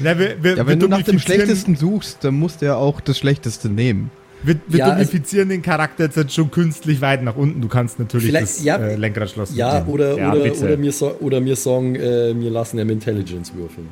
Na, 0.01 0.17
wir, 0.17 0.41
wir, 0.41 0.51
Ja, 0.51 0.57
wir 0.57 0.67
wenn 0.67 0.79
du 0.79 0.87
nach 0.87 1.01
dem 1.01 1.19
Schlechtesten 1.19 1.75
suchst, 1.75 2.23
dann 2.23 2.35
musst 2.35 2.61
du 2.61 2.67
ja 2.67 2.75
auch 2.75 3.01
das 3.01 3.17
Schlechteste 3.17 3.69
nehmen. 3.69 4.11
Wir, 4.45 4.55
wir 4.67 4.79
Ja, 4.79 4.97
es- 4.99 5.07
duplizieren 5.09 5.49
den 5.49 5.61
Charakter 5.61 6.09
jetzt 6.13 6.33
schon 6.33 6.51
künstlich 6.51 7.01
weit 7.01 7.23
nach 7.23 7.35
unten. 7.35 7.61
Du 7.61 7.67
kannst 7.67 7.97
natürlich 7.99 8.31
das 8.31 8.63
ja, 8.63 8.77
äh, 8.77 8.95
Lenkradschloss 8.95 9.55
Ja, 9.55 9.73
mitnehmen. 9.79 9.89
oder, 9.93 10.17
Ja, 10.17 10.33
oder, 10.33 10.55
oder, 10.59 10.77
mir 10.77 10.91
so, 10.91 11.11
oder 11.19 11.41
mir 11.41 11.55
sagen, 11.55 11.95
äh, 11.95 12.33
wir 12.39 12.51
lassen 12.51 12.77
ihm 12.79 12.89
Intelligence 12.89 13.53
würfeln. 13.55 13.87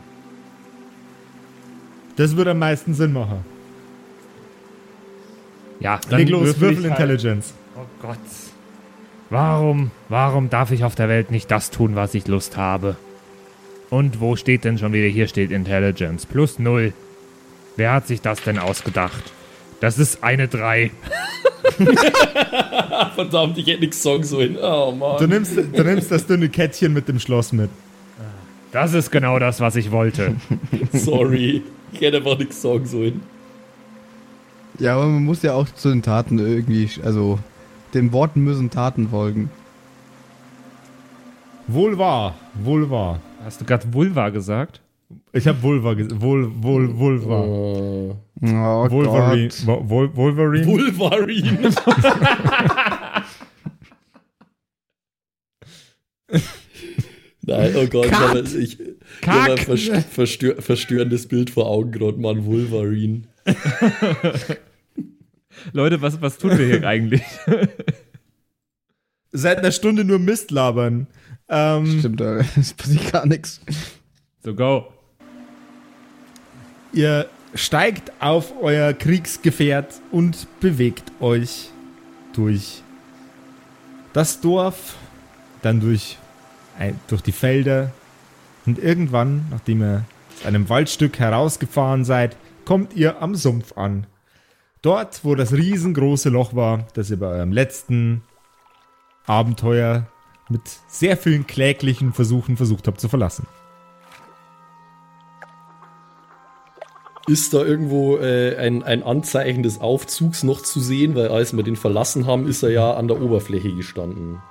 Das 2.15 2.35
würde 2.37 2.51
am 2.51 2.59
meisten 2.59 2.93
Sinn 2.93 3.13
machen. 3.13 3.39
Ja, 5.79 5.99
dann 6.09 6.19
Leg 6.19 6.29
los, 6.29 6.59
würfel 6.59 6.83
halt. 6.83 6.99
Intelligence. 6.99 7.53
Oh 7.75 7.81
Gott. 8.01 8.17
Warum, 9.29 9.89
warum 10.09 10.49
darf 10.49 10.71
ich 10.71 10.83
auf 10.83 10.93
der 10.95 11.09
Welt 11.09 11.31
nicht 11.31 11.49
das 11.49 11.71
tun, 11.71 11.95
was 11.95 12.13
ich 12.13 12.27
Lust 12.27 12.55
habe? 12.55 12.95
Und 13.89 14.19
wo 14.21 14.35
steht 14.35 14.63
denn 14.63 14.77
schon 14.77 14.93
wieder? 14.93 15.07
Hier 15.07 15.27
steht 15.27 15.51
Intelligence. 15.51 16.25
Plus 16.27 16.59
null. 16.59 16.93
Wer 17.75 17.93
hat 17.93 18.07
sich 18.07 18.21
das 18.21 18.41
denn 18.43 18.59
ausgedacht? 18.59 19.23
Das 19.80 19.99
ist 19.99 20.24
eine 20.24 20.47
3. 20.47 20.91
Verdammt, 23.15 23.57
ich 23.57 23.67
hätte 23.67 23.82
nichts 23.82 24.01
sagen 24.03 24.24
sollen. 24.24 24.57
Oh 24.61 24.91
Du 24.91 24.97
Mann. 24.97 25.30
nimmst, 25.30 25.57
du 25.57 25.84
nimmst 25.84 26.11
das 26.11 26.26
dünne 26.26 26.49
Kettchen 26.49 26.93
mit 26.93 27.07
dem 27.07 27.19
Schloss 27.19 27.51
mit. 27.53 27.69
Das 28.71 28.93
ist 28.93 29.11
genau 29.11 29.38
das, 29.39 29.59
was 29.59 29.76
ich 29.76 29.91
wollte. 29.91 30.36
Sorry. 30.93 31.61
Ich 31.91 32.01
hätte 32.01 32.17
einfach 32.17 32.38
nichts 32.39 32.61
sagen 32.61 32.86
sollen. 32.86 33.21
Ja, 34.80 34.95
aber 34.95 35.05
man 35.05 35.24
muss 35.24 35.43
ja 35.43 35.53
auch 35.53 35.67
zu 35.69 35.89
den 35.89 36.01
Taten 36.01 36.39
irgendwie, 36.39 36.89
also 37.03 37.38
den 37.93 38.11
Worten 38.11 38.43
müssen 38.43 38.71
Taten 38.71 39.09
folgen. 39.09 39.51
Wohl 41.67 41.97
wahr, 41.99 42.34
wohl 42.55 42.89
wahr. 42.89 43.19
Hast 43.45 43.61
du 43.61 43.65
gerade 43.65 43.93
Vulva 43.93 44.30
gesagt? 44.30 44.82
Ich 45.32 45.47
habe 45.47 45.61
Vulva 45.61 45.93
gesagt. 45.93 46.19
Wohl, 46.21 46.51
wohl, 46.63 46.97
Vulva. 46.97 47.43
Äh, 47.45 48.15
Oh 48.45 48.89
Wolverine. 48.91 49.47
Gott. 49.65 49.89
Wol- 49.89 50.15
Wolverine. 50.17 50.67
Wolverine. 50.67 51.71
Nein, 57.45 57.73
oh 57.75 57.87
Gott, 57.87 58.05
ich 58.05 58.11
habe 58.13 58.39
ich, 58.39 58.79
ich 58.79 59.27
hab 59.27 59.49
ein 59.49 59.57
verst 59.57 59.91
verstör 60.11 60.61
verstörendes 60.61 61.27
Bild 61.27 61.49
vor 61.49 61.67
Augen 61.67 61.91
gerade, 61.91 62.17
Mann. 62.17 62.45
Wolverine. 62.45 63.23
Leute, 65.73 66.01
was, 66.01 66.21
was 66.21 66.37
tun 66.37 66.57
wir 66.57 66.65
hier 66.65 66.87
eigentlich? 66.87 67.21
Seit 69.31 69.57
einer 69.59 69.71
Stunde 69.71 70.03
nur 70.05 70.19
Mist 70.19 70.51
labern. 70.51 71.07
Ähm, 71.49 71.99
Stimmt, 71.99 72.21
da 72.21 72.37
ist 72.55 72.77
passiert 72.77 73.11
gar 73.11 73.25
nichts. 73.25 73.59
So, 74.43 74.55
go. 74.55 74.87
Ihr 76.93 77.27
steigt 77.55 78.11
auf 78.19 78.53
euer 78.61 78.93
Kriegsgefährt 78.93 80.01
und 80.11 80.47
bewegt 80.59 81.11
euch 81.19 81.69
durch 82.33 82.81
das 84.13 84.41
Dorf, 84.41 84.95
dann 85.61 85.79
durch, 85.79 86.17
durch 87.07 87.21
die 87.21 87.31
Felder 87.31 87.91
und 88.65 88.79
irgendwann, 88.79 89.45
nachdem 89.51 89.81
ihr 89.81 90.05
aus 90.39 90.45
einem 90.45 90.69
Waldstück 90.69 91.19
herausgefahren 91.19 92.05
seid, 92.05 92.35
kommt 92.65 92.95
ihr 92.95 93.21
am 93.21 93.35
Sumpf 93.35 93.77
an. 93.77 94.07
Dort, 94.81 95.23
wo 95.23 95.35
das 95.35 95.53
riesengroße 95.53 96.29
Loch 96.29 96.55
war, 96.55 96.87
das 96.93 97.09
ihr 97.09 97.19
bei 97.19 97.27
eurem 97.27 97.51
letzten 97.51 98.21
Abenteuer 99.25 100.07
mit 100.49 100.61
sehr 100.87 101.17
vielen 101.17 101.47
kläglichen 101.47 102.13
Versuchen 102.13 102.57
versucht 102.57 102.87
habt 102.87 102.99
zu 102.99 103.07
verlassen. 103.07 103.47
Ist 107.28 107.53
da 107.53 107.63
irgendwo 107.63 108.17
äh, 108.17 108.57
ein, 108.57 108.84
ein 108.84 109.01
Anzeichen 109.01 109.63
des 109.63 109.80
Aufzugs 109.80 110.43
noch 110.43 110.61
zu 110.61 110.82
sehen? 110.82 111.15
Weil 111.15 111.30
als 111.30 111.55
wir 111.55 111.63
den 111.63 111.78
verlassen 111.78 112.28
haben, 112.28 112.47
ist 112.47 112.63
er 112.63 112.69
ja 112.69 112.93
an 112.93 113.07
der 113.07 113.21
Oberfläche 113.21 113.74
gestanden. 113.74 114.41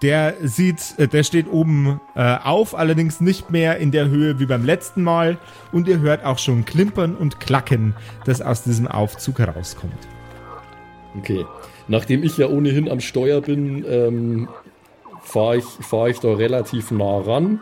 Der 0.00 0.34
sieht, 0.42 0.94
äh, 0.96 1.06
der 1.06 1.22
steht 1.22 1.52
oben 1.52 2.00
äh, 2.14 2.36
auf, 2.42 2.74
allerdings 2.74 3.20
nicht 3.20 3.50
mehr 3.50 3.76
in 3.76 3.90
der 3.90 4.08
Höhe 4.08 4.38
wie 4.38 4.46
beim 4.46 4.64
letzten 4.64 5.02
Mal. 5.02 5.38
Und 5.70 5.86
ihr 5.86 6.00
hört 6.00 6.24
auch 6.24 6.38
schon 6.38 6.64
Klimpern 6.64 7.14
und 7.14 7.40
Klacken, 7.40 7.94
das 8.24 8.40
aus 8.40 8.62
diesem 8.62 8.88
Aufzug 8.88 9.38
herauskommt. 9.38 10.08
Okay. 11.18 11.44
Nachdem 11.88 12.22
ich 12.22 12.38
ja 12.38 12.48
ohnehin 12.48 12.90
am 12.90 13.00
Steuer 13.00 13.42
bin, 13.42 13.84
ähm, 13.86 14.48
fahre 15.22 15.58
ich, 15.58 15.64
fahr 15.64 16.08
ich 16.08 16.20
da 16.20 16.32
relativ 16.32 16.90
nah 16.90 17.18
ran 17.18 17.60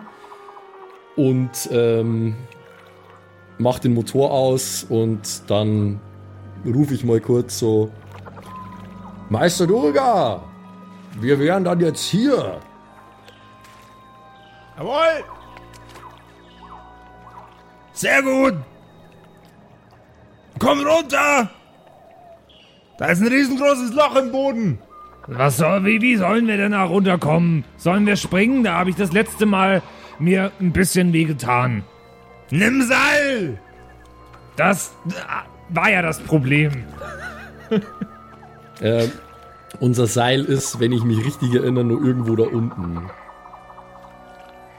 und 1.17 1.69
ähm, 1.73 2.37
mach 3.63 3.79
den 3.79 3.95
Motor 3.95 4.31
aus 4.31 4.85
und 4.89 5.49
dann 5.51 6.01
rufe 6.67 6.95
ich 6.95 7.05
mal 7.05 7.21
kurz 7.21 7.59
so: 7.59 7.91
Meister 9.29 9.67
Durga, 9.67 10.43
wir 11.21 11.39
wären 11.39 11.65
dann 11.65 11.81
jetzt 11.81 12.05
hier. 12.05 12.61
Jawohl! 14.77 15.25
Sehr 17.93 18.23
gut! 18.23 18.55
Komm 20.59 20.81
runter! 20.81 21.51
Da 22.99 23.07
ist 23.07 23.21
ein 23.21 23.29
riesengroßes 23.29 23.93
Loch 23.95 24.17
im 24.17 24.33
Boden. 24.33 24.79
Was 25.27 25.59
soll, 25.59 25.85
wie, 25.85 26.01
wie 26.01 26.17
sollen 26.17 26.47
wir 26.47 26.57
denn 26.57 26.73
da 26.73 26.85
runterkommen? 26.85 27.65
Sollen 27.77 28.07
wir 28.07 28.17
springen? 28.17 28.65
Da 28.65 28.75
habe 28.75 28.91
ich 28.91 28.97
das 28.97 29.13
letzte 29.13 29.47
Mal 29.47 29.83
mir 30.19 30.51
ein 30.61 30.73
bisschen 30.73 31.13
weh 31.13 31.25
getan. 31.25 31.85
Nimm 32.53 32.83
Seil! 32.83 33.59
Das 34.57 34.93
äh, 35.09 35.13
war 35.75 35.91
ja 35.91 36.03
das 36.03 36.21
Problem. 36.21 36.73
Äh, 38.81 39.07
unser 39.79 40.09
Seil 40.09 40.45
ist, 40.45 40.81
wenn 40.81 40.91
ich 40.91 41.05
mich 41.05 41.25
richtig 41.25 41.55
erinnere, 41.55 41.85
nur 41.85 42.05
irgendwo 42.05 42.35
da 42.35 42.43
unten. 42.45 42.99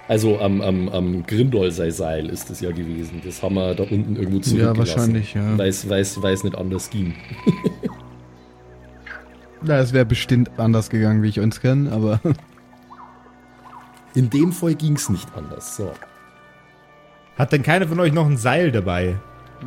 Also 0.09 0.41
am, 0.41 0.59
am, 0.59 0.89
am 0.89 1.25
Grindolsei-Seil 1.25 2.27
ist 2.29 2.49
es 2.49 2.59
ja 2.59 2.71
gewesen. 2.71 3.21
Das 3.23 3.41
haben 3.41 3.55
wir 3.55 3.75
da 3.75 3.83
unten 3.83 4.17
irgendwo 4.17 4.39
zurückgelassen. 4.39 4.77
wahrscheinlich, 4.77 5.33
ja. 5.35 5.57
Weil 5.57 5.69
es, 5.69 5.87
nicht 6.43 6.57
anders 6.57 6.89
ging. 6.89 7.15
Ja, 9.65 9.79
es 9.79 9.93
wäre 9.93 10.05
bestimmt 10.05 10.51
anders 10.57 10.89
gegangen, 10.89 11.23
wie 11.23 11.29
ich 11.29 11.39
uns 11.39 11.61
kenne, 11.61 11.89
aber 11.89 12.19
In 14.13 14.29
dem 14.29 14.51
Fall 14.51 14.75
ging 14.75 14.97
es 14.97 15.07
nicht 15.07 15.29
anders. 15.37 15.77
So. 15.77 15.89
Hat 17.37 17.51
denn 17.51 17.63
keiner 17.63 17.87
von 17.87 17.99
euch 17.99 18.13
noch 18.13 18.25
ein 18.25 18.37
Seil 18.37 18.71
dabei? 18.71 19.15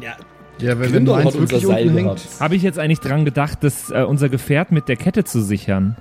Ja, 0.00 0.16
ja, 0.58 0.70
wenn, 0.70 0.80
wenn 0.80 0.92
Grindol 0.92 1.20
eins 1.20 1.34
wirklich 1.34 1.66
Seil 1.66 1.90
hängt. 1.90 2.26
Habe 2.40 2.56
ich 2.56 2.62
jetzt 2.62 2.78
eigentlich 2.78 3.00
dran 3.00 3.24
gedacht, 3.24 3.62
dass 3.62 3.90
äh, 3.90 4.02
unser 4.02 4.28
Gefährt 4.28 4.72
mit 4.72 4.88
der 4.88 4.96
Kette 4.96 5.24
zu 5.24 5.42
sichern? 5.42 5.96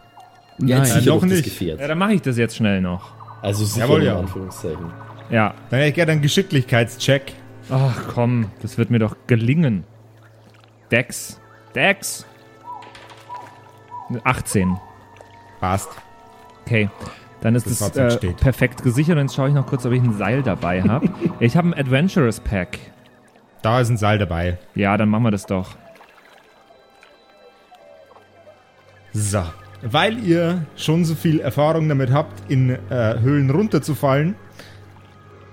ja 0.59 0.77
Nein, 0.77 0.85
sicher 0.85 0.99
noch 0.99 1.21
doch 1.21 1.27
das 1.27 1.45
nicht. 1.45 1.61
Ja, 1.61 1.87
dann 1.87 1.97
mache 1.97 2.13
ich 2.13 2.21
das 2.21 2.37
jetzt 2.37 2.55
schnell 2.55 2.81
noch. 2.81 3.13
Also 3.41 3.65
sicher 3.65 3.85
Jawohl, 3.85 4.01
in 4.01 4.07
ja. 4.07 4.19
Anführungszeichen. 4.19 4.91
Ja. 5.29 5.53
Dann 5.69 5.79
hätte 5.79 5.89
ich 5.89 5.95
gerne 5.95 6.13
einen 6.13 6.21
Geschicklichkeitscheck. 6.21 7.33
Ach 7.69 8.03
komm, 8.13 8.51
das 8.61 8.77
wird 8.77 8.89
mir 8.91 8.99
doch 8.99 9.15
gelingen. 9.27 9.83
Dex. 10.91 11.39
Dex. 11.73 12.25
18. 14.23 14.77
Passt. 15.59 15.89
Okay. 16.61 16.89
Dann 17.45 17.53
ist 17.53 17.67
Das 17.67 17.79
es 17.79 17.95
äh, 17.95 18.33
perfekt 18.33 18.81
gesichert. 18.81 19.17
Und 19.17 19.25
jetzt 19.25 19.35
schaue 19.35 19.49
ich 19.49 19.53
noch 19.53 19.67
kurz, 19.67 19.85
ob 19.85 19.91
ich 19.91 20.01
ein 20.01 20.17
Seil 20.17 20.41
dabei 20.41 20.81
habe. 20.81 21.09
ich 21.39 21.55
habe 21.55 21.67
ein 21.67 21.73
Adventurous 21.75 22.39
Pack. 22.39 22.79
Da 23.61 23.81
ist 23.81 23.89
ein 23.89 23.97
Seil 23.97 24.17
dabei. 24.17 24.57
Ja, 24.73 24.97
dann 24.97 25.09
machen 25.09 25.25
wir 25.25 25.29
das 25.29 25.45
doch. 25.45 25.75
So. 29.13 29.43
weil 29.83 30.17
ihr 30.25 30.65
schon 30.75 31.05
so 31.05 31.13
viel 31.13 31.39
Erfahrung 31.39 31.87
damit 31.87 32.11
habt, 32.11 32.49
in 32.49 32.71
äh, 32.71 33.19
Höhlen 33.19 33.51
runterzufallen, 33.51 34.33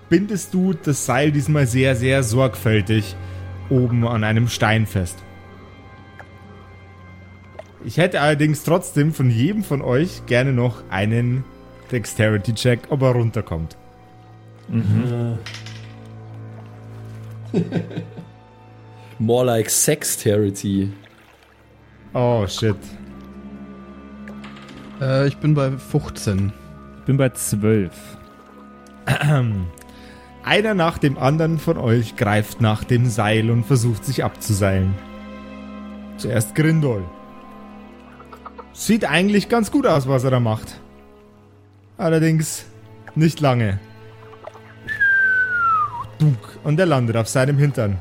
bindest 0.09 0.55
du 0.55 0.73
das 0.73 1.05
Seil 1.05 1.31
diesmal 1.31 1.67
sehr, 1.67 1.95
sehr 1.95 2.23
sorgfältig 2.23 3.17
oben 3.69 4.09
an 4.09 4.25
einem 4.25 4.49
Stein 4.49 4.87
fest. 4.87 5.23
Ich 7.85 7.99
hätte 7.99 8.23
allerdings 8.23 8.65
trotzdem 8.65 9.13
von 9.13 9.29
jedem 9.29 9.63
von 9.63 9.83
euch 9.83 10.25
gerne 10.25 10.55
noch 10.55 10.85
einen 10.89 11.45
Dexterity-Check, 11.93 12.89
ob 12.91 13.03
er 13.03 13.13
runterkommt. 13.13 13.77
More 19.19 19.45
like 19.45 19.69
Sexterity. 19.71 20.91
Oh, 22.15 22.47
shit. 22.47 22.77
Äh, 25.01 25.29
ich 25.29 25.37
bin 25.39 25.55
bei 25.55 25.71
15. 25.71 26.53
Ich 27.01 27.05
bin 27.05 27.17
bei 27.17 27.29
12. 27.29 27.93
Einer 30.45 30.75
nach 30.75 30.99
dem 30.99 31.19
anderen 31.19 31.59
von 31.59 31.79
euch 31.79 32.17
greift 32.17 32.61
nach 32.61 32.83
dem 32.85 33.07
Seil 33.07 33.51
und 33.51 33.65
versucht 33.65 34.05
sich 34.05 34.25
abzuseilen. 34.25 34.95
Zuerst 36.17 36.55
Grindol. 36.55 37.05
Sieht 38.73 39.05
eigentlich 39.05 39.49
ganz 39.49 39.71
gut 39.71 39.87
aus, 39.87 40.09
was 40.09 40.25
er 40.25 40.31
da 40.31 40.41
macht. 40.41 40.81
Allerdings 41.99 42.65
nicht 43.15 43.41
lange. 43.41 43.79
Und 46.65 46.79
er 46.79 46.87
landet 46.87 47.17
auf 47.17 47.29
seinem 47.29 47.59
Hintern. 47.59 47.99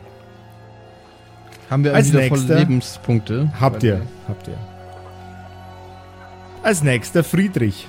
Haben 1.69 1.83
wir 1.83 1.93
Als 1.95 2.11
nächster- 2.11 2.59
Lebenspunkte? 2.59 3.51
Habt 3.59 3.81
ihr, 3.83 4.01
habt 4.27 4.47
ihr. 4.47 4.57
Als 6.63 6.83
nächster 6.83 7.23
Friedrich. 7.23 7.87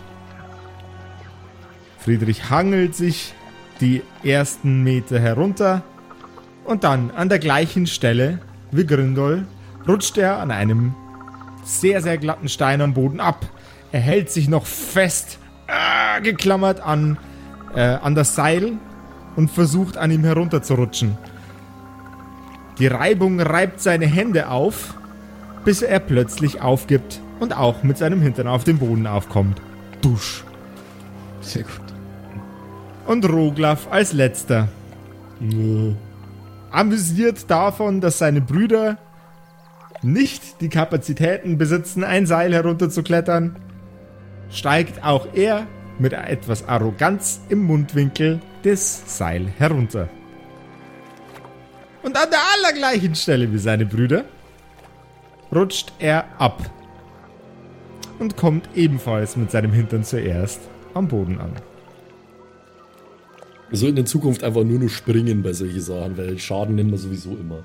Friedrich 1.98 2.48
hangelt 2.48 2.94
sich 2.94 3.34
die 3.80 4.02
ersten 4.24 4.82
Meter 4.82 5.20
herunter 5.20 5.82
und 6.64 6.84
dann 6.84 7.10
an 7.10 7.28
der 7.28 7.38
gleichen 7.38 7.86
Stelle 7.86 8.38
wie 8.70 8.86
Grindol 8.86 9.44
rutscht 9.86 10.16
er 10.16 10.38
an 10.38 10.50
einem 10.50 10.94
sehr, 11.64 12.00
sehr 12.00 12.16
glatten 12.18 12.48
Stein 12.48 12.80
am 12.80 12.94
Boden 12.94 13.20
ab. 13.20 13.44
Er 13.92 14.00
hält 14.00 14.30
sich 14.30 14.48
noch 14.48 14.64
fest 14.66 15.38
äh, 15.66 16.20
geklammert 16.22 16.80
an, 16.80 17.18
äh, 17.74 17.80
an 17.80 18.14
das 18.14 18.34
Seil 18.34 18.72
und 19.36 19.50
versucht 19.50 19.96
an 19.96 20.10
ihm 20.10 20.24
herunterzurutschen. 20.24 21.16
Die 22.78 22.86
Reibung 22.86 23.40
reibt 23.40 23.80
seine 23.80 24.06
Hände 24.06 24.48
auf 24.48 24.94
bis 25.64 25.82
er 25.82 26.00
plötzlich 26.00 26.60
aufgibt 26.60 27.20
und 27.40 27.56
auch 27.56 27.82
mit 27.82 27.98
seinem 27.98 28.20
Hintern 28.20 28.48
auf 28.48 28.64
den 28.64 28.78
Boden 28.78 29.06
aufkommt. 29.06 29.60
Dusch. 30.00 30.44
Sehr 31.40 31.62
gut. 31.62 31.72
Und 33.06 33.28
Roglaf 33.28 33.88
als 33.90 34.12
letzter. 34.12 34.68
Amüsiert 36.70 37.50
davon, 37.50 38.00
dass 38.00 38.18
seine 38.18 38.40
Brüder 38.40 38.98
nicht 40.02 40.60
die 40.60 40.68
Kapazitäten 40.68 41.58
besitzen, 41.58 42.04
ein 42.04 42.26
Seil 42.26 42.52
herunterzuklettern, 42.52 43.56
steigt 44.52 45.02
auch 45.02 45.26
er 45.34 45.66
mit 45.98 46.12
etwas 46.12 46.68
Arroganz 46.68 47.40
im 47.48 47.64
Mundwinkel 47.64 48.40
des 48.64 49.18
Seil 49.18 49.48
herunter. 49.58 50.08
Und 52.02 52.16
an 52.16 52.28
der 52.30 52.40
allergleichen 52.56 53.14
Stelle 53.14 53.52
wie 53.52 53.58
seine 53.58 53.86
Brüder 53.86 54.24
rutscht 55.54 55.92
er 55.98 56.24
ab 56.40 56.70
und 58.18 58.36
kommt 58.36 58.68
ebenfalls 58.74 59.36
mit 59.36 59.50
seinem 59.50 59.72
Hintern 59.72 60.04
zuerst 60.04 60.60
am 60.94 61.08
Boden 61.08 61.38
an. 61.38 61.52
Wir 63.70 63.78
sollten 63.78 63.98
in 63.98 64.06
Zukunft 64.06 64.44
einfach 64.44 64.64
nur 64.64 64.78
noch 64.78 64.90
springen 64.90 65.42
bei 65.42 65.52
solchen 65.52 65.80
Sachen, 65.80 66.18
weil 66.18 66.38
Schaden 66.38 66.74
nehmen 66.74 66.90
wir 66.90 66.98
sowieso 66.98 67.36
immer. 67.36 67.62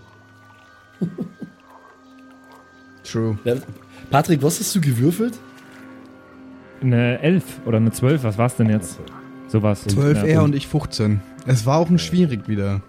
True. 3.03 3.37
Patrick, 4.09 4.41
was 4.41 4.59
hast 4.59 4.73
du 4.75 4.81
gewürfelt? 4.81 5.37
Eine 6.81 7.19
11 7.19 7.43
oder 7.65 7.77
eine 7.77 7.91
12, 7.91 8.23
was 8.23 8.37
war's 8.37 8.55
denn 8.55 8.69
jetzt? 8.69 8.99
Sowas. 9.47 9.83
12 9.83 10.17
Ja, 10.19 10.25
er 10.25 10.43
und 10.43 10.55
ich 10.55 10.67
15. 10.67 11.21
Es 11.45 11.65
war 11.65 11.77
auch 11.77 11.89
ein 11.89 11.99
schwierig 11.99 12.47
wieder. 12.47 12.81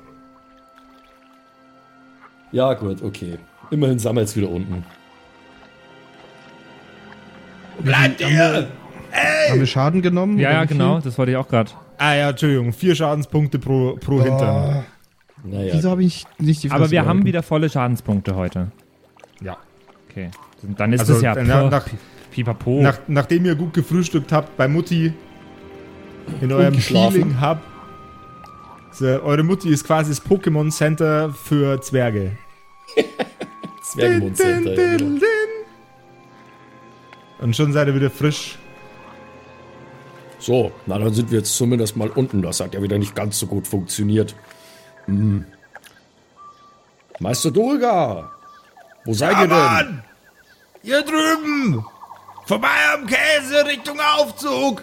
Ja, 2.52 2.74
gut, 2.74 3.02
okay. 3.02 3.38
Immerhin 3.70 3.98
sind 3.98 4.14
wir 4.14 4.20
jetzt 4.20 4.36
wieder 4.36 4.50
unten. 4.50 4.84
Bleibt 7.80 8.20
ihr! 8.20 8.68
Haben 9.50 9.60
wir 9.60 9.66
Schaden 9.66 10.02
genommen? 10.02 10.38
Ja, 10.38 10.50
ja, 10.52 10.64
genau, 10.64 11.00
das 11.00 11.16
wollte 11.16 11.32
ich 11.32 11.36
auch 11.36 11.48
gerade. 11.48 11.70
Ah 11.98 12.14
ja, 12.14 12.30
Entschuldigung, 12.30 12.72
vier 12.72 12.94
Schadenspunkte 12.94 13.58
pro, 13.58 13.96
pro 13.96 14.22
Hintern. 14.22 14.84
Naja, 15.44 15.74
Wieso 15.74 15.90
habe 15.90 16.02
ich 16.02 16.26
nicht 16.38 16.62
die 16.62 16.70
Aber 16.70 16.80
Fresse 16.80 16.92
wir 16.92 17.06
haben 17.06 17.24
wieder 17.24 17.42
volle 17.42 17.70
Schadenspunkte 17.70 18.34
heute. 18.34 18.70
Ja. 19.40 19.56
Okay. 20.10 20.30
Dann 20.76 20.92
ist 20.92 21.00
Also 21.00 21.14
es 21.14 21.22
ja 21.22 21.34
nach, 21.36 21.62
puh, 21.62 21.70
nach, 21.70 21.86
pipapo. 22.44 22.80
nach, 22.82 22.98
nachdem 23.08 23.44
ihr 23.44 23.54
gut 23.54 23.74
gefrühstückt 23.74 24.32
habt 24.32 24.56
bei 24.56 24.68
Mutti 24.68 25.12
in 26.40 26.52
eurem. 26.52 26.74
Healing 26.74 27.40
Hub. 27.40 27.58
So, 28.92 29.06
eure 29.06 29.42
Mutti 29.42 29.70
ist 29.70 29.84
quasi 29.84 30.10
das 30.10 30.24
Pokémon 30.24 30.70
Center 30.70 31.30
für 31.30 31.80
Zwerge. 31.80 32.32
Zwergenmund 33.82 34.36
Center. 34.36 34.74
Ja, 34.74 34.96
genau. 34.96 35.20
Und 37.40 37.54
schon 37.54 37.72
seid 37.72 37.88
ihr 37.88 37.94
wieder 37.94 38.10
frisch. 38.10 38.58
So, 40.40 40.72
na 40.86 40.98
dann 40.98 41.14
sind 41.14 41.30
wir 41.30 41.38
jetzt 41.38 41.56
zumindest 41.56 41.96
mal 41.96 42.08
unten. 42.08 42.42
Das 42.42 42.60
hat 42.60 42.74
ja 42.74 42.82
wieder 42.82 42.98
nicht 42.98 43.14
ganz 43.14 43.38
so 43.38 43.46
gut 43.46 43.66
funktioniert. 43.66 44.34
Hm. 45.06 45.44
Meister 47.20 47.50
Dolga! 47.50 48.30
Wo 49.04 49.12
seid 49.14 49.32
Ja, 49.32 49.42
ihr 49.42 49.48
denn? 49.48 49.56
Mann! 49.56 50.04
Hier 50.82 51.02
drüben! 51.02 51.84
Vorbei 52.48 52.68
am 52.94 53.06
Käse 53.06 53.66
Richtung 53.66 53.98
Aufzug! 54.00 54.82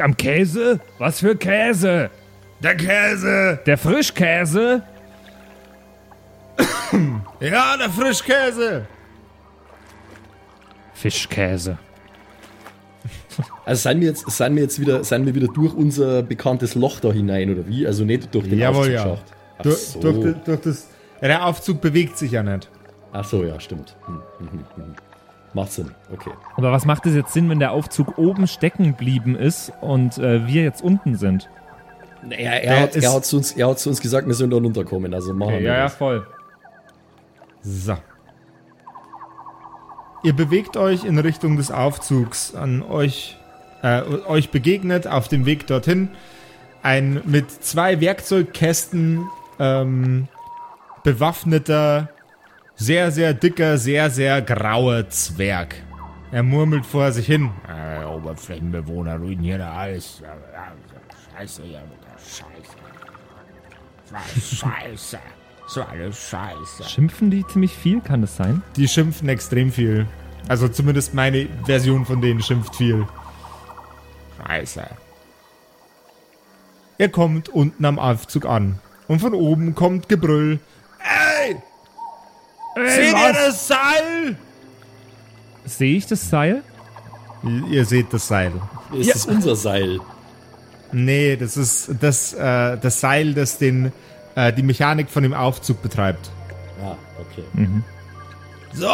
Am 0.00 0.16
Käse? 0.16 0.80
Was 0.98 1.20
für 1.20 1.36
Käse? 1.36 2.10
Der 2.60 2.76
Käse! 2.76 3.60
Der 3.64 3.78
Frischkäse? 3.78 4.82
Ja, 7.40 7.76
der 7.76 7.90
Frischkäse. 7.90 8.86
Fischkäse. 10.94 11.78
Also 13.64 13.82
seien 13.82 14.00
wir 14.00 14.08
jetzt, 14.08 14.28
seien 14.30 14.56
wir 14.56 14.62
jetzt 14.64 14.80
wieder, 14.80 15.04
seien 15.04 15.24
wir 15.26 15.34
wieder 15.36 15.46
durch 15.48 15.72
unser 15.74 16.22
bekanntes 16.24 16.74
Loch 16.74 16.98
da 16.98 17.12
hinein, 17.12 17.50
oder 17.52 17.66
wie? 17.68 17.86
Also 17.86 18.04
nicht 18.04 18.34
durch 18.34 18.48
den 18.48 18.58
Jawohl, 18.58 18.90
ja. 18.90 19.04
Aufzugsschacht. 19.04 19.32
Ach 19.58 19.62
Durch, 19.62 19.76
so. 19.78 20.00
durch, 20.00 20.16
die- 20.34 20.44
durch 20.44 20.60
das. 20.62 20.88
Ja, 21.20 21.28
der 21.28 21.46
Aufzug 21.46 21.80
bewegt 21.80 22.18
sich 22.18 22.32
ja 22.32 22.42
nicht. 22.42 22.68
Ach 23.12 23.24
so, 23.24 23.44
ja, 23.44 23.58
stimmt. 23.60 23.96
Hm, 24.06 24.20
hm, 24.38 24.48
hm, 24.50 24.64
hm. 24.76 24.94
Macht 25.54 25.72
Sinn, 25.72 25.92
okay. 26.12 26.32
Aber 26.56 26.72
was 26.72 26.84
macht 26.84 27.06
es 27.06 27.14
jetzt 27.14 27.32
Sinn, 27.32 27.48
wenn 27.48 27.60
der 27.60 27.72
Aufzug 27.72 28.18
oben 28.18 28.46
stecken 28.46 28.84
geblieben 28.84 29.36
ist 29.36 29.72
und 29.80 30.18
äh, 30.18 30.46
wir 30.46 30.62
jetzt 30.62 30.82
unten 30.82 31.16
sind? 31.16 31.48
Naja, 32.28 32.52
er, 32.52 32.80
hat, 32.80 32.96
er, 32.96 33.12
hat 33.12 33.24
zu 33.24 33.36
uns, 33.36 33.52
er 33.52 33.68
hat 33.68 33.78
zu 33.78 33.88
uns 33.88 34.00
gesagt, 34.00 34.26
wir 34.26 34.34
sollen 34.34 34.50
da 34.50 34.56
runterkommen, 34.56 35.14
also 35.14 35.32
machen 35.32 35.54
wir 35.54 35.60
ja, 35.60 35.74
ja, 35.74 35.82
das. 35.84 35.94
voll. 35.94 36.26
So. 37.62 37.96
Ihr 40.22 40.32
bewegt 40.32 40.76
euch 40.76 41.04
in 41.04 41.18
Richtung 41.18 41.56
des 41.56 41.70
Aufzugs. 41.70 42.54
An 42.54 42.82
euch, 42.82 43.36
äh, 43.82 44.02
euch 44.26 44.50
begegnet 44.50 45.06
auf 45.06 45.28
dem 45.28 45.44
Weg 45.44 45.66
dorthin 45.66 46.08
ein 46.84 47.22
mit 47.24 47.50
zwei 47.50 48.00
Werkzeugkästen 48.00 49.26
ähm, 49.58 50.28
bewaffneter, 51.02 52.10
sehr, 52.76 53.10
sehr 53.10 53.34
dicker, 53.34 53.78
sehr, 53.78 54.10
sehr 54.10 54.42
grauer 54.42 55.08
Zwerg. 55.08 55.76
Er 56.32 56.42
murmelt 56.42 56.84
vor 56.84 57.12
sich 57.12 57.26
hin. 57.26 57.50
Äh, 57.68 58.04
Oberflächenbewohner 58.04 59.16
ruinieren 59.16 59.62
alles. 59.62 60.20
Ja, 60.20 60.28
ja, 60.28 60.72
Scheiße 61.36 61.62
hier 61.62 61.80
mit 61.80 61.98
der 62.02 62.18
Scheiße. 62.18 62.76
Was 64.10 64.58
Scheiße. 64.58 65.18
So 65.66 65.84
eine 65.84 66.12
Scheiße. 66.12 66.84
Schimpfen 66.84 67.30
die 67.30 67.46
ziemlich 67.46 67.72
viel, 67.72 68.00
kann 68.00 68.20
das 68.20 68.36
sein? 68.36 68.62
Die 68.76 68.88
schimpfen 68.88 69.28
extrem 69.28 69.72
viel. 69.72 70.06
Also 70.48 70.68
zumindest 70.68 71.14
meine 71.14 71.48
Version 71.64 72.04
von 72.04 72.20
denen 72.20 72.42
schimpft 72.42 72.76
viel. 72.76 73.06
Scheiße. 74.46 74.84
Er 76.98 77.08
kommt 77.08 77.48
unten 77.48 77.84
am 77.84 77.98
Aufzug 77.98 78.44
an. 78.44 78.78
Und 79.08 79.20
von 79.20 79.34
oben 79.34 79.74
kommt 79.74 80.08
Gebrüll. 80.08 80.60
Seht 82.76 83.12
ihr 83.14 83.32
das 83.32 83.68
Seil? 83.68 84.36
Sehe 85.64 85.96
ich 85.96 86.06
das 86.06 86.28
Seil? 86.28 86.62
Ihr 87.70 87.84
seht 87.84 88.12
das 88.12 88.26
Seil. 88.28 88.52
Ist 88.92 89.14
das 89.14 89.26
unser 89.26 89.54
Seil? 89.56 90.00
Nee, 90.92 91.36
das 91.36 91.56
ist 91.56 91.90
das, 92.00 92.32
äh, 92.32 92.78
das 92.78 93.00
Seil, 93.00 93.34
das 93.34 93.58
den, 93.58 93.92
äh, 94.34 94.52
die 94.52 94.62
Mechanik 94.62 95.10
von 95.10 95.22
dem 95.22 95.34
Aufzug 95.34 95.82
betreibt. 95.82 96.30
Ah, 96.82 96.96
okay. 97.20 97.44
So, 98.72 98.86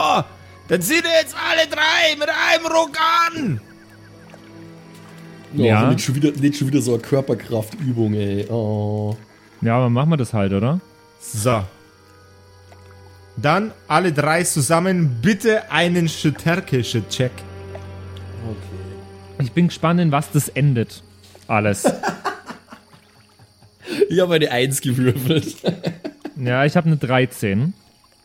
Dann 0.68 0.82
zieht 0.82 1.04
ihr 1.04 1.20
jetzt 1.20 1.34
alle 1.34 1.68
drei 1.68 2.16
mit 2.18 2.28
einem 2.28 2.66
Ruck 2.66 2.96
an. 3.26 3.60
Oh, 5.56 5.62
Ja. 5.62 5.90
Nicht 5.90 6.04
schon, 6.04 6.14
wieder, 6.14 6.30
nicht 6.32 6.56
schon 6.58 6.68
wieder 6.68 6.80
so 6.80 6.94
eine 6.94 7.02
Körperkraftübung, 7.02 8.14
ey. 8.14 8.46
Oh. 8.50 9.16
Ja, 9.62 9.76
aber 9.76 9.90
machen 9.90 10.10
wir 10.10 10.16
das 10.16 10.32
halt, 10.32 10.52
oder? 10.52 10.80
So. 11.20 11.62
Dann 13.40 13.72
alle 13.88 14.12
drei 14.12 14.42
zusammen 14.44 15.18
bitte 15.22 15.70
einen 15.70 16.08
stärkische 16.08 17.08
Check. 17.08 17.30
Ich 19.38 19.52
bin 19.52 19.68
gespannt, 19.68 20.00
in 20.00 20.12
was 20.12 20.30
das 20.32 20.48
endet. 20.48 21.02
Alles. 21.46 21.84
Ich 24.08 24.20
habe 24.20 24.34
eine 24.34 24.50
Eins 24.50 24.80
gewürfelt. 24.80 25.56
ja, 26.36 26.64
ich 26.64 26.76
habe 26.76 26.86
eine 26.88 26.96
13. 26.96 27.72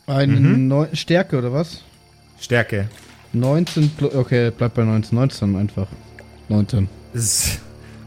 Eine 0.07 0.33
Mhm. 0.39 0.67
Neu 0.67 0.87
Stärke 0.93 1.37
oder 1.37 1.53
was? 1.53 1.81
Stärke. 2.39 2.89
19 3.33 3.89
plus. 3.91 4.13
Okay, 4.13 4.51
bleibt 4.51 4.75
bei 4.75 4.83
19. 4.83 5.15
19 5.17 5.55
einfach. 5.55 5.87
19. 6.49 6.89
Das- 7.13 7.59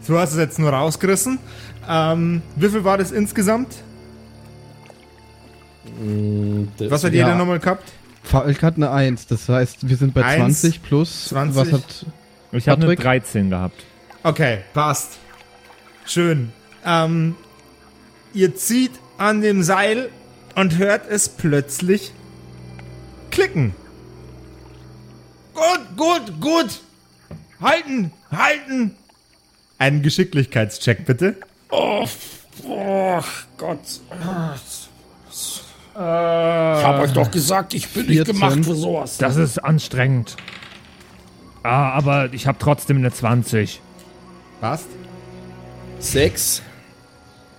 Du 0.06 0.18
hast 0.18 0.32
es 0.32 0.38
jetzt 0.38 0.58
nur 0.58 0.70
rausgerissen. 0.70 1.38
Ähm, 1.86 2.40
wie 2.56 2.70
viel 2.70 2.82
war 2.82 2.96
das 2.96 3.10
insgesamt? 3.12 3.74
Das- 6.78 6.90
Was 6.90 7.04
hat 7.04 7.12
Ja. 7.12 7.24
jeder 7.26 7.36
nochmal 7.36 7.58
gehabt? 7.58 7.90
Falk 8.22 8.62
hat 8.62 8.76
eine 8.76 8.90
1, 8.90 9.26
das 9.26 9.48
heißt, 9.48 9.88
wir 9.88 9.96
sind 9.96 10.12
bei 10.14 10.24
Eins, 10.24 10.60
20 10.60 10.82
plus. 10.82 11.26
20. 11.26 11.56
Was 11.56 11.72
hat. 11.72 12.06
Ich 12.52 12.68
habe 12.68 12.82
eine 12.82 12.86
Patrick? 12.96 13.00
13 13.00 13.50
gehabt. 13.50 13.84
Okay, 14.22 14.58
passt. 14.74 15.18
Schön. 16.06 16.52
Ähm, 16.84 17.36
ihr 18.34 18.54
zieht 18.56 18.92
an 19.18 19.40
dem 19.40 19.62
Seil 19.62 20.10
und 20.54 20.78
hört 20.78 21.08
es 21.10 21.28
plötzlich 21.28 22.12
klicken. 23.30 23.74
Gut, 25.54 25.96
gut, 25.96 26.40
gut. 26.40 26.80
Halten, 27.60 28.12
halten. 28.30 28.94
Einen 29.78 30.02
Geschicklichkeitscheck 30.02 31.04
bitte. 31.06 31.36
Oh, 31.70 32.06
oh 32.66 33.22
Gott. 33.56 33.78
Ich 36.00 36.84
habe 36.84 37.00
euch 37.02 37.12
doch 37.12 37.28
gesagt, 37.28 37.74
ich 37.74 37.88
bin 37.88 38.06
nicht 38.06 38.18
14. 38.18 38.34
gemacht 38.34 38.64
für 38.64 38.74
sowas. 38.76 39.18
Das 39.18 39.34
ist 39.34 39.58
anstrengend. 39.58 40.36
Ah, 41.64 41.90
aber 41.90 42.32
ich 42.32 42.46
habe 42.46 42.56
trotzdem 42.60 42.98
eine 42.98 43.10
20. 43.10 43.80
Passt. 44.60 44.86
Sechs. 45.98 46.62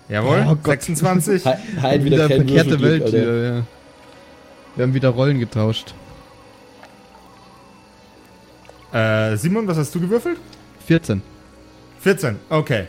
Jawohl. 0.08 0.46
Oh 0.48 0.56
Gott. 0.56 0.82
26. 0.82 1.44
He 1.44 1.50
halt 1.82 2.06
wieder 2.06 2.30
Wieder 2.30 2.36
verkehrte 2.38 2.82
Welt 2.82 3.04
Alter. 3.04 3.18
hier, 3.18 3.44
ja. 3.44 3.64
Wir 4.78 4.84
haben 4.84 4.94
wieder 4.94 5.10
Rollen 5.10 5.40
getauscht. 5.40 5.94
Äh, 8.94 9.36
Simon, 9.36 9.68
was 9.68 9.78
hast 9.78 9.94
du 9.94 10.00
gewürfelt? 10.00 10.38
14. 10.88 11.22
14, 12.00 12.40
okay. 12.50 12.88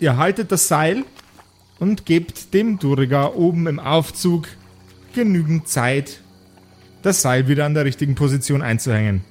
Ihr 0.00 0.16
haltet 0.16 0.50
das 0.50 0.66
Seil 0.66 1.04
und 1.78 2.06
gebt 2.06 2.52
dem 2.54 2.78
Duriga 2.78 3.26
oben 3.28 3.66
im 3.66 3.78
Aufzug 3.80 4.48
genügend 5.14 5.68
Zeit, 5.68 6.20
das 7.02 7.22
Seil 7.22 7.48
wieder 7.48 7.64
an 7.64 7.74
der 7.74 7.84
richtigen 7.84 8.14
Position 8.14 8.62
einzuhängen. 8.62 9.24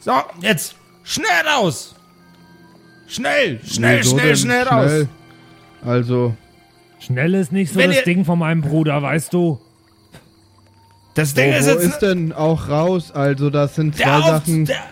So, 0.00 0.12
jetzt 0.40 0.74
schnell 1.04 1.26
raus. 1.56 1.94
Schnell, 3.06 3.60
schnell, 3.64 4.00
Wieso 4.00 4.10
schnell, 4.18 4.26
denn 4.28 4.36
schnell 4.36 4.62
raus. 4.64 5.06
Also, 5.84 6.34
Schnell 7.00 7.34
ist 7.34 7.52
nicht 7.52 7.72
so 7.72 7.78
Wenn 7.78 7.90
das 7.90 7.98
ihr- 8.00 8.04
Ding 8.04 8.24
von 8.24 8.40
meinem 8.40 8.60
Bruder, 8.60 9.00
weißt 9.00 9.32
du? 9.32 9.60
Das 11.14 11.32
wo, 11.32 11.40
Ding 11.40 11.52
ist 11.52 11.66
wo 11.66 11.70
jetzt 11.70 11.84
ist 11.84 11.98
denn 12.00 12.32
auch 12.32 12.68
raus? 12.68 13.12
Also, 13.12 13.50
das 13.50 13.76
sind 13.76 13.96
zwei 13.96 14.04
der 14.04 14.16
Auf, 14.18 14.24
Sachen. 14.26 14.64
der, 14.64 14.82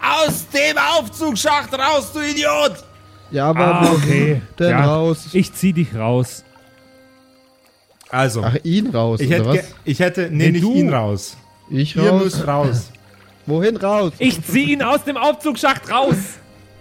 aus 0.00 0.46
dem 0.50 0.76
Aufzugsschacht 0.78 1.72
raus, 1.72 2.12
du 2.12 2.20
Idiot. 2.20 2.84
Ja, 3.32 3.46
aber 3.50 3.64
Ah, 3.66 3.92
okay. 3.92 4.40
denn 4.58 4.70
Ja, 4.70 4.84
raus? 4.84 5.28
Ich 5.32 5.52
zieh 5.54 5.72
dich 5.72 5.94
raus. 5.94 6.44
Also, 8.10 8.42
Ach, 8.44 8.56
ihn 8.62 8.88
raus, 8.88 9.20
ich, 9.20 9.28
oder 9.28 9.36
hätte, 9.38 9.46
was? 9.46 9.74
ich 9.84 10.00
hätte, 10.00 10.22
nee, 10.30 10.46
Nee, 10.46 10.50
nicht 10.52 10.64
du. 10.64 10.74
ihn 10.74 10.92
raus. 10.92 11.36
Ich 11.70 11.96
Ihr 11.96 12.02
raus? 12.10 12.22
müsst 12.24 12.46
raus. 12.46 12.90
Wohin 13.46 13.76
raus? 13.76 14.12
Ich 14.18 14.44
zieh 14.44 14.72
ihn 14.72 14.82
aus 14.82 15.04
dem 15.04 15.16
Aufzugsschacht 15.16 15.90
raus. 15.90 16.16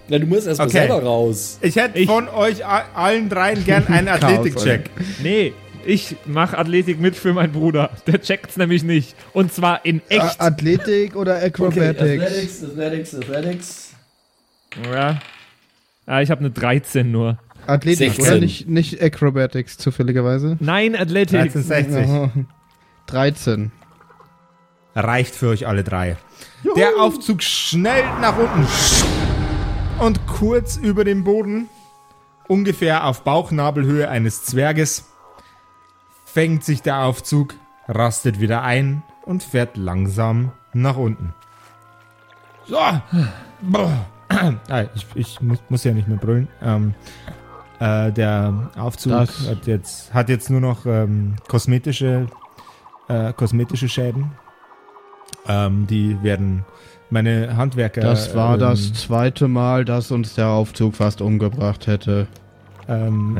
Ja, 0.09 0.19
du 0.19 0.25
musst 0.25 0.45
erstmal 0.45 0.67
Okay. 0.67 0.77
selber 0.79 1.01
raus. 1.03 1.57
Ich 1.61 1.77
hätte 1.77 1.97
Ich- 1.97 2.07
von 2.09 2.27
euch 2.27 2.65
a- 2.65 2.83
allen 2.93 3.29
dreien 3.29 3.63
gern 3.65 3.87
einen 3.87 4.09
Athletikcheck. 4.09 4.89
Nee, 5.23 5.53
ich 5.85 6.17
mach 6.25 6.53
Athletik 6.53 6.99
mit 6.99 7.15
für 7.15 7.33
meinen 7.33 7.53
Bruder. 7.53 7.91
Der 8.07 8.21
checkt's 8.21 8.57
nämlich 8.57 8.83
nicht. 8.83 9.15
Und 9.31 9.53
zwar 9.53 9.85
in 9.85 10.01
A 10.09 10.13
echt. 10.13 10.41
Athletik 10.41 11.15
oder 11.15 11.41
Acrobatics? 11.41 12.01
Athletics, 12.01 12.63
Athletics, 12.65 13.15
Athletics. 13.15 13.89
Ja. 14.91 15.17
Ah, 16.11 16.21
ich 16.21 16.29
habe 16.29 16.41
eine 16.41 16.51
13 16.51 17.09
nur. 17.09 17.37
Athletik, 17.67 18.15
16. 18.15 18.25
oder? 18.25 18.39
Nicht, 18.41 18.67
nicht 18.67 19.01
Acrobatics, 19.01 19.77
zufälligerweise. 19.77 20.57
Nein, 20.59 20.93
Athletik. 20.93 21.39
1360. 21.39 22.05
Aha. 22.05 22.31
13. 23.05 23.71
Reicht 24.93 25.33
für 25.33 25.47
euch 25.47 25.67
alle 25.67 25.85
drei. 25.85 26.17
Der 26.75 26.97
Aufzug 26.99 27.41
schnell 27.41 28.03
nach 28.19 28.37
unten 28.37 28.67
und 29.99 30.27
kurz 30.27 30.75
über 30.75 31.05
dem 31.05 31.23
Boden, 31.23 31.69
ungefähr 32.49 33.05
auf 33.05 33.23
Bauchnabelhöhe 33.23 34.09
eines 34.09 34.43
Zwerges, 34.43 35.05
fängt 36.25 36.65
sich 36.65 36.81
der 36.81 37.03
Aufzug, 37.03 37.53
rastet 37.87 38.41
wieder 38.41 38.63
ein 38.63 39.01
und 39.25 39.43
fährt 39.43 39.77
langsam 39.77 40.51
nach 40.73 40.97
unten. 40.97 41.33
So. 42.67 42.79
Boah. 43.61 44.07
Ah, 44.69 44.83
ich 44.95 45.05
ich 45.15 45.41
muss, 45.41 45.59
muss 45.69 45.83
ja 45.83 45.91
nicht 45.93 46.07
mehr 46.07 46.17
brüllen. 46.17 46.47
Ähm, 46.63 46.93
äh, 47.79 48.11
der 48.11 48.71
Aufzug 48.77 49.11
Das- 49.13 49.47
hat 49.49 49.67
jetzt, 49.67 50.13
hat 50.13 50.29
jetzt 50.29 50.49
nur 50.49 50.61
noch 50.61 50.85
ähm, 50.85 51.35
kosmetische, 51.47 52.27
äh, 53.07 53.33
kosmetische 53.33 53.89
Schäden. 53.89 54.31
Ähm, 55.47 55.87
die 55.87 56.21
werden 56.23 56.63
meine 57.09 57.55
Handwerker. 57.57 58.01
Das 58.01 58.35
war 58.35 58.53
ähm, 58.53 58.59
das 58.59 58.93
zweite 58.93 59.47
Mal, 59.47 59.85
dass 59.85 60.11
uns 60.11 60.35
der 60.35 60.47
Aufzug 60.47 60.95
fast 60.95 61.21
umgebracht 61.21 61.87
hätte. 61.87 62.27
Ähm, 62.87 63.37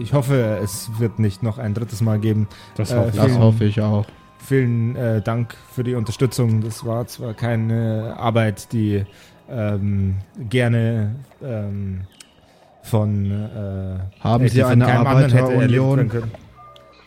Ich 0.00 0.12
hoffe, 0.12 0.58
es 0.62 0.90
wird 0.98 1.18
nicht 1.18 1.42
noch 1.42 1.58
ein 1.58 1.74
drittes 1.74 2.00
Mal 2.00 2.18
geben. 2.18 2.48
Das 2.76 2.90
Äh, 2.90 2.96
hoffe 2.96 3.08
ich. 3.10 3.16
Das 3.16 3.26
Vielen- 3.26 3.38
hoffe 3.38 3.64
ich 3.64 3.80
auch. 3.80 4.06
Vielen 4.38 4.96
äh, 4.96 5.20
Dank 5.22 5.54
für 5.72 5.84
die 5.84 5.94
Unterstützung. 5.94 6.62
Das 6.62 6.84
war 6.84 7.06
zwar 7.06 7.32
keine 7.34 8.16
Arbeit, 8.18 8.72
die 8.72 9.04
ähm, 9.52 10.16
gerne 10.48 11.14
ähm, 11.42 12.02
von 12.82 13.30
äh, 13.30 13.98
Haben 14.20 14.48
Sie 14.48 14.64
eine 14.64 14.86
Arbeiterunion? 14.86 16.10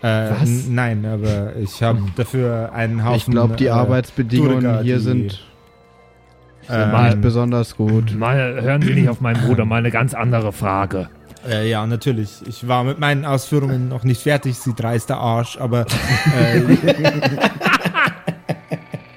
Äh, 0.01 0.29
Was? 0.29 0.67
Nein, 0.69 1.05
aber 1.05 1.55
ich 1.55 1.81
habe 1.81 1.99
dafür 2.15 2.71
einen 2.73 3.03
Haufen. 3.03 3.17
Ich 3.17 3.25
glaube, 3.25 3.55
die 3.55 3.65
äh, 3.65 3.71
Arbeitsbedingungen 3.71 4.61
Duriger, 4.61 4.81
hier 4.83 4.97
die, 4.97 5.03
sind 5.03 5.43
ähm, 6.69 7.03
nicht 7.05 7.21
besonders 7.21 7.75
gut. 7.75 8.15
Mal 8.15 8.61
hören 8.61 8.81
Sie 8.81 8.93
nicht 8.93 9.09
auf 9.09 9.21
meinen 9.21 9.45
Bruder, 9.45 9.65
mal 9.65 9.77
eine 9.77 9.91
ganz 9.91 10.13
andere 10.13 10.53
Frage. 10.53 11.09
Äh, 11.47 11.69
ja, 11.69 11.85
natürlich. 11.85 12.41
Ich 12.47 12.67
war 12.67 12.83
mit 12.83 12.99
meinen 12.99 13.25
Ausführungen 13.25 13.89
noch 13.89 14.03
nicht 14.03 14.21
fertig, 14.21 14.57
sie 14.57 14.73
dreister 14.73 15.17
Arsch, 15.17 15.57
aber 15.59 15.85
äh, 16.39 16.61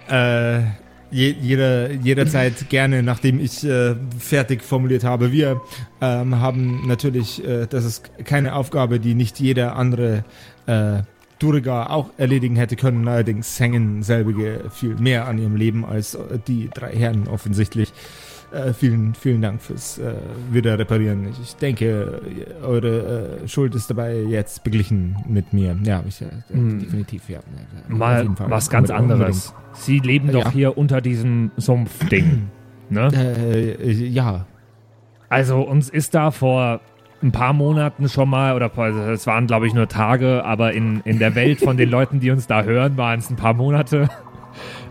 äh, 0.58 0.62
je, 1.10 1.34
jeder, 1.40 1.90
jederzeit 1.92 2.68
gerne, 2.68 3.02
nachdem 3.02 3.40
ich 3.40 3.64
äh, 3.64 3.94
fertig 4.18 4.62
formuliert 4.62 5.04
habe. 5.04 5.32
Wir 5.32 5.60
ähm, 6.00 6.40
haben 6.40 6.86
natürlich, 6.86 7.44
äh, 7.44 7.66
das 7.66 7.84
ist 7.84 8.10
keine 8.24 8.54
Aufgabe, 8.54 9.00
die 9.00 9.14
nicht 9.14 9.40
jeder 9.40 9.76
andere 9.76 10.24
äh, 10.66 11.02
Duriga 11.38 11.86
auch 11.86 12.10
erledigen 12.16 12.56
hätte 12.56 12.76
können. 12.76 13.06
Allerdings 13.06 13.58
hängen 13.60 14.02
selbige 14.02 14.64
viel 14.70 14.96
mehr 14.96 15.26
an 15.26 15.38
ihrem 15.38 15.56
Leben 15.56 15.84
als 15.84 16.14
äh, 16.14 16.38
die 16.46 16.68
drei 16.72 16.94
Herren 16.94 17.28
offensichtlich. 17.28 17.92
Äh, 18.50 18.72
vielen, 18.72 19.14
vielen 19.14 19.42
Dank 19.42 19.60
fürs 19.60 19.98
äh, 19.98 20.14
wieder 20.50 20.78
reparieren. 20.78 21.28
Ich, 21.42 21.56
denke, 21.56 22.22
eure 22.62 23.40
äh, 23.42 23.48
Schuld 23.48 23.74
ist 23.74 23.90
dabei 23.90 24.20
jetzt 24.22 24.64
beglichen 24.64 25.16
mit 25.28 25.52
mir. 25.52 25.76
Ja, 25.84 26.02
ich, 26.08 26.22
äh, 26.22 26.26
definitiv, 26.48 27.28
ja. 27.28 27.40
Auf 27.40 27.98
Mal 27.98 28.26
was 28.46 28.70
ganz 28.70 28.88
Unbedingt. 28.88 29.12
anderes. 29.12 29.54
Sie 29.74 29.98
leben 29.98 30.32
doch 30.32 30.46
Ja. 30.46 30.50
hier 30.50 30.78
unter 30.78 31.02
diesem 31.02 31.50
Sumpfding. 31.58 32.48
ne? 32.88 33.10
Äh, 33.12 33.92
ja. 33.92 34.46
Also 35.28 35.60
uns 35.60 35.90
ist 35.90 36.14
da 36.14 36.30
vor 36.30 36.80
ein 37.22 37.32
paar 37.32 37.52
Monaten 37.52 38.08
schon 38.08 38.30
mal, 38.30 38.54
oder 38.54 38.70
also 38.78 39.00
es 39.10 39.26
waren 39.26 39.46
glaube 39.46 39.66
ich 39.66 39.74
nur 39.74 39.88
Tage, 39.88 40.42
aber 40.44 40.72
in, 40.72 41.00
in 41.04 41.18
der 41.18 41.34
Welt 41.34 41.58
von 41.60 41.76
den 41.76 41.90
Leuten, 41.90 42.20
die 42.20 42.30
uns 42.30 42.46
da 42.46 42.62
hören, 42.62 42.96
waren 42.96 43.18
es 43.18 43.28
ein 43.28 43.36
paar 43.36 43.52
Monate, 43.52 44.08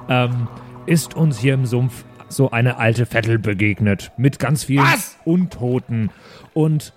ähm, 0.10 0.48
ist 0.86 1.16
uns 1.16 1.40
hier 1.40 1.56
im 1.56 1.66
Sumpf 1.66 2.06
so 2.30 2.52
eine 2.52 2.78
alte 2.78 3.06
Vettel 3.06 3.40
begegnet. 3.40 4.12
Mit 4.18 4.40
ganz 4.40 4.66
vielen 4.66 4.86
Was? 4.86 5.18
Untoten. 5.26 6.10
Und 6.54 6.94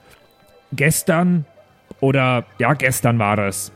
gestern, 0.72 1.45
oder 2.01 2.45
ja, 2.59 2.74
gestern 2.74 3.18
war 3.18 3.37
das, 3.37 3.72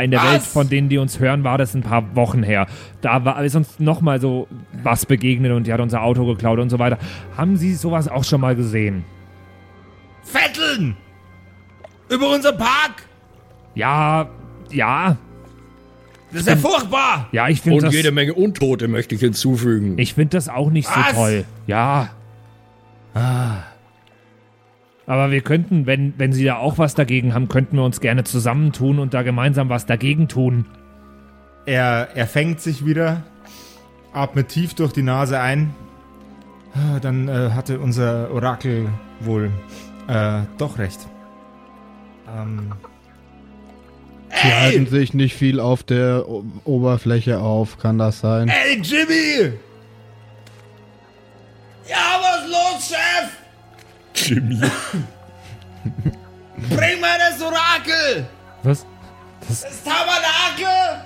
in 0.00 0.10
der 0.10 0.20
Was? 0.20 0.32
Welt 0.32 0.42
von 0.42 0.68
denen, 0.68 0.88
die 0.88 0.98
uns 0.98 1.18
hören, 1.18 1.44
war 1.44 1.58
das 1.58 1.74
ein 1.74 1.82
paar 1.82 2.14
Wochen 2.16 2.42
her. 2.42 2.66
Da 3.00 3.24
war, 3.24 3.42
ist 3.44 3.56
uns 3.56 3.78
nochmal 3.78 4.20
so 4.20 4.48
was 4.82 5.06
begegnet 5.06 5.52
und 5.52 5.66
die 5.66 5.72
hat 5.72 5.80
unser 5.80 6.02
Auto 6.02 6.24
geklaut 6.26 6.58
und 6.58 6.70
so 6.70 6.78
weiter. 6.78 6.98
Haben 7.36 7.56
Sie 7.56 7.74
sowas 7.74 8.08
auch 8.08 8.24
schon 8.24 8.40
mal 8.40 8.56
gesehen? 8.56 9.04
Vetteln! 10.22 10.96
Über 12.08 12.30
unseren 12.30 12.56
Park! 12.56 13.02
Ja, 13.74 14.28
ja, 14.70 15.16
Das 16.32 16.42
ist 16.42 16.48
ja 16.48 16.56
furchtbar! 16.56 17.28
ja, 17.32 17.48
ich 17.48 17.60
finde 17.60 17.76
Und 17.78 17.84
das, 17.84 17.94
jede 17.94 18.10
Menge 18.10 18.34
Untote 18.34 18.88
möchte 18.88 19.14
ich 19.14 19.20
hinzufügen. 19.20 19.98
ich 19.98 20.14
finde 20.14 20.36
das 20.36 20.48
auch 20.48 20.70
nicht 20.70 20.88
Was? 20.88 21.10
so 21.10 21.14
toll. 21.14 21.44
Ja. 21.66 22.10
Ah. 23.14 23.58
Aber 25.06 25.30
wir 25.30 25.42
könnten, 25.42 25.86
wenn, 25.86 26.14
wenn 26.16 26.32
Sie 26.32 26.44
da 26.44 26.56
auch 26.56 26.78
was 26.78 26.94
dagegen 26.94 27.34
haben, 27.34 27.48
könnten 27.48 27.76
wir 27.76 27.84
uns 27.84 28.00
gerne 28.00 28.24
zusammentun 28.24 28.98
und 28.98 29.14
da 29.14 29.22
gemeinsam 29.22 29.68
was 29.68 29.84
dagegen 29.84 30.28
tun. 30.28 30.64
Er, 31.66 32.08
er 32.14 32.26
fängt 32.26 32.60
sich 32.60 32.86
wieder, 32.86 33.22
atmet 34.12 34.48
tief 34.48 34.74
durch 34.74 34.92
die 34.92 35.02
Nase 35.02 35.38
ein. 35.40 35.74
Ah, 36.74 36.98
Dann 37.00 37.28
äh, 37.28 37.50
hatte 37.50 37.78
unser 37.80 38.30
Orakel 38.32 38.88
wohl 39.20 39.50
äh, 40.08 40.40
doch 40.56 40.78
recht. 40.78 41.06
Ähm, 42.34 42.72
Sie 44.32 44.52
halten 44.52 44.86
sich 44.86 45.14
nicht 45.14 45.36
viel 45.36 45.60
auf 45.60 45.82
der 45.82 46.28
o 46.28 46.44
Oberfläche 46.64 47.38
auf, 47.38 47.78
kann 47.78 47.98
das 47.98 48.20
sein? 48.20 48.48
Ey, 48.48 48.80
Jimmy! 48.80 49.52
Ja, 51.88 52.20
was 52.20 52.48
los, 52.48 52.88
Chef? 52.88 53.30
Jimmy. 54.14 54.60
Bring 56.70 57.00
mal 57.00 57.18
das 57.18 57.42
Orakel! 57.42 58.26
Was? 58.62 58.86
Das 59.48 59.82
Tabernakel! 59.82 61.04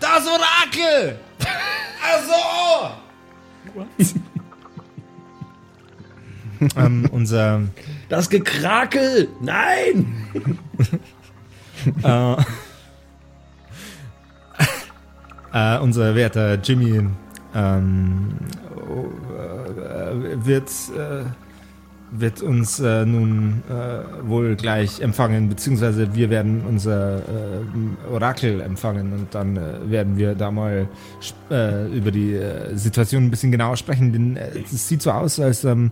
Das 0.00 0.26
Orakel! 0.26 1.18
Also! 2.02 2.32
ähm, 6.76 7.08
unser 7.12 7.62
Das 8.08 8.28
Gekrakel! 8.28 9.28
Nein! 9.40 10.26
äh, 12.02 12.36
äh, 15.52 15.78
unser 15.78 16.14
werter 16.14 16.54
Jimmy 16.54 17.08
ähm, 17.54 18.36
äh, 19.78 20.44
wird, 20.46 20.70
äh, 20.96 21.24
wird 22.10 22.42
uns 22.42 22.80
äh, 22.80 23.04
nun 23.04 23.62
äh, 23.68 24.28
wohl 24.28 24.56
gleich 24.56 25.00
empfangen, 25.00 25.48
beziehungsweise 25.48 26.14
wir 26.14 26.30
werden 26.30 26.62
unser 26.66 27.18
äh, 27.18 28.12
Orakel 28.12 28.60
empfangen 28.60 29.12
und 29.12 29.34
dann 29.34 29.56
äh, 29.56 29.90
werden 29.90 30.16
wir 30.16 30.34
da 30.34 30.50
mal 30.50 30.88
über 31.50 32.10
die 32.10 32.38
Situation 32.74 33.24
ein 33.24 33.30
bisschen 33.30 33.52
genauer 33.52 33.76
sprechen, 33.76 34.12
denn 34.12 34.36
es 34.36 34.88
sieht 34.88 35.02
so 35.02 35.10
aus, 35.10 35.40
als 35.40 35.64
ähm, 35.64 35.90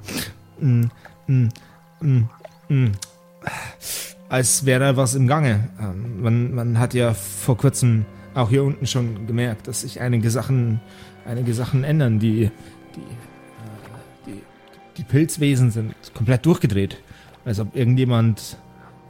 mm, 0.61 0.84
mm, 1.26 1.49
mm, 2.01 2.28
mm, 2.68 2.93
als 4.29 4.66
wäre 4.66 4.97
was 4.97 5.14
im 5.14 5.27
Gange. 5.27 5.68
Ähm, 5.81 6.22
man, 6.22 6.55
man 6.55 6.79
hat 6.79 6.95
ja 6.95 7.14
vor 7.14 7.57
kurzem 7.57 8.07
auch 8.35 8.51
hier 8.51 8.64
unten 8.64 8.87
schon 8.87 9.27
gemerkt, 9.27 9.66
dass 9.68 9.81
sich 9.81 10.01
einige 10.01 10.31
Sachen, 10.31 10.81
einige 11.24 11.55
Sachen 11.55 11.85
ändern. 11.85 12.18
Die, 12.18 12.51
die, 12.95 13.01
äh, 13.01 13.05
die, 14.27 14.43
die 14.99 15.05
Pilzwesen 15.05 15.70
sind 15.70 15.95
komplett 16.14 16.45
durchgedreht. 16.45 16.99
Als 17.45 17.61
ob 17.61 17.77
irgendjemand, 17.77 18.59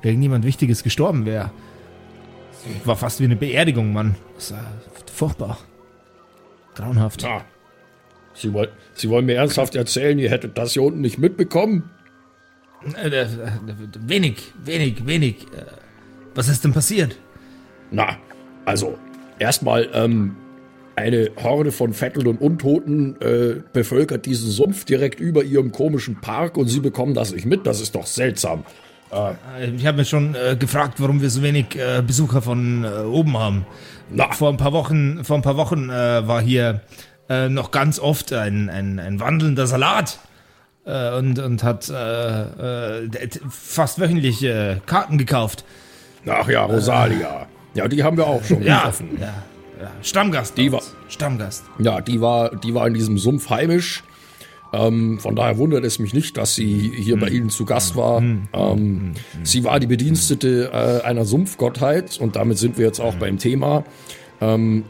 irgendjemand 0.03 0.45
Wichtiges 0.45 0.83
gestorben 0.83 1.25
wäre. 1.25 1.51
War 2.85 2.97
fast 2.97 3.21
wie 3.21 3.25
eine 3.25 3.37
Beerdigung, 3.37 3.93
Mann. 3.93 4.17
Das 4.35 4.53
war 4.53 4.67
furchtbar. 5.13 5.59
Grauenhaft. 6.75 7.25
Ah. 7.25 7.43
Sie, 8.35 8.53
woll, 8.53 8.69
Sie 8.93 9.09
wollen 9.09 9.25
mir 9.25 9.37
ernsthaft 9.37 9.75
erzählen, 9.77 10.19
ihr 10.19 10.31
hättet 10.31 10.59
das 10.59 10.75
hier 10.75 10.83
unten 10.83 11.01
nicht 11.01 11.17
mitbekommen? 11.19 11.91
Äh, 13.03 13.09
äh, 13.09 13.27
wenig, 14.01 14.53
wenig, 14.65 15.07
wenig. 15.07 15.43
Äh, 15.53 15.65
was 16.35 16.49
ist 16.49 16.65
denn 16.65 16.73
passiert? 16.73 17.17
Na, 17.91 18.17
also, 18.65 18.99
erstmal, 19.39 19.89
ähm, 19.93 20.37
eine 20.97 21.31
Horde 21.43 21.73
von 21.73 21.93
Vetteln 21.93 22.27
und 22.27 22.41
Untoten 22.41 23.21
äh, 23.21 23.57
bevölkert 23.73 24.25
diesen 24.25 24.51
Sumpf 24.51 24.85
direkt 24.87 25.21
über 25.21 25.45
ihrem 25.45 25.71
komischen 25.71 26.21
Park 26.21 26.57
und 26.57 26.69
sie 26.69 26.81
bekommen 26.81 27.13
das 27.15 27.33
nicht 27.33 27.45
mit. 27.45 27.67
Das 27.67 27.81
ist 27.81 27.95
doch 27.95 28.07
seltsam. 28.07 28.65
Äh, 29.13 29.71
Ich 29.77 29.87
habe 29.87 29.99
mich 29.99 30.09
schon 30.09 30.35
äh, 30.35 30.57
gefragt, 30.57 30.95
warum 30.99 31.21
wir 31.21 31.29
so 31.31 31.43
wenig 31.43 31.67
Besucher 32.07 32.41
von 32.41 32.85
oben 32.85 33.37
haben. 33.39 33.67
Na. 34.11 34.33
Vor 34.33 34.49
ein 34.49 34.57
paar 34.57 34.73
Wochen, 34.73 35.23
vor 35.25 35.37
ein 35.37 35.43
paar 35.43 35.57
Wochen 35.57 35.89
war 35.89 36.41
hier 36.41 36.81
noch 37.29 37.73
ganz 37.73 37.99
oft 37.99 38.33
ein, 38.33 38.71
ein, 38.71 39.01
ein 39.01 39.19
wandelnder 39.19 39.67
Salat 39.67 40.21
äh, 40.87 41.17
und, 41.19 41.39
und 41.39 41.63
hat 41.63 41.89
äh, 41.89 43.03
äh, 43.03 43.09
fast 43.51 44.01
wöchentlich 44.01 44.43
äh, 44.43 44.77
Karten 44.87 45.19
gekauft. 45.19 45.65
Ach 46.29 46.49
ja, 46.49 46.65
Rosalia. 46.65 47.47
Ja, 47.75 47.89
die 47.89 48.03
haben 48.03 48.17
wir 48.17 48.27
auch 48.27 48.43
schon 48.45 48.63
Ja, 48.63 48.79
getroffen. 48.79 49.19
ja, 49.21 49.27
ja. 49.81 49.91
Stammgast. 50.03 50.57
Die 50.57 50.71
uns. 50.71 50.95
Stammgast. 51.09 51.65
Ja, 51.79 52.01
die 52.01 52.21
war, 52.21 52.57
die 52.57 52.75
war 52.75 52.87
in 52.87 52.95
diesem 52.95 53.19
Sumpf 53.19 53.51
heimisch. 53.51 54.03
Ähm, 54.73 55.21
von 55.21 55.37
daher 55.37 55.59
wundert 55.59 55.85
es 55.85 55.99
mich 55.99 56.13
nicht, 56.13 56.37
dass 56.37 56.55
sie 56.57 56.93
hier 56.97 57.19
bei 57.19 57.29
Ihnen 57.29 57.51
zu 57.51 57.65
Gast 57.65 57.95
war. 57.95 58.21
Ähm, 58.21 59.13
sie 59.45 59.63
war 59.65 59.79
die 59.79 59.87
Bedienstete 59.87 60.71
äh, 60.73 61.07
einer 61.07 61.25
Sumpfgottheit 61.25 62.19
und 62.19 62.35
damit 62.35 62.59
sind 62.59 62.77
wir 62.77 62.87
jetzt 62.87 63.01
auch 63.01 63.15
beim 63.15 63.39
Thema. 63.39 63.85
Ähm, 64.41 64.85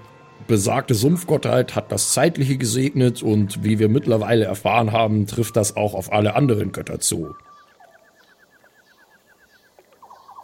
besagte 0.47 0.95
Sumpfgottheit 0.95 1.75
hat 1.75 1.93
das 1.93 2.13
Zeitliche 2.13 2.57
gesegnet 2.57 3.23
und 3.23 3.65
wie 3.65 3.79
wir 3.79 3.89
mittlerweile 3.89 4.45
erfahren 4.45 4.93
haben, 4.93 5.27
trifft 5.27 5.57
das 5.57 5.77
auch 5.77 5.95
auf 5.95 6.13
alle 6.13 6.35
anderen 6.35 6.73
Götter 6.73 7.01
zu. 7.01 7.35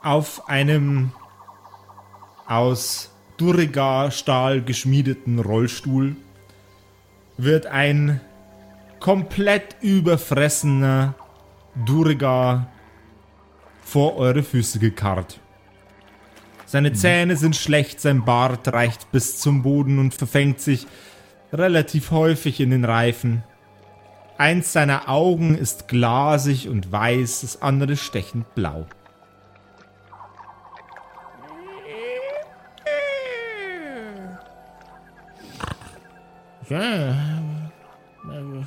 Auf 0.02 0.48
einem 0.48 1.12
aus 2.46 3.10
Durga-Stahl 3.36 4.62
geschmiedeten 4.62 5.38
Rollstuhl 5.38 6.16
wird 7.38 7.66
ein 7.66 8.20
komplett 9.00 9.76
überfressener 9.80 11.14
Durga 11.86 12.68
vor 13.84 14.16
eure 14.16 14.42
Füße 14.42 14.78
gekarrt. 14.78 15.40
Seine 16.72 16.94
Zähne 16.94 17.36
sind 17.36 17.54
schlecht, 17.54 18.00
sein 18.00 18.24
Bart 18.24 18.66
reicht 18.72 19.12
bis 19.12 19.38
zum 19.38 19.62
Boden 19.62 19.98
und 19.98 20.14
verfängt 20.14 20.58
sich 20.58 20.86
relativ 21.52 22.12
häufig 22.12 22.60
in 22.60 22.70
den 22.70 22.86
Reifen. 22.86 23.44
Eins 24.38 24.72
seiner 24.72 25.10
Augen 25.10 25.54
ist 25.54 25.86
glasig 25.86 26.70
und 26.70 26.90
weiß, 26.90 27.42
das 27.42 27.60
andere 27.60 27.98
stechend 27.98 28.54
blau. 28.54 28.86
Das 36.70 36.80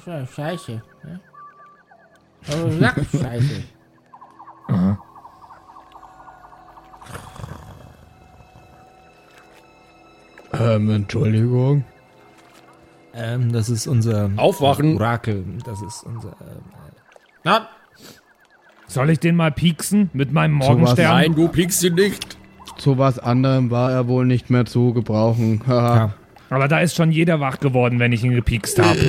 war 0.05 0.27
scheiße. 0.27 0.83
Ja? 1.03 2.53
Aber 2.53 2.71
scheiße. 2.71 3.63
Ähm, 10.75 10.89
Entschuldigung. 10.89 11.83
Ähm, 13.13 13.51
das 13.51 13.69
ist 13.69 13.87
unser 13.87 14.29
Aufwachen. 14.37 14.95
Orakel. 14.95 15.45
Das 15.65 15.81
ist 15.81 16.03
unser. 16.03 16.29
Ähm, 16.41 16.61
Na, 17.43 17.67
Soll 18.87 19.09
ich 19.09 19.19
den 19.19 19.35
mal 19.35 19.51
pieksen 19.51 20.09
mit 20.13 20.31
meinem 20.31 20.59
was- 20.59 20.67
Morgenstern? 20.67 21.05
Nein, 21.11 21.35
du 21.35 21.47
piekst 21.47 21.79
sie 21.79 21.89
nicht. 21.91 22.37
Zu 22.77 22.97
was 22.97 23.19
anderem 23.19 23.71
war 23.71 23.91
er 23.91 24.07
wohl 24.07 24.25
nicht 24.25 24.49
mehr 24.49 24.65
zu 24.65 24.93
gebrauchen. 24.93 25.61
Haha. 25.67 25.95
Ja. 25.95 26.13
Aber 26.49 26.67
da 26.67 26.79
ist 26.79 26.95
schon 26.95 27.11
jeder 27.11 27.39
wach 27.39 27.59
geworden, 27.59 27.99
wenn 27.99 28.11
ich 28.11 28.23
ihn 28.23 28.33
gepiekst 28.35 28.77
habe. 28.81 28.99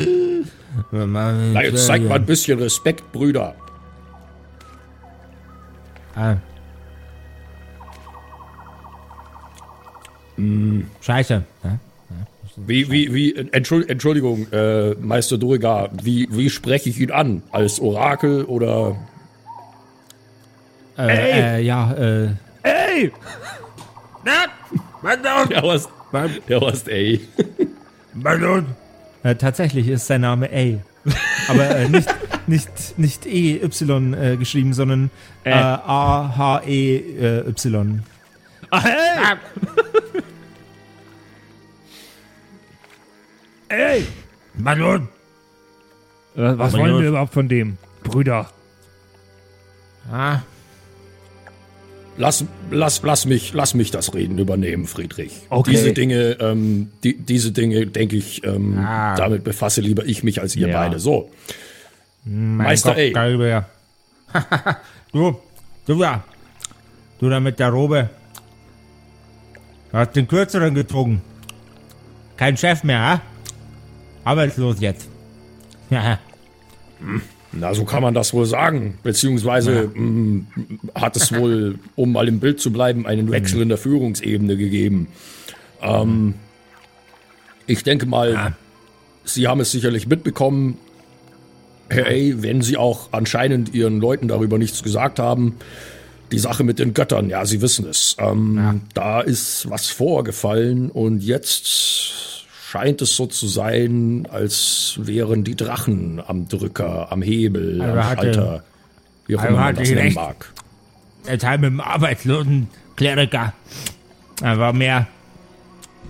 Na, 0.93 1.63
jetzt 1.63 1.87
zeigt 1.87 2.09
mal 2.09 2.15
ein 2.17 2.27
bisschen 2.27 2.59
Respekt, 2.59 3.13
Brüder. 3.13 3.55
Ah. 6.15 6.37
Scheiße. 11.07 11.43
Ja? 11.65 11.79
Wie, 12.57 12.91
wie, 12.91 13.13
wie, 13.15 13.35
Entschuld- 13.37 13.89
Entschuldigung, 13.89 14.51
äh, 14.51 14.95
Meister 14.95 15.39
Durga, 15.39 15.89
wie, 16.03 16.27
wie 16.31 16.49
spreche 16.51 16.89
ich 16.91 16.99
ihn 17.01 17.11
an? 17.13 17.43
Als 17.53 17.79
Orakel 17.81 18.45
oder 18.45 18.97
Äh, 20.99 21.59
äh, 21.59 21.63
ja, 21.63 21.93
äh, 21.93 22.29
Ey! 22.63 23.13
Na, 24.25 24.33
mein 25.03 25.19
Gott, 25.23 25.51
Der 25.51 25.63
was, 25.63 25.89
der 26.49 26.61
was, 26.63 26.89
ey. 26.89 27.21
mein 28.15 28.41
Gott. 28.41 28.65
äh, 29.23 29.35
tatsächlich 29.37 29.87
ist 29.89 30.07
sein 30.07 30.23
Name 30.23 30.49
A. 30.51 30.79
Aber 31.53 31.77
äh, 31.77 31.89
nicht, 31.91 32.09
nicht, 32.49 32.99
nicht 32.99 33.27
E-Y 33.27 34.15
äh, 34.15 34.37
geschrieben, 34.39 34.73
sondern 34.73 35.11
äh, 35.45 35.53
A-H-E-Y. 36.67 38.03
Ah, 38.71 38.81
hey! 38.83 39.37
Ey! 43.69 44.07
Malon! 44.55 45.09
Äh, 46.37 46.53
was 46.59 46.73
wollen 46.75 47.01
wir 47.01 47.09
überhaupt 47.09 47.33
von 47.35 47.49
dem? 47.49 47.79
Brüder. 48.03 48.51
Ah, 50.11 50.41
Lass, 52.19 52.47
lass, 52.71 53.03
lass, 53.03 53.27
mich, 53.27 53.53
lass 53.53 53.75
mich 53.75 53.91
das 53.91 54.15
Reden 54.15 54.39
übernehmen, 54.39 54.87
Friedrich. 54.87 55.33
Okay. 55.51 55.73
Diese 55.73 55.93
Dinge, 55.93 56.39
ähm, 56.41 56.91
die, 57.05 57.15
diese 57.19 57.53
Dinge, 57.53 57.87
denke 57.89 58.17
ich, 58.17 58.43
ähm, 58.43 58.79
Ah. 58.79 59.15
damit 59.17 59.45
befasse 59.45 59.83
lieber 59.83 60.03
ich 60.07 60.23
mich 60.23 60.41
als 60.41 60.57
ihr 60.57 60.69
Ja. 60.69 60.79
beide. 60.81 60.99
So, 60.99 61.31
mein 62.25 62.57
Meister 62.69 62.95
Gott, 62.95 63.01
A. 63.03 63.11
Galber. 63.11 63.69
du, 65.13 65.39
du 65.87 65.99
da. 65.99 66.25
Du 67.19 67.29
da 67.29 67.39
mit 67.39 67.59
der 67.59 67.69
Robe. 67.69 68.09
Du 69.93 69.99
hast 69.99 70.17
den 70.17 70.27
kürzeren 70.27 70.75
gezogen. 70.75 71.21
Kein 72.39 72.57
Chef 72.57 72.83
mehr, 72.83 72.99
ha? 73.01 73.21
Arbeitslos 74.27 74.81
jetzt. 74.81 75.09
Ja, 75.89 76.19
na, 77.53 77.73
so 77.75 77.85
kann 77.85 78.03
man 78.03 78.13
das 78.13 78.35
wohl 78.35 78.45
sagen. 78.45 78.99
Beziehungsweise 79.03 79.91
mh, 79.95 80.43
hat 80.95 81.17
es 81.17 81.33
wohl, 81.33 81.79
um 81.95 82.13
mal 82.13 82.27
im 82.29 82.41
Bild 82.41 82.61
zu 82.61 82.73
bleiben, 82.73 83.07
einen 83.07 83.31
Wechsel 83.31 83.63
in 83.63 83.69
der 83.69 83.79
Führungsebene 83.79 84.57
gegeben. 84.57 85.09
Ähm, 85.81 86.35
ich 87.67 87.83
denke 87.83 88.07
mal, 88.07 88.57
Sie 89.25 89.47
haben 89.49 89.61
es 89.61 89.71
sicherlich 89.71 90.07
mitbekommen, 90.07 90.79
Herr 91.89 92.07
A., 92.07 92.43
wenn 92.43 92.63
Sie 92.63 92.77
auch 92.77 93.09
anscheinend 93.13 93.75
Ihren 93.75 94.01
Leuten 94.01 94.29
darüber 94.29 94.59
nichts 94.59 94.83
gesagt 94.83 95.19
haben, 95.19 95.57
die 96.33 96.39
Sache 96.41 96.65
mit 96.65 96.81
den 96.81 96.95
Göttern, 96.95 97.29
ja, 97.31 97.47
Sie 97.47 97.63
wissen 97.63 97.87
es. 97.89 98.17
Ähm, 98.19 98.81
Da 98.93 99.21
ist 99.21 99.71
was 99.71 99.87
vorgefallen 99.87 100.91
und 100.91 101.23
jetzt 101.23 102.36
scheint 102.69 103.01
es 103.01 103.15
so 103.15 103.27
zu 103.27 103.47
sein, 103.47 104.27
als 104.31 104.99
wären 105.01 105.45
die 105.45 105.55
Drachen 105.55 106.21
am 106.27 106.49
Drücker, 106.49 107.13
am 107.13 107.23
Hebel, 107.23 107.81
Also 107.81 107.99
am 108.01 108.17
Schalter, 108.17 108.65
wie 109.27 109.37
auch 109.37 109.41
also 109.43 109.55
immer 109.55 109.65
man 109.65 109.77
das 109.77 109.91
nennen 109.91 110.15
mag. 110.15 110.53
der 111.27 111.39
Teil 111.39 111.59
mit 111.59 111.71
dem 111.71 111.81
arbeitslosen 111.81 112.69
Kleriker. 112.97 113.53
Das 114.41 114.59
war 114.59 114.73
mehr 114.73 115.07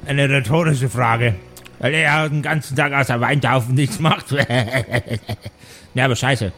eine 0.07 0.29
rhetorische 0.29 0.89
Frage. 0.89 1.35
Weil 1.79 1.93
er 1.93 2.27
den 2.31 2.41
ganzen 2.41 2.75
Tag 2.75 2.95
aus 2.95 3.09
der 3.09 3.21
Weintaufe 3.21 3.71
nichts 3.73 3.99
macht. 3.99 4.33
ja, 5.95 6.05
aber 6.07 6.17
scheiße. 6.17 6.53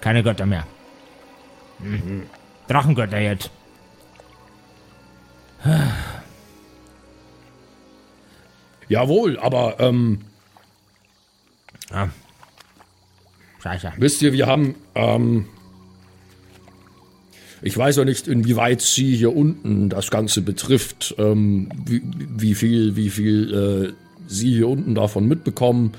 Keine 0.00 0.24
Götter 0.24 0.44
mehr. 0.44 0.66
Mhm. 1.78 2.24
Drachengötter 2.66 3.20
jetzt. 3.20 3.48
Jawohl, 8.88 9.38
aber 9.38 9.80
ähm, 9.80 10.20
Ja. 11.90 12.08
Scheiße. 13.62 13.92
Wisst 13.96 14.20
ihr, 14.22 14.32
wir 14.34 14.46
haben, 14.46 14.74
ähm, 14.94 15.46
ich 17.62 17.76
weiß 17.78 17.96
ja 17.96 18.04
nicht, 18.04 18.28
inwieweit 18.28 18.82
Sie 18.82 19.16
hier 19.16 19.34
unten 19.34 19.88
das 19.88 20.10
Ganze 20.10 20.42
betrifft, 20.42 21.14
ähm, 21.18 21.70
wie, 21.86 22.02
wie 22.04 22.54
viel, 22.54 22.94
wie 22.96 23.08
viel 23.08 23.94
äh, 23.94 24.28
Sie 24.28 24.52
hier 24.54 24.68
unten 24.68 24.94
davon 24.94 25.26
mitbekommen. 25.26 25.92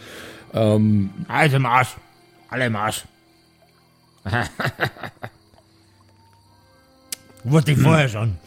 Ähm, 0.53 1.09
Alles 1.27 1.53
im 1.53 1.65
Arsch. 1.65 1.95
Alle 2.49 2.67
im 2.67 2.75
Arsch. 2.75 3.03
Wusste 7.45 7.71
ich 7.73 7.77
vorher 7.79 8.09
schon. 8.09 8.37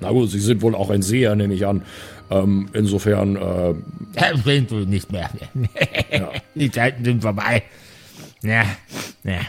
na 0.00 0.10
gut, 0.10 0.30
Sie 0.30 0.40
sind 0.40 0.62
wohl 0.62 0.74
auch 0.74 0.90
ein 0.90 1.02
Seher, 1.02 1.36
nehme 1.36 1.54
ich 1.54 1.64
an. 1.64 1.82
Ähm, 2.30 2.68
insofern, 2.72 3.36
äh, 3.36 3.74
Das 4.14 4.42
sind 4.44 4.70
wir 4.70 4.86
nicht 4.86 5.12
mehr. 5.12 5.30
Die 6.54 6.70
Zeiten 6.70 7.04
sind 7.04 7.22
vorbei. 7.22 7.62
Ja, 8.42 8.64
ja. 9.24 9.40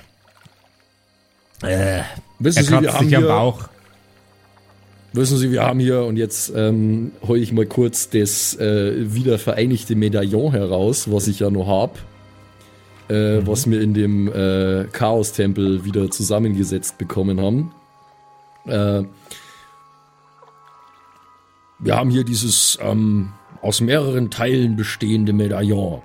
Äh, 1.67 2.03
wissen 2.39 2.63
Sie, 2.63 2.81
wir 2.81 2.93
haben 2.93 3.07
hier, 3.07 3.21
Bauch. 3.21 3.69
wissen 5.13 5.37
Sie, 5.37 5.51
wir 5.51 5.63
haben 5.63 5.79
hier 5.79 6.03
und 6.03 6.17
jetzt 6.17 6.51
ähm, 6.55 7.11
hole 7.27 7.39
ich 7.39 7.51
mal 7.51 7.65
kurz 7.65 8.09
das 8.09 8.55
äh, 8.59 8.93
wiedervereinigte 9.13 9.95
Medaillon 9.95 10.51
heraus, 10.51 11.11
was 11.11 11.27
ich 11.27 11.39
ja 11.39 11.49
noch 11.49 11.67
hab, 11.67 11.97
äh, 13.11 13.45
was 13.45 13.69
wir 13.69 13.81
in 13.81 13.93
dem 13.93 14.27
äh, 14.31 14.85
Chaos-Tempel 14.91 15.83
wieder 15.85 16.09
zusammengesetzt 16.09 16.97
bekommen 16.97 17.39
haben. 17.41 17.71
Äh, 18.65 19.03
wir 21.79 21.95
haben 21.95 22.09
hier 22.09 22.23
dieses 22.23 22.77
ähm, 22.81 23.33
aus 23.61 23.81
mehreren 23.81 24.29
Teilen 24.29 24.75
bestehende 24.75 25.33
Medaillon 25.33 26.01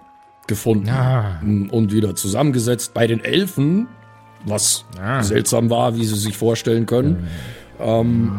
gefunden 0.46 0.88
Ah. 0.88 1.40
und 1.42 1.92
wieder 1.92 2.14
zusammengesetzt. 2.14 2.94
Bei 2.94 3.06
den 3.06 3.22
Elfen, 3.22 3.88
was 4.44 4.84
Ah. 5.00 5.22
seltsam 5.22 5.70
war, 5.70 5.96
wie 5.96 6.04
Sie 6.04 6.14
sich 6.16 6.36
vorstellen 6.36 6.86
können. 6.86 7.26
Ähm, 7.80 8.30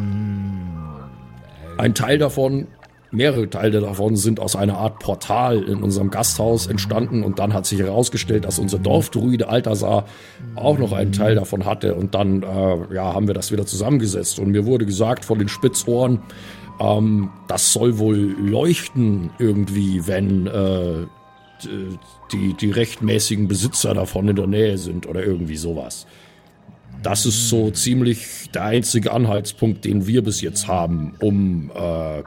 ein 1.78 1.94
Teil 1.94 2.18
davon, 2.18 2.68
mehrere 3.12 3.50
Teile 3.50 3.82
davon 3.82 4.16
sind 4.16 4.40
aus 4.40 4.56
einer 4.56 4.78
Art 4.78 5.00
Portal 5.00 5.64
in 5.64 5.82
unserem 5.82 6.10
Gasthaus 6.10 6.68
entstanden 6.68 7.24
und 7.24 7.40
dann 7.40 7.54
hat 7.54 7.66
sich 7.66 7.80
herausgestellt, 7.80 8.46
dass 8.46 8.60
unser 8.60 8.80
Dorfdruide 8.80 9.48
Altasar 9.48 10.06
auch 10.56 10.78
noch 10.78 10.92
einen 10.92 11.12
Teil 11.12 11.36
davon 11.36 11.66
hatte 11.66 11.96
und 11.96 12.16
dann 12.16 12.44
äh, 12.44 12.94
ja, 12.94 13.14
haben 13.14 13.28
wir 13.28 13.34
das 13.34 13.52
wieder 13.52 13.66
zusammengesetzt 13.66 14.40
und 14.40 14.52
mir 14.52 14.66
wurde 14.66 14.86
gesagt 14.86 15.26
von 15.26 15.40
den 15.40 15.48
Spitzohren, 15.48 16.20
ähm, 16.80 17.30
das 17.48 17.74
soll 17.74 17.98
wohl 17.98 18.18
leuchten 18.18 19.32
irgendwie, 19.40 20.06
wenn 20.08 20.48
äh, 20.48 21.06
die, 22.32 22.54
die 22.54 22.72
rechtmäßigen 22.72 23.48
Besitzer 23.48 23.94
davon 23.94 24.28
in 24.28 24.36
der 24.36 24.48
Nähe 24.48 24.78
sind 24.78 25.08
oder 25.08 25.24
irgendwie 25.24 25.58
sowas. 25.58 26.06
Das 27.04 27.26
ist 27.26 27.50
so 27.50 27.72
ziemlich 27.72 28.50
der 28.54 28.64
einzige 28.64 29.12
Anhaltspunkt, 29.12 29.86
den 29.86 30.08
wir 30.08 30.24
bis 30.24 30.42
jetzt 30.42 30.68
haben, 30.68 31.14
um 31.20 31.72
äh, 31.76 32.24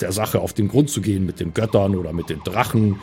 der 0.00 0.12
Sache 0.12 0.40
auf 0.40 0.52
den 0.52 0.68
Grund 0.68 0.90
zu 0.90 1.00
gehen 1.00 1.26
mit 1.26 1.40
den 1.40 1.54
Göttern 1.54 1.96
oder 1.96 2.12
mit 2.12 2.30
den 2.30 2.40
Drachen. 2.42 3.00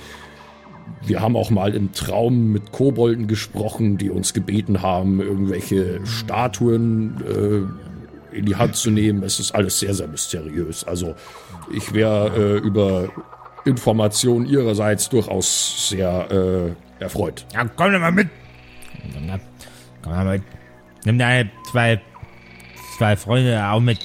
Wir 1.06 1.22
haben 1.22 1.36
auch 1.36 1.50
mal 1.50 1.76
im 1.76 1.91
Traum 1.91 2.52
mit 2.52 2.72
Kobolden 2.72 3.28
gesprochen, 3.28 3.98
die 3.98 4.10
uns 4.10 4.34
gebeten 4.34 4.82
haben, 4.82 5.22
irgendwelche 5.22 6.06
Statuen 6.06 7.22
äh, 7.26 8.36
in 8.38 8.45
die 8.45 8.56
Hand 8.56 8.76
zu 8.76 8.91
nehmen. 8.91 9.24
Es 9.24 9.39
ist 9.39 9.54
alles 9.54 9.80
sehr, 9.80 9.93
sehr 9.93 10.08
mysteriös. 10.08 10.84
Also 10.84 11.16
ich 11.74 11.93
wäre 11.93 12.36
äh, 12.36 12.58
über 12.60 13.10
Informationen 13.66 14.45
ihrerseits 14.45 15.10
durchaus 15.10 15.89
sehr 15.89 16.76
äh, 17.00 17.04
erfreut. 17.04 17.45
Ja, 17.54 17.66
komm 17.76 17.91
doch 17.91 18.00
mal 18.00 18.12
mit. 18.12 18.30
Komm 20.02 20.12
mal 20.14 20.26
mit. 20.26 20.43
Nimm 21.06 21.18
deine 21.18 21.50
zwei, 21.70 22.02
zwei 22.98 23.16
Freunde 23.16 23.64
auch 23.66 23.80
mit. 23.80 24.00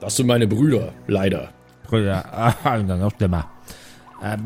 Das 0.00 0.16
sind 0.16 0.26
meine 0.26 0.46
Brüder, 0.46 0.92
leider. 1.06 1.52
Brüder. 1.88 2.54
Ah, 2.64 2.78
noch 2.78 3.12
schlimmer. 3.16 3.46
Äh. 4.22 4.36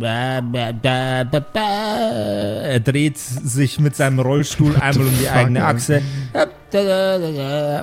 Er 2.74 2.80
dreht 2.80 3.18
sich 3.18 3.80
mit 3.80 3.97
seinem 3.97 4.20
Rollstuhl 4.20 4.76
einmal 4.80 5.07
um 5.07 5.18
die 5.18 5.28
eigene 5.28 5.64
Achse 5.64 6.03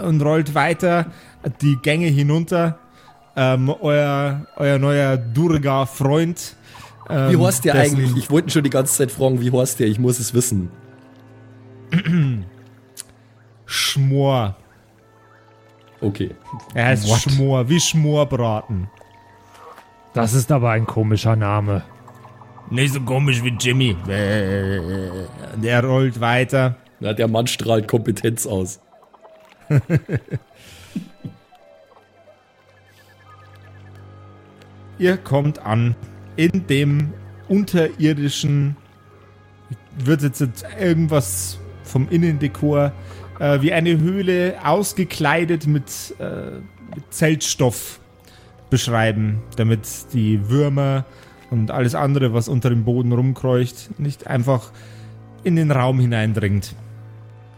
und 0.03 0.22
rollt 0.22 0.53
weiter 0.53 1.07
die 1.62 1.78
Gänge 1.82 2.07
hinunter. 2.07 2.78
Ähm, 3.36 3.70
euer, 3.70 4.45
euer 4.55 4.78
neuer 4.78 5.18
Durga-Freund. 5.18 6.55
Ähm, 7.10 7.32
Wie 7.32 7.45
heißt 7.45 7.66
der 7.66 7.76
eigentlich? 7.76 8.18
Ich 8.18 8.30
wollte 8.30 8.49
schon 8.49 8.64
die 8.64 8.70
ganze 8.70 8.93
Zeit 8.93 9.12
fragen, 9.12 9.41
wie 9.41 9.51
heißt 9.51 9.80
der? 9.80 9.88
Ich 9.88 9.97
muss 9.99 10.20
es 10.20 10.34
wissen. 10.34 10.70
Schmor. 13.66 14.55
Okay. 16.01 16.32
Er 16.74 16.88
heißt 16.88 17.10
Schmor, 17.22 17.68
wie 17.70 17.80
Schmorbraten. 17.80 18.89
Das 20.22 20.34
ist 20.34 20.52
aber 20.52 20.72
ein 20.72 20.86
komischer 20.86 21.38
Name. 21.38 21.82
Nicht 22.70 22.94
so 22.94 23.00
komisch 23.00 23.42
wie 23.42 23.56
Jimmy. 23.58 23.96
Und 24.04 25.64
er 25.64 25.82
rollt 25.82 26.20
weiter. 26.20 26.76
Na, 27.00 27.14
der 27.14 27.30
Mann 27.30 27.48
strahlt 27.48 27.88
Kompetenz 27.88 28.46
aus. 28.46 28.82
Ihr 35.00 35.16
kommt 35.16 35.60
an 35.60 35.96
in 36.36 36.68
dem 36.68 37.14
unterirdischen, 37.48 38.76
wird 40.00 40.24
jetzt 40.24 40.66
irgendwas 40.78 41.60
vom 41.84 42.10
Innendekor, 42.10 42.92
äh, 43.40 43.62
wie 43.62 43.72
eine 43.72 43.98
Höhle 43.98 44.56
ausgekleidet 44.66 45.66
mit, 45.66 46.14
äh, 46.20 46.60
mit 46.94 47.06
Zeltstoff 47.10 48.02
beschreiben, 48.70 49.42
damit 49.56 50.14
die 50.14 50.50
Würmer 50.50 51.06
und 51.50 51.72
alles 51.72 51.96
andere, 51.96 52.34
was 52.34 52.48
unter 52.48 52.70
dem 52.70 52.84
Boden 52.84 53.12
rumkreucht, 53.12 54.00
nicht 54.00 54.28
einfach 54.28 54.72
in 55.44 55.56
den 55.56 55.72
Raum 55.72 56.00
hineindringt. 56.00 56.76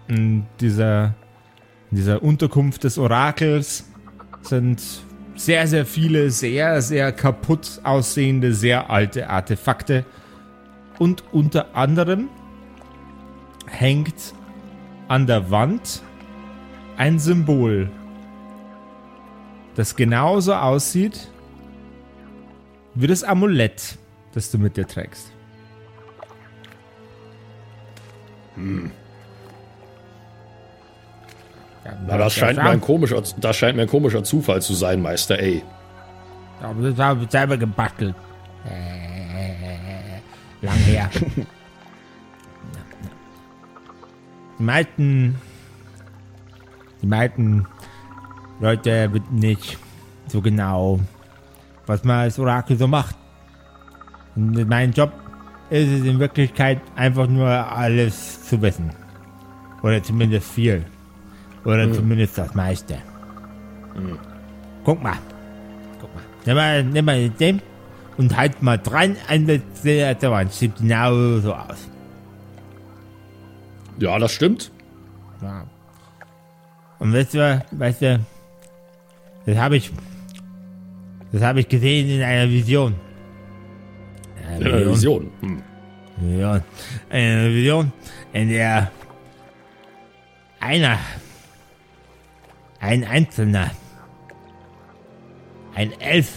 In 0.07 0.45
dieser, 0.59 1.16
in 1.89 1.97
dieser 1.97 2.24
Unterkunft 2.24 2.84
des 2.84 2.97
Orakels 2.97 3.86
sind 4.41 4.82
sehr, 5.36 5.68
sehr 5.68 5.86
viele 5.86 6.30
sehr, 6.30 6.82
sehr 6.82 7.12
kaputt 7.12 7.82
aussehende, 7.84 8.53
sehr 8.53 8.89
alte 8.89 9.30
Artefakte. 9.30 10.05
Und 10.99 11.24
unter 11.32 11.76
anderem 11.76 12.30
hängt 13.68 14.34
an 15.07 15.26
der 15.28 15.49
Wand 15.49 16.03
ein 16.97 17.18
Symbol, 17.18 17.89
das 19.76 19.95
genauso 19.95 20.53
aussieht 20.53 21.30
wie 22.93 23.07
das 23.07 23.24
Amulett, 23.24 23.97
das 24.34 24.51
du 24.51 24.57
mit 24.57 24.76
dir 24.76 24.88
trägst. 24.88 25.32
Na, 32.07 32.17
das 32.17 32.34
scheint, 32.34 32.57
mir 32.57 32.69
ein 32.69 32.82
komischer, 32.82 33.22
das 33.38 33.55
scheint 33.55 33.76
mir 33.76 33.84
ein 33.84 33.88
komischer 33.88 34.24
Zufall 34.24 34.61
zu 34.61 34.74
sein, 34.74 35.01
Meister 35.01 35.38
A. 35.39 36.65
Aber 36.65 36.89
das 36.89 36.99
habe 36.99 37.24
ich 37.24 37.32
selber 37.32 37.57
gebastelt. 37.57 38.15
Äh, 38.65 40.65
lang 40.65 40.78
her. 40.78 41.09
Die 44.59 44.65
meisten, 44.65 45.41
die 47.01 47.07
meisten 47.07 47.65
Leute 48.62 49.12
wissen 49.12 49.32
nicht 49.32 49.78
so 50.28 50.39
genau, 50.39 50.99
was 51.88 52.03
man 52.03 52.18
als 52.18 52.38
Orakel 52.38 52.78
so 52.78 52.88
macht. 52.88 53.16
Und 54.36 54.70
mein 54.70 54.91
Job 54.91 55.12
ist 55.72 55.89
es 55.89 56.05
in 56.05 56.20
Wirklichkeit 56.20 56.80
einfach 56.95 57.28
nur 57.28 57.47
alles 57.49 58.47
zu 58.47 58.62
wissen. 58.62 58.91
Oder 59.82 60.01
zumindest 60.03 60.51
viel. 60.51 60.86
Oder 61.66 61.91
zumindest 61.91 62.38
das 62.38 62.53
meiste. 62.53 62.97
Guck 64.84 65.01
mal. 65.01 65.18
Guck 65.99 66.14
mal. 66.14 66.24
Nimm 66.45 66.55
mal, 66.55 66.84
nimm 66.84 67.05
mal 67.05 67.30
den 67.30 67.62
und 68.18 68.38
halt 68.38 68.62
mal 68.62 68.78
dran 68.78 69.16
an 69.28 69.47
der 69.47 70.32
Wand. 70.32 70.53
Sieht 70.53 70.76
genau 70.78 71.39
so 71.39 71.53
aus. 71.53 71.89
Ja, 73.97 74.20
das 74.20 74.32
stimmt. 74.32 74.72
Ja. 75.41 75.66
Und 76.99 77.14
weißt 77.14 77.34
du, 77.34 77.66
weißt 77.72 78.01
du, 78.03 78.20
das 79.51 79.59
habe 79.59 79.75
ich, 79.75 79.91
das 81.33 81.41
habe 81.41 81.59
ich 81.59 81.67
gesehen 81.67 82.09
in 82.09 82.21
einer 82.21 82.49
Vision. 82.49 82.95
Eine 84.47 84.65
Eine 84.65 84.89
Vision. 84.91 85.29
Hm. 85.41 85.61
Vision. 86.21 86.63
Eine 87.09 87.49
Vision, 87.49 87.91
in 88.31 88.47
der 88.47 88.89
einer, 90.61 90.97
ein 92.79 93.03
Einzelner, 93.03 93.71
ein 95.75 95.91
Elf, 95.99 96.31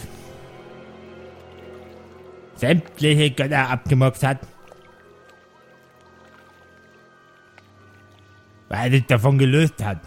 sämtliche 2.55 3.31
Götter 3.31 3.69
abgemurkst 3.69 4.23
hat, 4.23 4.39
weil 8.67 8.87
er 8.87 8.91
sich 8.91 9.05
davon 9.05 9.37
gelöst 9.37 9.81
hat. 9.81 10.01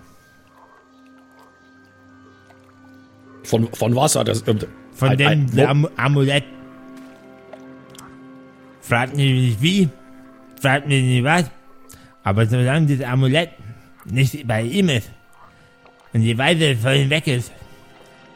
Von, 3.49 3.66
von 3.72 3.96
was 3.96 4.14
hat 4.14 4.28
das? 4.28 4.44
ähm, 4.46 4.59
Von 4.92 5.09
ein- 5.09 5.16
dem 5.18 5.59
ein- 5.59 5.66
Am 5.66 5.88
Amulett. 5.96 6.44
Fragt 8.80 9.16
mich 9.16 9.32
nicht 9.32 9.62
wie, 9.62 9.88
fragt 10.61 10.86
mich 10.86 11.03
nicht 11.03 11.24
was, 11.24 11.51
aber 12.24 12.46
solange 12.46 12.94
das 12.96 13.07
Amulett 13.07 13.51
nicht 14.05 14.46
bei 14.46 14.62
ihm 14.62 14.88
ist 14.88 15.11
und 16.12 16.38
weiter 16.38 16.66
es 16.72 16.80
von 16.80 16.92
ihm 16.94 17.11
weg 17.11 17.26
ist, 17.26 17.53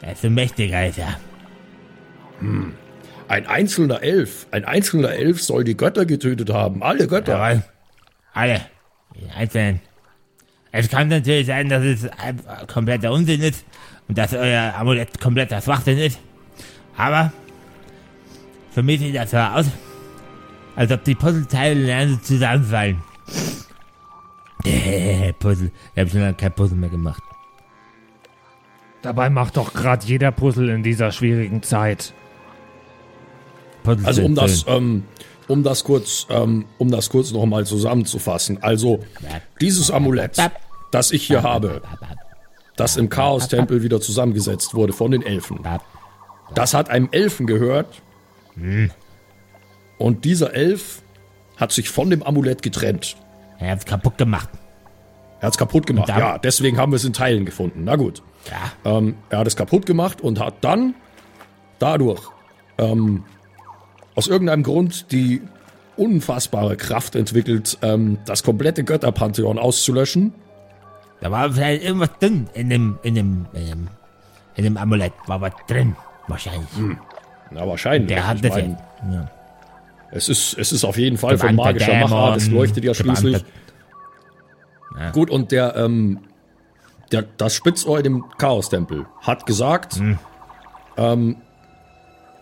desto 0.03 0.29
mächtiger 0.31 0.87
ist 0.89 0.99
er. 0.99 1.17
Ein 3.29 3.47
einzelner 3.47 4.03
Elf. 4.03 4.47
Ein 4.51 4.65
einzelner 4.65 5.13
Elf 5.13 5.43
soll 5.43 5.65
die 5.65 5.77
Götter 5.77 6.05
getötet 6.05 6.51
haben. 6.51 6.83
Alle 6.83 7.07
Götter. 7.07 7.39
Jawohl. 7.39 7.63
Alle. 8.35 8.61
Die 9.15 9.31
Einzelnen. 9.31 9.81
Es 10.71 10.89
kann 10.89 11.09
natürlich 11.09 11.47
sein, 11.47 11.69
dass 11.69 11.83
es 11.85 12.09
kompletter 12.67 13.13
Unsinn 13.13 13.41
ist 13.43 13.65
und 14.09 14.19
dass 14.19 14.35
euer 14.35 14.75
Amulett 14.77 15.21
kompletter 15.21 15.61
Schwachsinn 15.61 15.99
ist. 15.99 16.19
Aber 16.97 17.33
für 18.73 18.83
mich 18.83 19.01
sieht 19.01 19.15
das 19.15 19.31
so 19.31 19.39
aus, 19.39 19.67
als 20.77 20.91
ob 20.91 21.05
die 21.05 21.15
Puzzleteile 21.15 21.75
lernen 21.75 22.21
zusammenfallen. 22.23 23.03
Puzzle. 25.39 25.71
Ich 25.95 26.01
habe 26.01 26.11
schon 26.11 26.21
lange 26.21 26.35
kein 26.35 26.53
Puzzle 26.53 26.77
mehr 26.79 26.91
gemacht. 26.91 27.23
Dabei 29.03 29.31
macht 29.31 29.57
doch 29.57 29.75
gerade 29.75 30.07
jeder 30.07 30.31
Puzzle 30.31 30.69
in 30.69 30.83
dieser 30.83 31.11
schwierigen 31.11 31.63
Zeit. 31.63 32.13
Puzzle 33.83 34.07
Also 34.07 34.23
um 34.23 34.35
das, 34.35 34.65
ähm, 34.69 35.05
um 35.49 35.63
das 35.65 35.83
kurz, 35.83 36.27
ähm, 36.31 36.67
um 36.79 36.91
das 36.91 37.11
kurz 37.11 37.33
noch 37.33 37.45
mal 37.47 37.67
zusammenzufassen. 37.67 38.63
Also 38.63 39.01
dieses 39.61 39.91
Amulett, 39.91 40.37
das 40.93 41.11
ich 41.11 41.27
hier 41.27 41.43
habe, 41.43 41.83
das 42.77 42.97
im 42.97 43.09
Chaos-Tempel 43.09 43.83
wieder 43.83 44.01
zusammengesetzt 44.01 44.75
wurde 44.75 44.93
von 44.93 45.11
den 45.11 45.23
Elfen, 45.23 45.61
das 46.55 46.75
hat 46.75 46.91
einem 46.91 47.09
Elfen 47.13 47.47
gehört. 47.47 48.03
Und 49.99 50.25
dieser 50.25 50.55
Elf 50.55 51.03
hat 51.57 51.73
sich 51.73 51.89
von 51.89 52.11
dem 52.11 52.23
Amulett 52.23 52.63
getrennt. 52.63 53.17
Er 53.59 53.71
hat's 53.71 53.87
kaputt 53.87 54.19
gemacht. 54.19 54.49
Er 55.41 55.47
hat 55.47 55.55
es 55.55 55.59
kaputt 55.59 55.87
gemacht. 55.87 56.09
Ja, 56.09 56.39
deswegen 56.39 56.79
haben 56.79 56.93
wir 56.93 56.97
es 56.97 57.05
in 57.05 57.13
Teilen 57.13 57.45
gefunden. 57.45 57.85
Na 57.85 57.97
gut. 57.97 58.23
Ja. 58.51 58.99
Ähm, 58.99 59.17
er 59.31 59.39
hat 59.39 59.47
es 59.47 59.57
kaputt 59.57 59.87
gemacht 59.87 60.21
und 60.21 60.41
hat 60.41 60.55
dann 60.63 60.95
dadurch 61.79 62.23
ähm, 62.79 63.25
aus 64.15 64.29
irgendeinem 64.29 64.63
Grund 64.63 65.11
die 65.13 65.43
unfassbare 65.97 66.77
Kraft 66.77 67.15
entwickelt, 67.15 67.79
ähm, 67.83 68.19
das 68.27 68.43
komplette 68.43 68.85
Götterpantheon 68.85 69.59
auszulöschen. 69.59 70.33
Da 71.23 71.31
war 71.31 71.53
vielleicht 71.53 71.85
irgendwas 71.85 72.11
drin 72.19 72.49
in 72.53 72.69
dem, 72.69 72.99
in 73.03 73.15
dem, 73.15 73.47
in 73.53 73.67
dem, 73.67 73.89
in 74.57 74.65
dem 74.65 74.77
Amulett. 74.77 75.13
War 75.27 75.41
was 75.41 75.53
drin. 75.69 75.95
Wahrscheinlich. 76.27 76.69
Na, 77.53 77.67
wahrscheinlich. 77.67 78.09
Der 78.09 78.27
hat 78.27 78.45
das. 78.45 78.57
Ja. 78.57 79.31
es, 80.11 80.29
ist, 80.29 80.59
es 80.59 80.73
ist 80.73 80.85
auf 80.85 80.99
jeden 80.99 81.17
Fall 81.17 81.39
von 81.39 81.55
magischer 81.55 81.95
Machart. 82.01 82.39
Es 82.39 82.49
leuchtet 82.49 82.83
ja 82.85 82.93
schließlich. 82.93 83.45
Ja. 84.99 85.11
Gut, 85.13 85.31
und 85.31 85.53
der, 85.53 85.77
ähm, 85.77 86.19
der, 87.13 87.25
das 87.37 87.55
Spitzohr 87.55 87.99
in 87.99 88.05
dem 88.05 88.25
Chaos-Tempel 88.37 89.07
hat 89.21 89.47
gesagt, 89.47 89.95
Hm. 89.95 90.19
ähm, 90.97 91.37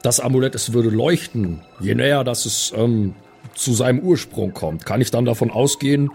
das 0.02 0.20
Amulett, 0.20 0.55
es 0.55 0.73
würde 0.73 0.89
leuchten, 0.89 1.61
je 1.81 1.94
näher 1.94 2.24
das 2.24 2.47
es 2.47 2.73
ähm, 2.74 3.15
zu 3.55 3.74
seinem 3.74 4.01
Ursprung 4.01 4.55
kommt. 4.55 4.86
Kann 4.86 5.02
ich 5.02 5.11
dann 5.11 5.27
davon 5.27 5.51
ausgehen, 5.51 6.11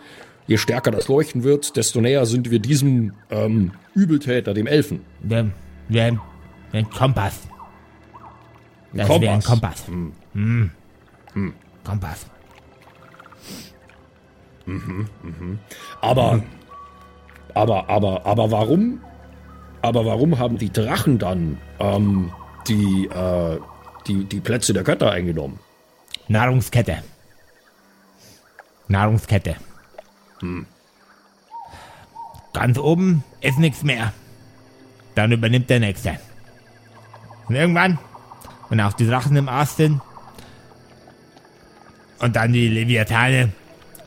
je 0.47 0.57
stärker 0.57 0.91
das 0.91 1.07
Leuchten 1.07 1.43
wird, 1.43 1.76
desto 1.76 2.01
näher 2.01 2.26
sind 2.26 2.51
wir 2.51 2.59
diesem 2.59 3.13
ähm, 3.30 3.72
Übeltäter, 3.93 4.53
dem 4.53 4.67
Elfen. 4.67 5.01
Wir, 5.22 5.51
wir 5.89 6.19
ein 6.72 6.89
Kompass. 6.89 7.47
Das 8.93 9.09
wäre 9.09 9.34
ein 9.34 9.41
Kompass. 9.41 9.88
Hm. 9.88 10.72
Kompass. 11.84 12.26
Aber, 16.01 16.41
aber, 17.53 17.89
aber, 17.89 18.26
aber 18.26 18.51
warum, 18.51 19.01
aber 19.81 20.05
warum 20.05 20.39
haben 20.39 20.57
die 20.57 20.72
Drachen 20.72 21.19
dann 21.19 21.57
ähm, 21.80 22.31
die, 22.67 23.05
äh, 23.07 23.59
die, 24.07 24.26
die 24.26 24.39
Plätze 24.39 24.73
der 24.73 24.84
Götter 24.84 25.11
eingenommen? 25.11 25.59
Nahrungskette. 26.27 27.03
Nahrungskette. 28.88 29.55
Ganz 32.53 32.77
oben 32.77 33.23
ist 33.41 33.59
nichts 33.59 33.84
mehr. 33.84 34.13
Dann 35.15 35.31
übernimmt 35.31 35.69
der 35.69 35.80
Nächste. 35.80 36.17
Und 37.47 37.55
irgendwann, 37.55 37.99
wenn 38.69 38.81
auch 38.81 38.93
die 38.93 39.07
Drachen 39.07 39.35
im 39.35 39.49
Arsch 39.49 39.69
sind, 39.72 40.01
und 42.19 42.35
dann 42.35 42.53
die 42.53 42.67
Leviathane, 42.69 43.51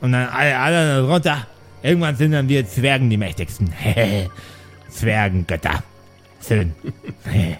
und 0.00 0.12
dann 0.12 0.28
alle 0.28 0.56
anderen 0.58 1.10
runter, 1.10 1.46
irgendwann 1.82 2.16
sind 2.16 2.32
dann 2.32 2.48
wir 2.48 2.66
Zwergen 2.66 3.10
die 3.10 3.16
mächtigsten. 3.16 3.72
Zwergengötter. 4.90 5.82
Schön. 6.46 6.74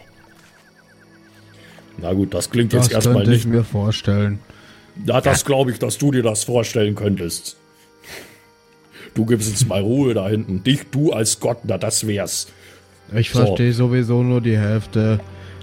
Na 1.98 2.12
gut, 2.12 2.32
das 2.32 2.50
klingt 2.50 2.72
Das 2.72 2.86
jetzt 2.86 2.94
erstmal 2.94 3.16
könnte 3.24 3.32
ich 3.34 3.44
nicht. 3.44 3.55
mir 3.55 3.64
vorstellen. 3.64 4.38
Ja, 5.05 5.20
das 5.20 5.44
glaube 5.44 5.70
ich, 5.72 5.78
dass 5.78 5.98
du 5.98 6.10
dir 6.12 6.22
das 6.22 6.44
vorstellen 6.44 6.94
könntest. 6.94 7.56
Du 9.18 9.26
gibst 9.26 9.50
jetzt 9.50 9.66
mal 9.66 9.80
Ruhe 9.80 10.14
da 10.14 10.28
hinten. 10.28 10.62
Dich, 10.62 10.82
du 10.92 11.12
als 11.12 11.40
Gott, 11.40 11.58
na 11.64 11.76
das 11.76 12.06
wär's. 12.06 12.46
Ich 13.12 13.30
So. 13.30 13.40
verstehe 13.40 13.72
sowieso 13.72 14.22
nur 14.22 14.40
die 14.40 14.56
Hälfte. 14.56 15.18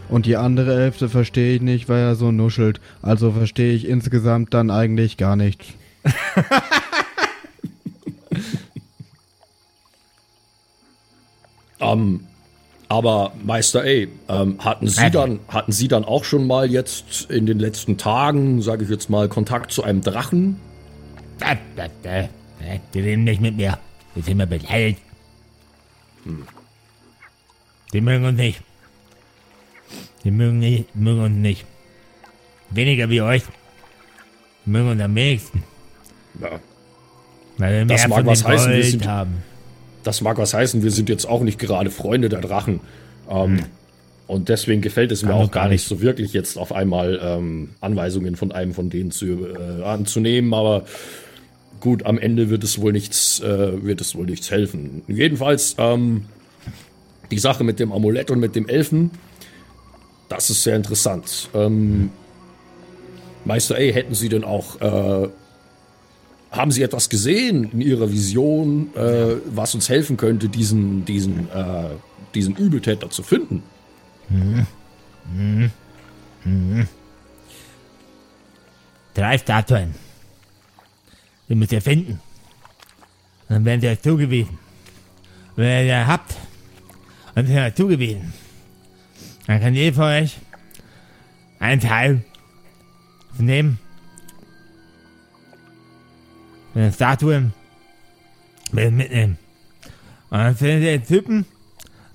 Und 0.09 0.25
die 0.25 0.35
andere 0.35 0.77
Hälfte 0.77 1.07
verstehe 1.07 1.55
ich 1.55 1.61
nicht, 1.61 1.87
weil 1.87 2.01
er 2.01 2.15
so 2.15 2.33
nuschelt. 2.33 2.81
Also 3.01 3.31
verstehe 3.31 3.71
ich 3.73 3.87
insgesamt 3.87 4.53
dann 4.53 4.69
eigentlich 4.71 5.15
gar 5.15 5.37
nichts. 5.37 5.67
Ähm, 11.79 12.21
Aber 12.87 13.33
Meister 13.43 13.81
A, 13.81 13.85
ähm, 14.29 14.57
hatten 14.59 14.87
Sie 14.87 15.09
dann, 15.11 15.39
hatten 15.47 15.71
Sie 15.71 15.87
dann 15.87 16.05
auch 16.05 16.23
schon 16.23 16.47
mal 16.47 16.69
jetzt 16.69 17.29
in 17.29 17.45
den 17.45 17.59
letzten 17.59 17.97
Tagen, 17.97 18.61
sage 18.61 18.83
ich 18.83 18.89
jetzt 18.89 19.09
mal, 19.09 19.27
Kontakt 19.27 19.71
zu 19.71 19.83
einem 19.83 20.01
Drachen? 20.01 20.57
Da. 22.59 22.65
Die 22.93 22.99
reden 22.99 23.23
nicht 23.25 23.41
mit 23.41 23.55
mir. 23.57 23.77
Die 24.15 24.21
sind 24.21 24.37
mir 24.37 24.47
beleidigt. 24.47 24.99
Die 27.93 28.01
mögen 28.01 28.25
uns 28.25 28.37
nicht. 28.37 28.61
Die 30.23 30.31
mögen, 30.31 30.59
nicht, 30.59 30.95
mögen 30.95 31.21
uns 31.21 31.35
nicht. 31.37 31.65
Weniger 32.71 33.09
wie 33.09 33.21
euch. 33.21 33.43
Die 34.65 34.69
mögen 34.71 34.89
uns 34.89 35.01
am 35.01 35.13
wenigsten. 35.15 35.63
Ja, 36.41 36.59
Weil 37.57 37.73
wir 37.73 37.85
Das 37.85 38.01
mehr 38.01 38.07
mag 38.09 38.17
von 38.19 38.25
was 38.27 38.43
heißen, 38.43 38.69
wir 38.71 38.79
Gold 38.79 38.91
sind- 38.91 39.07
haben. 39.07 39.43
das 40.03 40.21
mag 40.21 40.37
was 40.37 40.53
heißen, 40.53 40.81
wir 40.83 40.91
sind 40.91 41.09
jetzt 41.09 41.25
auch 41.27 41.41
nicht 41.41 41.59
gerade 41.59 41.91
Freunde 41.91 42.29
der 42.29 42.41
Drachen. 42.41 42.79
Ähm, 43.29 43.63
Und 44.27 44.49
deswegen 44.49 44.81
gefällt 44.81 45.11
es 45.11 45.21
mir 45.21 45.29
Kann 45.29 45.37
auch 45.41 45.51
gar 45.51 45.67
nicht 45.67 45.85
so 45.87 46.01
wirklich, 46.01 46.33
jetzt 46.33 46.57
auf 46.57 46.71
einmal 46.73 47.19
ähm, 47.21 47.69
Anweisungen 47.79 48.35
von 48.35 48.51
einem 48.51 48.73
von 48.73 48.89
denen 48.89 49.11
zu, 49.11 49.45
äh, 49.45 49.83
anzunehmen. 49.83 50.51
Aber 50.55 50.85
gut, 51.85 52.03
am 52.03 52.17
Ende 52.17 52.49
wird 52.49 52.63
es 52.63 52.81
wohl 52.81 52.91
nichts, 52.91 53.39
äh, 53.41 53.83
wird 53.83 54.01
es 54.01 54.15
wohl 54.15 54.25
nichts 54.25 54.49
helfen. 54.49 55.03
Jedenfalls, 55.07 55.75
ähm, 55.77 56.25
die 57.29 57.37
Sache 57.37 57.63
mit 57.63 57.79
dem 57.79 57.91
Amulett 57.91 58.31
und 58.31 58.39
mit 58.39 58.55
dem 58.55 58.67
Elfen, 58.67 59.11
das 60.27 60.49
ist 60.49 60.63
sehr 60.63 60.75
interessant. 60.75 61.47
Ähm, 61.53 62.09
Meister 63.45 63.75
A, 63.75 63.77
hätten 63.77 64.15
Sie 64.15 64.29
denn 64.29 64.43
auch, 64.43 64.81
äh, 64.81 65.29
haben 66.49 66.71
Sie 66.71 66.81
etwas 66.81 67.07
gesehen 67.07 67.69
in 67.71 67.81
Ihrer 67.81 68.11
Vision, 68.11 68.89
äh, 68.95 69.35
was 69.45 69.75
uns 69.75 69.87
helfen 69.87 70.17
könnte, 70.17 70.49
diesen, 70.49 71.05
diesen, 71.05 71.51
äh, 71.51 71.89
diesen 72.33 72.55
Übeltäter 72.55 73.11
zu 73.11 73.21
finden? 73.21 73.61
Drei 79.13 79.37
Statuen. 79.37 80.04
Die 81.47 81.55
müsst 81.55 81.71
ihr 81.71 81.81
finden. 81.81 82.19
Dann 83.47 83.63
werden 83.65 83.81
sie 83.81 83.87
euch 83.87 84.01
zugewiesen. 84.01 84.57
Wenn 85.55 85.85
ihr 85.87 86.01
die 86.01 86.07
habt 86.07 86.35
und 87.35 87.45
sie 87.47 87.57
euch 87.57 87.75
zugewiesen, 87.75 88.33
dann 89.47 89.61
kann 89.61 89.73
jeder 89.75 89.95
von 89.95 90.03
euch 90.05 90.37
einen 91.59 91.79
Teil 91.81 92.23
nehmen. 93.37 93.79
Von 96.73 96.81
den 96.81 96.93
Statuen 96.93 97.53
mit- 98.71 98.91
mitnehmen. 98.93 99.37
Und 100.29 100.39
dann 100.39 100.55
findet 100.55 100.83
ihr 100.83 100.97
den 100.99 101.07
Typen 101.07 101.37
und 101.37 101.45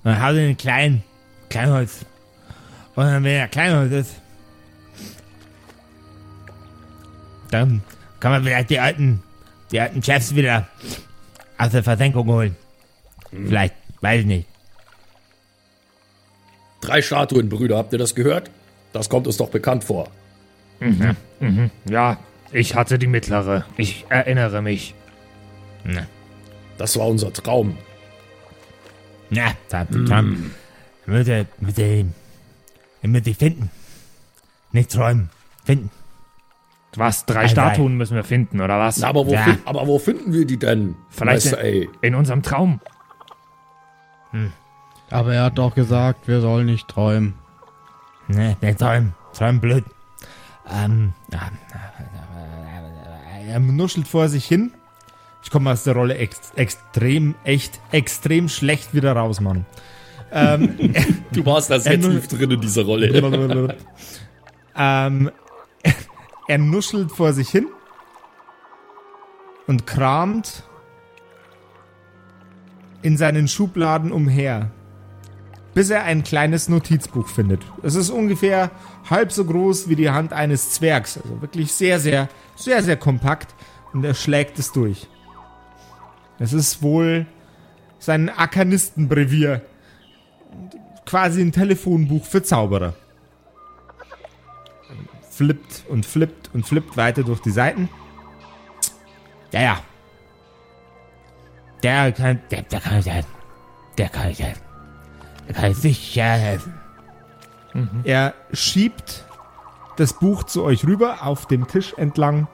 dann 0.03 0.21
haut 0.21 0.35
ihr 0.35 0.47
den 0.47 0.57
kleinen 0.57 1.03
Kleinholz. 1.49 2.05
Und 2.95 3.05
dann, 3.05 3.23
wenn 3.23 3.31
er 3.35 3.47
Kleinholz 3.47 3.91
ist, 3.93 4.15
Dann 7.49 7.81
kann 8.21 8.31
man 8.31 8.43
vielleicht 8.43 8.69
die 8.69 8.79
alten, 8.79 9.21
die 9.71 9.81
alten 9.81 10.01
Chefs 10.01 10.33
wieder 10.35 10.67
aus 11.57 11.71
der 11.71 11.83
Versenkung 11.83 12.27
holen. 12.27 12.55
Vielleicht, 13.31 13.75
weiß 13.99 14.21
ich 14.21 14.25
nicht. 14.25 14.47
Drei 16.79 17.01
Statuen, 17.01 17.49
Brüder, 17.49 17.77
habt 17.77 17.91
ihr 17.93 17.99
das 17.99 18.15
gehört? 18.15 18.49
Das 18.93 19.09
kommt 19.09 19.27
uns 19.27 19.37
doch 19.37 19.49
bekannt 19.49 19.83
vor. 19.83 20.09
Ja, 21.89 22.17
ich 22.51 22.75
hatte 22.75 22.97
die 22.97 23.07
mittlere. 23.07 23.65
Ich 23.77 24.05
erinnere 24.09 24.61
mich. 24.61 24.95
Das 26.77 26.97
war 26.97 27.07
unser 27.07 27.31
Traum. 27.33 27.77
Na, 29.29 29.51
da, 29.69 29.85
da 29.85 30.23
müsst 31.05 31.29
ihr, 31.29 31.45
müsst 31.59 31.77
ihr, 31.77 32.05
ihr 33.01 33.09
müsst 33.09 33.25
sie 33.25 33.33
finden. 33.33 33.69
Nicht 34.73 34.91
träumen, 34.91 35.29
finden. 35.63 35.89
Was? 36.97 37.25
Drei 37.25 37.41
Nein, 37.43 37.49
Statuen 37.49 37.95
müssen 37.97 38.15
wir 38.15 38.23
finden, 38.23 38.59
oder 38.59 38.77
was? 38.79 38.97
Na, 38.97 39.07
aber, 39.07 39.25
wo 39.25 39.31
Ja. 39.33 39.43
fin- 39.43 39.59
aber 39.65 39.87
wo 39.87 39.97
finden 39.97 40.33
wir 40.33 40.45
die 40.45 40.57
denn? 40.57 40.95
Vielleicht 41.09 41.45
Meister 41.51 41.59
A? 41.59 41.87
in 42.05 42.15
unserem 42.15 42.41
Traum. 42.43 42.79
Aber 45.09 45.33
er 45.33 45.43
hat 45.45 45.57
doch 45.57 45.75
gesagt, 45.75 46.27
wir 46.27 46.41
sollen 46.41 46.65
nicht 46.65 46.87
träumen. 46.87 47.33
Ne, 48.27 48.55
nicht 48.61 48.79
träumen, 48.79 49.13
träumen 49.33 49.59
blöd. 49.61 49.83
Ähm, 50.69 51.13
Er 53.47 53.59
nuschelt 53.59 54.07
vor 54.07 54.29
sich 54.29 54.45
hin. 54.45 54.71
Ich 55.43 55.49
komme 55.49 55.71
aus 55.71 55.83
der 55.83 55.95
Rolle 55.95 56.15
ex 56.17 56.51
extrem, 56.55 57.35
echt, 57.43 57.79
extrem 57.91 58.47
schlecht 58.47 58.93
wieder 58.93 59.13
raus, 59.13 59.41
Mann. 59.41 59.65
Ähm, 60.31 60.93
Du 61.33 61.45
warst 61.45 61.69
da 61.71 61.79
sehr 61.79 61.99
tief 61.99 62.27
drin 62.27 62.51
in 62.51 62.61
dieser 62.61 62.83
Rolle. 62.83 63.07
ähm, 64.77 65.31
er 66.51 66.57
nuschelt 66.57 67.13
vor 67.13 67.31
sich 67.31 67.49
hin 67.49 67.67
und 69.67 69.87
kramt 69.87 70.63
in 73.03 73.15
seinen 73.15 73.47
Schubladen 73.47 74.11
umher, 74.11 74.69
bis 75.73 75.89
er 75.91 76.03
ein 76.03 76.23
kleines 76.23 76.67
Notizbuch 76.67 77.29
findet. 77.29 77.61
Es 77.83 77.95
ist 77.95 78.09
ungefähr 78.09 78.69
halb 79.09 79.31
so 79.31 79.45
groß 79.45 79.87
wie 79.87 79.95
die 79.95 80.09
Hand 80.09 80.33
eines 80.33 80.71
Zwergs, 80.71 81.17
also 81.23 81.41
wirklich 81.41 81.71
sehr, 81.71 82.01
sehr, 82.01 82.27
sehr, 82.57 82.83
sehr 82.83 82.97
kompakt 82.97 83.55
und 83.93 84.03
er 84.03 84.13
schlägt 84.13 84.59
es 84.59 84.73
durch. 84.73 85.07
Es 86.37 86.51
ist 86.51 86.81
wohl 86.81 87.27
sein 87.97 88.27
Arkanistenbrevier. 88.27 89.61
Quasi 91.05 91.41
ein 91.41 91.53
Telefonbuch 91.53 92.25
für 92.25 92.43
Zauberer 92.43 92.93
flippt 95.41 95.85
und 95.89 96.05
flippt 96.05 96.51
und 96.53 96.67
flippt 96.67 96.97
weiter 96.97 97.23
durch 97.23 97.39
die 97.39 97.49
Seiten. 97.49 97.89
ja, 99.51 99.61
ja. 99.61 99.79
Der 101.81 102.11
kann, 102.11 102.39
der, 102.51 102.61
der 102.61 102.79
kann 102.79 102.99
euch 102.99 103.09
helfen. 103.09 103.31
Der 103.97 104.09
kann 104.09 104.27
euch 104.27 104.39
helfen. 104.39 104.61
Der 105.47 105.55
kann 105.55 105.73
sicher 105.73 106.23
helfen. 106.23 106.73
Er 108.03 108.35
schiebt 108.53 109.25
das 109.97 110.13
Buch 110.13 110.43
zu 110.43 110.63
euch 110.63 110.85
rüber 110.85 111.25
auf 111.25 111.47
dem 111.47 111.67
Tisch 111.67 111.93
entlang 111.97 112.47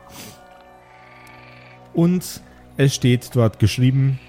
und 1.94 2.42
es 2.78 2.96
steht 2.96 3.36
dort 3.36 3.60
geschrieben 3.60 4.20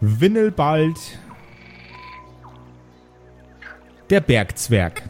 Winnelbald 0.00 0.98
der 4.10 4.20
Bergzwerg. 4.20 5.02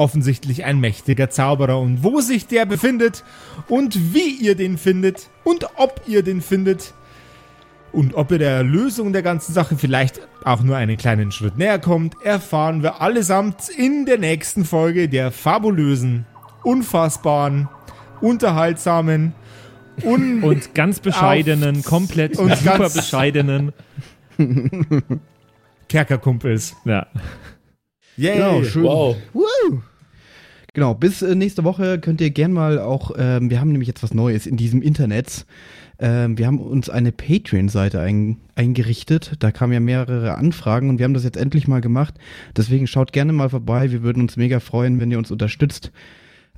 Offensichtlich 0.00 0.64
ein 0.64 0.80
mächtiger 0.80 1.28
Zauberer 1.28 1.78
und 1.78 2.02
wo 2.02 2.20
sich 2.22 2.46
der 2.46 2.64
befindet 2.64 3.22
und 3.68 4.14
wie 4.14 4.30
ihr 4.30 4.54
den 4.54 4.78
findet 4.78 5.28
und 5.44 5.66
ob 5.76 6.00
ihr 6.06 6.22
den 6.22 6.40
findet, 6.40 6.94
und 7.92 8.14
ob 8.14 8.30
ihr 8.30 8.38
der 8.38 8.62
Lösung 8.62 9.12
der 9.12 9.22
ganzen 9.22 9.52
Sache 9.52 9.76
vielleicht 9.76 10.20
auch 10.44 10.62
nur 10.62 10.76
einen 10.76 10.96
kleinen 10.96 11.32
Schritt 11.32 11.58
näher 11.58 11.78
kommt, 11.78 12.14
erfahren 12.24 12.82
wir 12.82 13.00
allesamt 13.02 13.68
in 13.68 14.06
der 14.06 14.16
nächsten 14.16 14.64
Folge 14.64 15.08
der 15.08 15.30
fabulösen, 15.32 16.24
unfassbaren, 16.62 17.68
unterhaltsamen 18.20 19.34
un 20.02 20.42
Und 20.44 20.74
ganz 20.74 21.00
bescheidenen, 21.00 21.82
komplett 21.82 22.38
und 22.38 22.56
super 22.56 22.78
ganz- 22.78 22.94
bescheidenen. 22.94 23.72
Kerkerkumpels. 25.88 26.76
Ja. 26.86 27.06
Yay! 28.16 28.36
Genau, 28.36 28.62
schön. 28.62 28.82
Wow. 28.84 29.16
Woo! 29.34 29.82
Genau, 30.72 30.94
bis 30.94 31.22
äh, 31.22 31.34
nächste 31.34 31.64
Woche 31.64 31.98
könnt 31.98 32.20
ihr 32.20 32.30
gern 32.30 32.52
mal 32.52 32.78
auch, 32.78 33.12
ähm, 33.18 33.50
wir 33.50 33.60
haben 33.60 33.72
nämlich 33.72 33.88
jetzt 33.88 34.02
was 34.02 34.14
Neues 34.14 34.46
in 34.46 34.56
diesem 34.56 34.82
Internet. 34.82 35.44
Ähm, 35.98 36.38
wir 36.38 36.46
haben 36.46 36.60
uns 36.60 36.88
eine 36.88 37.10
Patreon-Seite 37.10 38.00
ein, 38.00 38.38
eingerichtet. 38.54 39.34
Da 39.40 39.50
kamen 39.50 39.72
ja 39.72 39.80
mehrere 39.80 40.36
Anfragen 40.36 40.88
und 40.88 40.98
wir 40.98 41.04
haben 41.04 41.14
das 41.14 41.24
jetzt 41.24 41.36
endlich 41.36 41.66
mal 41.66 41.80
gemacht. 41.80 42.14
Deswegen 42.56 42.86
schaut 42.86 43.12
gerne 43.12 43.32
mal 43.32 43.50
vorbei. 43.50 43.90
Wir 43.90 44.02
würden 44.02 44.22
uns 44.22 44.36
mega 44.36 44.60
freuen, 44.60 45.00
wenn 45.00 45.10
ihr 45.10 45.18
uns 45.18 45.32
unterstützt, 45.32 45.90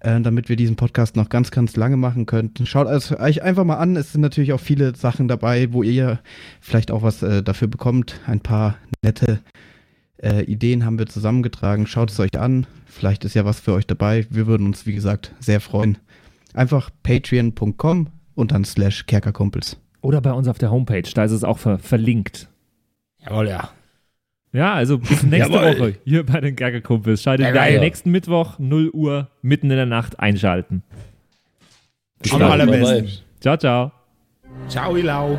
äh, 0.01 0.21
damit 0.21 0.51
wir 0.51 0.57
diesen 0.57 0.77
Podcast 0.77 1.17
noch 1.17 1.31
ganz, 1.31 1.51
ganz 1.51 1.75
lange 1.77 1.97
machen 1.97 2.27
könnten. 2.27 2.67
Schaut 2.67 2.89
es 2.89 3.19
euch 3.19 3.43
einfach 3.43 3.65
mal 3.65 3.77
an. 3.77 3.97
Es 3.97 4.13
sind 4.13 4.21
natürlich 4.21 4.53
auch 4.53 4.61
viele 4.61 4.95
Sachen 4.95 5.27
dabei, 5.27 5.73
wo 5.73 5.83
ihr 5.83 6.21
vielleicht 6.61 6.91
auch 6.91 7.03
was 7.03 7.23
äh, 7.23 7.43
dafür 7.43 7.69
bekommt. 7.69 8.21
Ein 8.27 8.41
paar 8.41 8.77
nette 9.03 9.41
äh, 10.23 10.43
Ideen 10.45 10.85
haben 10.85 10.99
wir 10.99 11.07
zusammengetragen. 11.07 11.87
Schaut 11.87 12.11
es 12.11 12.21
euch 12.21 12.39
an. 12.39 12.67
Vielleicht 12.87 13.25
ist 13.25 13.35
ja 13.35 13.45
was 13.45 13.61
für 13.61 13.73
euch 13.73 13.87
dabei. 13.87 14.27
Wir 14.31 14.47
würden 14.47 14.67
uns, 14.67 14.87
wie 14.87 14.93
gesagt, 14.95 15.33
sehr 15.41 15.61
freuen. 15.61 15.99
Einfach 16.55 16.91
patreon.com 17.03 18.09
und 18.35 18.53
dann 18.53 18.65
slash 18.65 19.07
Kerkerkumpels. 19.07 19.79
Oder 20.01 20.21
bei 20.21 20.33
uns 20.33 20.49
auf 20.49 20.59
der 20.59 20.71
Homepage, 20.71 21.03
da 21.15 21.25
ist 21.25 21.33
es 21.33 21.45
auch 21.45 21.59
ver 21.59 21.79
verlinkt. 21.79 22.49
Jawohl, 23.25 23.49
ja. 23.49 23.71
Ja, 24.53 24.75
also 24.75 24.99
bis 24.99 25.23
nächste 25.23 25.53
Jawohl. 25.55 25.79
Woche 25.79 25.95
hier 26.05 26.27
bei 26.27 26.41
den 26.41 26.57
Kerkerkumpels. 26.57 27.23
Schaltet 27.23 27.47
Ja, 27.47 27.53
wieder 27.53 27.63
ein. 27.63 27.75
ja. 27.75 27.81
nächsten 27.81 28.11
Mittwoch, 28.11 28.59
0 28.59 28.91
Uhr, 28.91 29.29
mitten 29.41 29.71
in 29.71 29.77
der 29.77 29.87
Nacht 29.87 30.21
einschalten. 30.21 30.83
Am 32.31 32.41
Dabei. 32.41 32.53
allerbesten. 32.53 33.09
Ciao, 33.41 33.57
ciao. 33.57 33.93
Ciao, 34.69 34.97
Ilau. 34.97 35.39